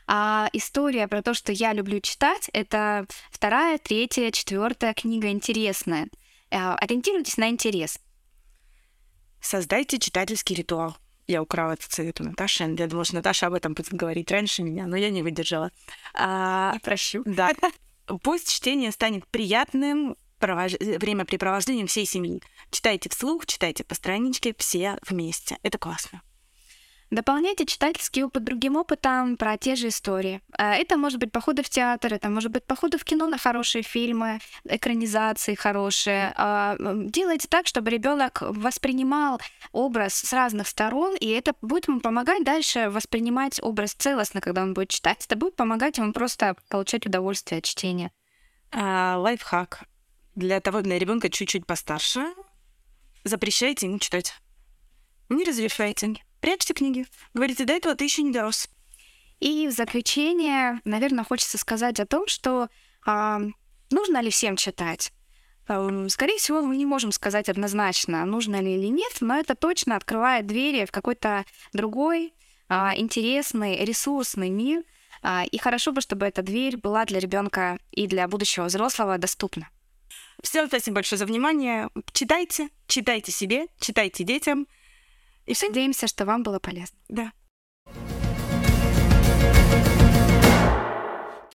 А 0.06 0.50
история 0.52 1.08
про 1.08 1.22
то, 1.22 1.32
что 1.32 1.52
я 1.52 1.72
люблю 1.72 2.00
читать, 2.00 2.50
это 2.52 3.06
вторая, 3.30 3.78
третья, 3.78 4.30
четвертая 4.30 4.92
книга 4.92 5.28
интересная. 5.28 6.08
Э, 6.50 6.74
ориентируйтесь 6.74 7.38
на 7.38 7.48
интерес. 7.48 7.98
Создайте 9.46 10.00
читательский 10.00 10.56
ритуал. 10.56 10.96
Я 11.28 11.40
украла 11.40 11.74
этот 11.74 11.92
совет 11.92 12.20
у 12.20 12.24
Наташи. 12.24 12.64
Я 12.64 12.88
думала, 12.88 13.04
что 13.04 13.14
Наташа 13.14 13.46
об 13.46 13.54
этом 13.54 13.74
будет 13.74 13.94
говорить 13.94 14.28
раньше 14.32 14.64
меня, 14.64 14.88
но 14.88 14.96
я 14.96 15.08
не 15.08 15.22
выдержала. 15.22 15.70
А, 16.14 16.72
и 16.74 16.80
прощу. 16.80 17.22
Да. 17.24 17.52
Пусть 18.24 18.52
чтение 18.52 18.90
станет 18.90 19.24
приятным 19.28 20.16
провож... 20.40 20.72
времяпрепровождением 20.72 21.86
всей 21.86 22.06
семьи. 22.06 22.42
Читайте 22.72 23.08
вслух, 23.08 23.46
читайте 23.46 23.84
по 23.84 23.94
страничке, 23.94 24.52
все 24.58 24.98
вместе. 25.06 25.58
Это 25.62 25.78
классно. 25.78 26.22
Дополняйте 27.10 27.66
читательский 27.66 28.24
опыт 28.24 28.42
другим 28.42 28.74
опытом 28.74 29.36
про 29.36 29.56
те 29.56 29.76
же 29.76 29.88
истории. 29.88 30.40
А, 30.58 30.74
это 30.74 30.96
может 30.96 31.20
быть 31.20 31.30
походы 31.30 31.62
в 31.62 31.68
театр, 31.68 32.12
это 32.12 32.28
может 32.28 32.50
быть 32.50 32.64
походы 32.64 32.98
в 32.98 33.04
кино 33.04 33.28
на 33.28 33.38
хорошие 33.38 33.82
фильмы, 33.82 34.40
экранизации 34.64 35.54
хорошие. 35.54 36.32
А, 36.36 36.76
делайте 36.80 37.46
так, 37.46 37.68
чтобы 37.68 37.90
ребенок 37.90 38.42
воспринимал 38.42 39.40
образ 39.70 40.14
с 40.14 40.32
разных 40.32 40.66
сторон, 40.66 41.14
и 41.14 41.28
это 41.28 41.54
будет 41.62 41.86
ему 41.86 42.00
помогать 42.00 42.42
дальше 42.42 42.90
воспринимать 42.90 43.60
образ 43.62 43.92
целостно, 43.92 44.40
когда 44.40 44.62
он 44.62 44.74
будет 44.74 44.88
читать. 44.88 45.24
Это 45.24 45.36
будет 45.36 45.54
помогать 45.54 45.98
ему 45.98 46.12
просто 46.12 46.56
получать 46.68 47.06
удовольствие 47.06 47.58
от 47.58 47.64
чтения. 47.64 48.10
А, 48.72 49.16
лайфхак. 49.18 49.84
Для 50.34 50.60
того, 50.60 50.80
для 50.82 50.98
ребенка 50.98 51.30
чуть-чуть 51.30 51.66
постарше, 51.66 52.26
запрещайте 53.22 53.86
ему 53.86 54.00
читать. 54.00 54.34
Не 55.28 55.44
разрешайте 55.44 56.25
прячьте 56.46 56.74
книги. 56.74 57.06
Говорите, 57.34 57.64
до 57.64 57.72
этого 57.72 57.96
ты 57.96 58.04
еще 58.04 58.22
не 58.22 58.30
дорос. 58.30 58.68
И 59.40 59.66
в 59.66 59.72
заключение, 59.72 60.80
наверное, 60.84 61.24
хочется 61.24 61.58
сказать 61.58 61.98
о 61.98 62.06
том, 62.06 62.28
что 62.28 62.68
а, 63.04 63.40
нужно 63.90 64.22
ли 64.22 64.30
всем 64.30 64.54
читать. 64.54 65.12
Эм, 65.66 66.08
скорее 66.08 66.38
всего, 66.38 66.62
мы 66.62 66.76
не 66.76 66.86
можем 66.86 67.10
сказать 67.10 67.48
однозначно, 67.48 68.24
нужно 68.24 68.60
ли 68.60 68.76
или 68.76 68.86
нет, 68.86 69.12
но 69.20 69.36
это 69.36 69.56
точно 69.56 69.96
открывает 69.96 70.46
двери 70.46 70.84
в 70.84 70.92
какой-то 70.92 71.44
другой 71.72 72.32
а, 72.68 72.92
интересный, 72.96 73.84
ресурсный 73.84 74.48
мир. 74.48 74.84
А, 75.22 75.44
и 75.50 75.58
хорошо 75.58 75.90
бы, 75.90 76.00
чтобы 76.00 76.26
эта 76.26 76.42
дверь 76.42 76.76
была 76.76 77.04
для 77.06 77.18
ребенка 77.18 77.80
и 77.90 78.06
для 78.06 78.28
будущего 78.28 78.66
взрослого 78.66 79.18
доступна. 79.18 79.68
Всем 80.44 80.68
спасибо 80.68 80.96
большое 80.96 81.18
за 81.18 81.26
внимание. 81.26 81.88
Читайте, 82.12 82.68
читайте 82.86 83.32
себе, 83.32 83.66
читайте 83.80 84.22
детям. 84.22 84.68
И 85.46 85.54
все. 85.54 85.68
Надеемся, 85.68 86.06
что 86.06 86.24
вам 86.24 86.42
было 86.42 86.58
полезно. 86.58 86.98
Да. 87.08 87.32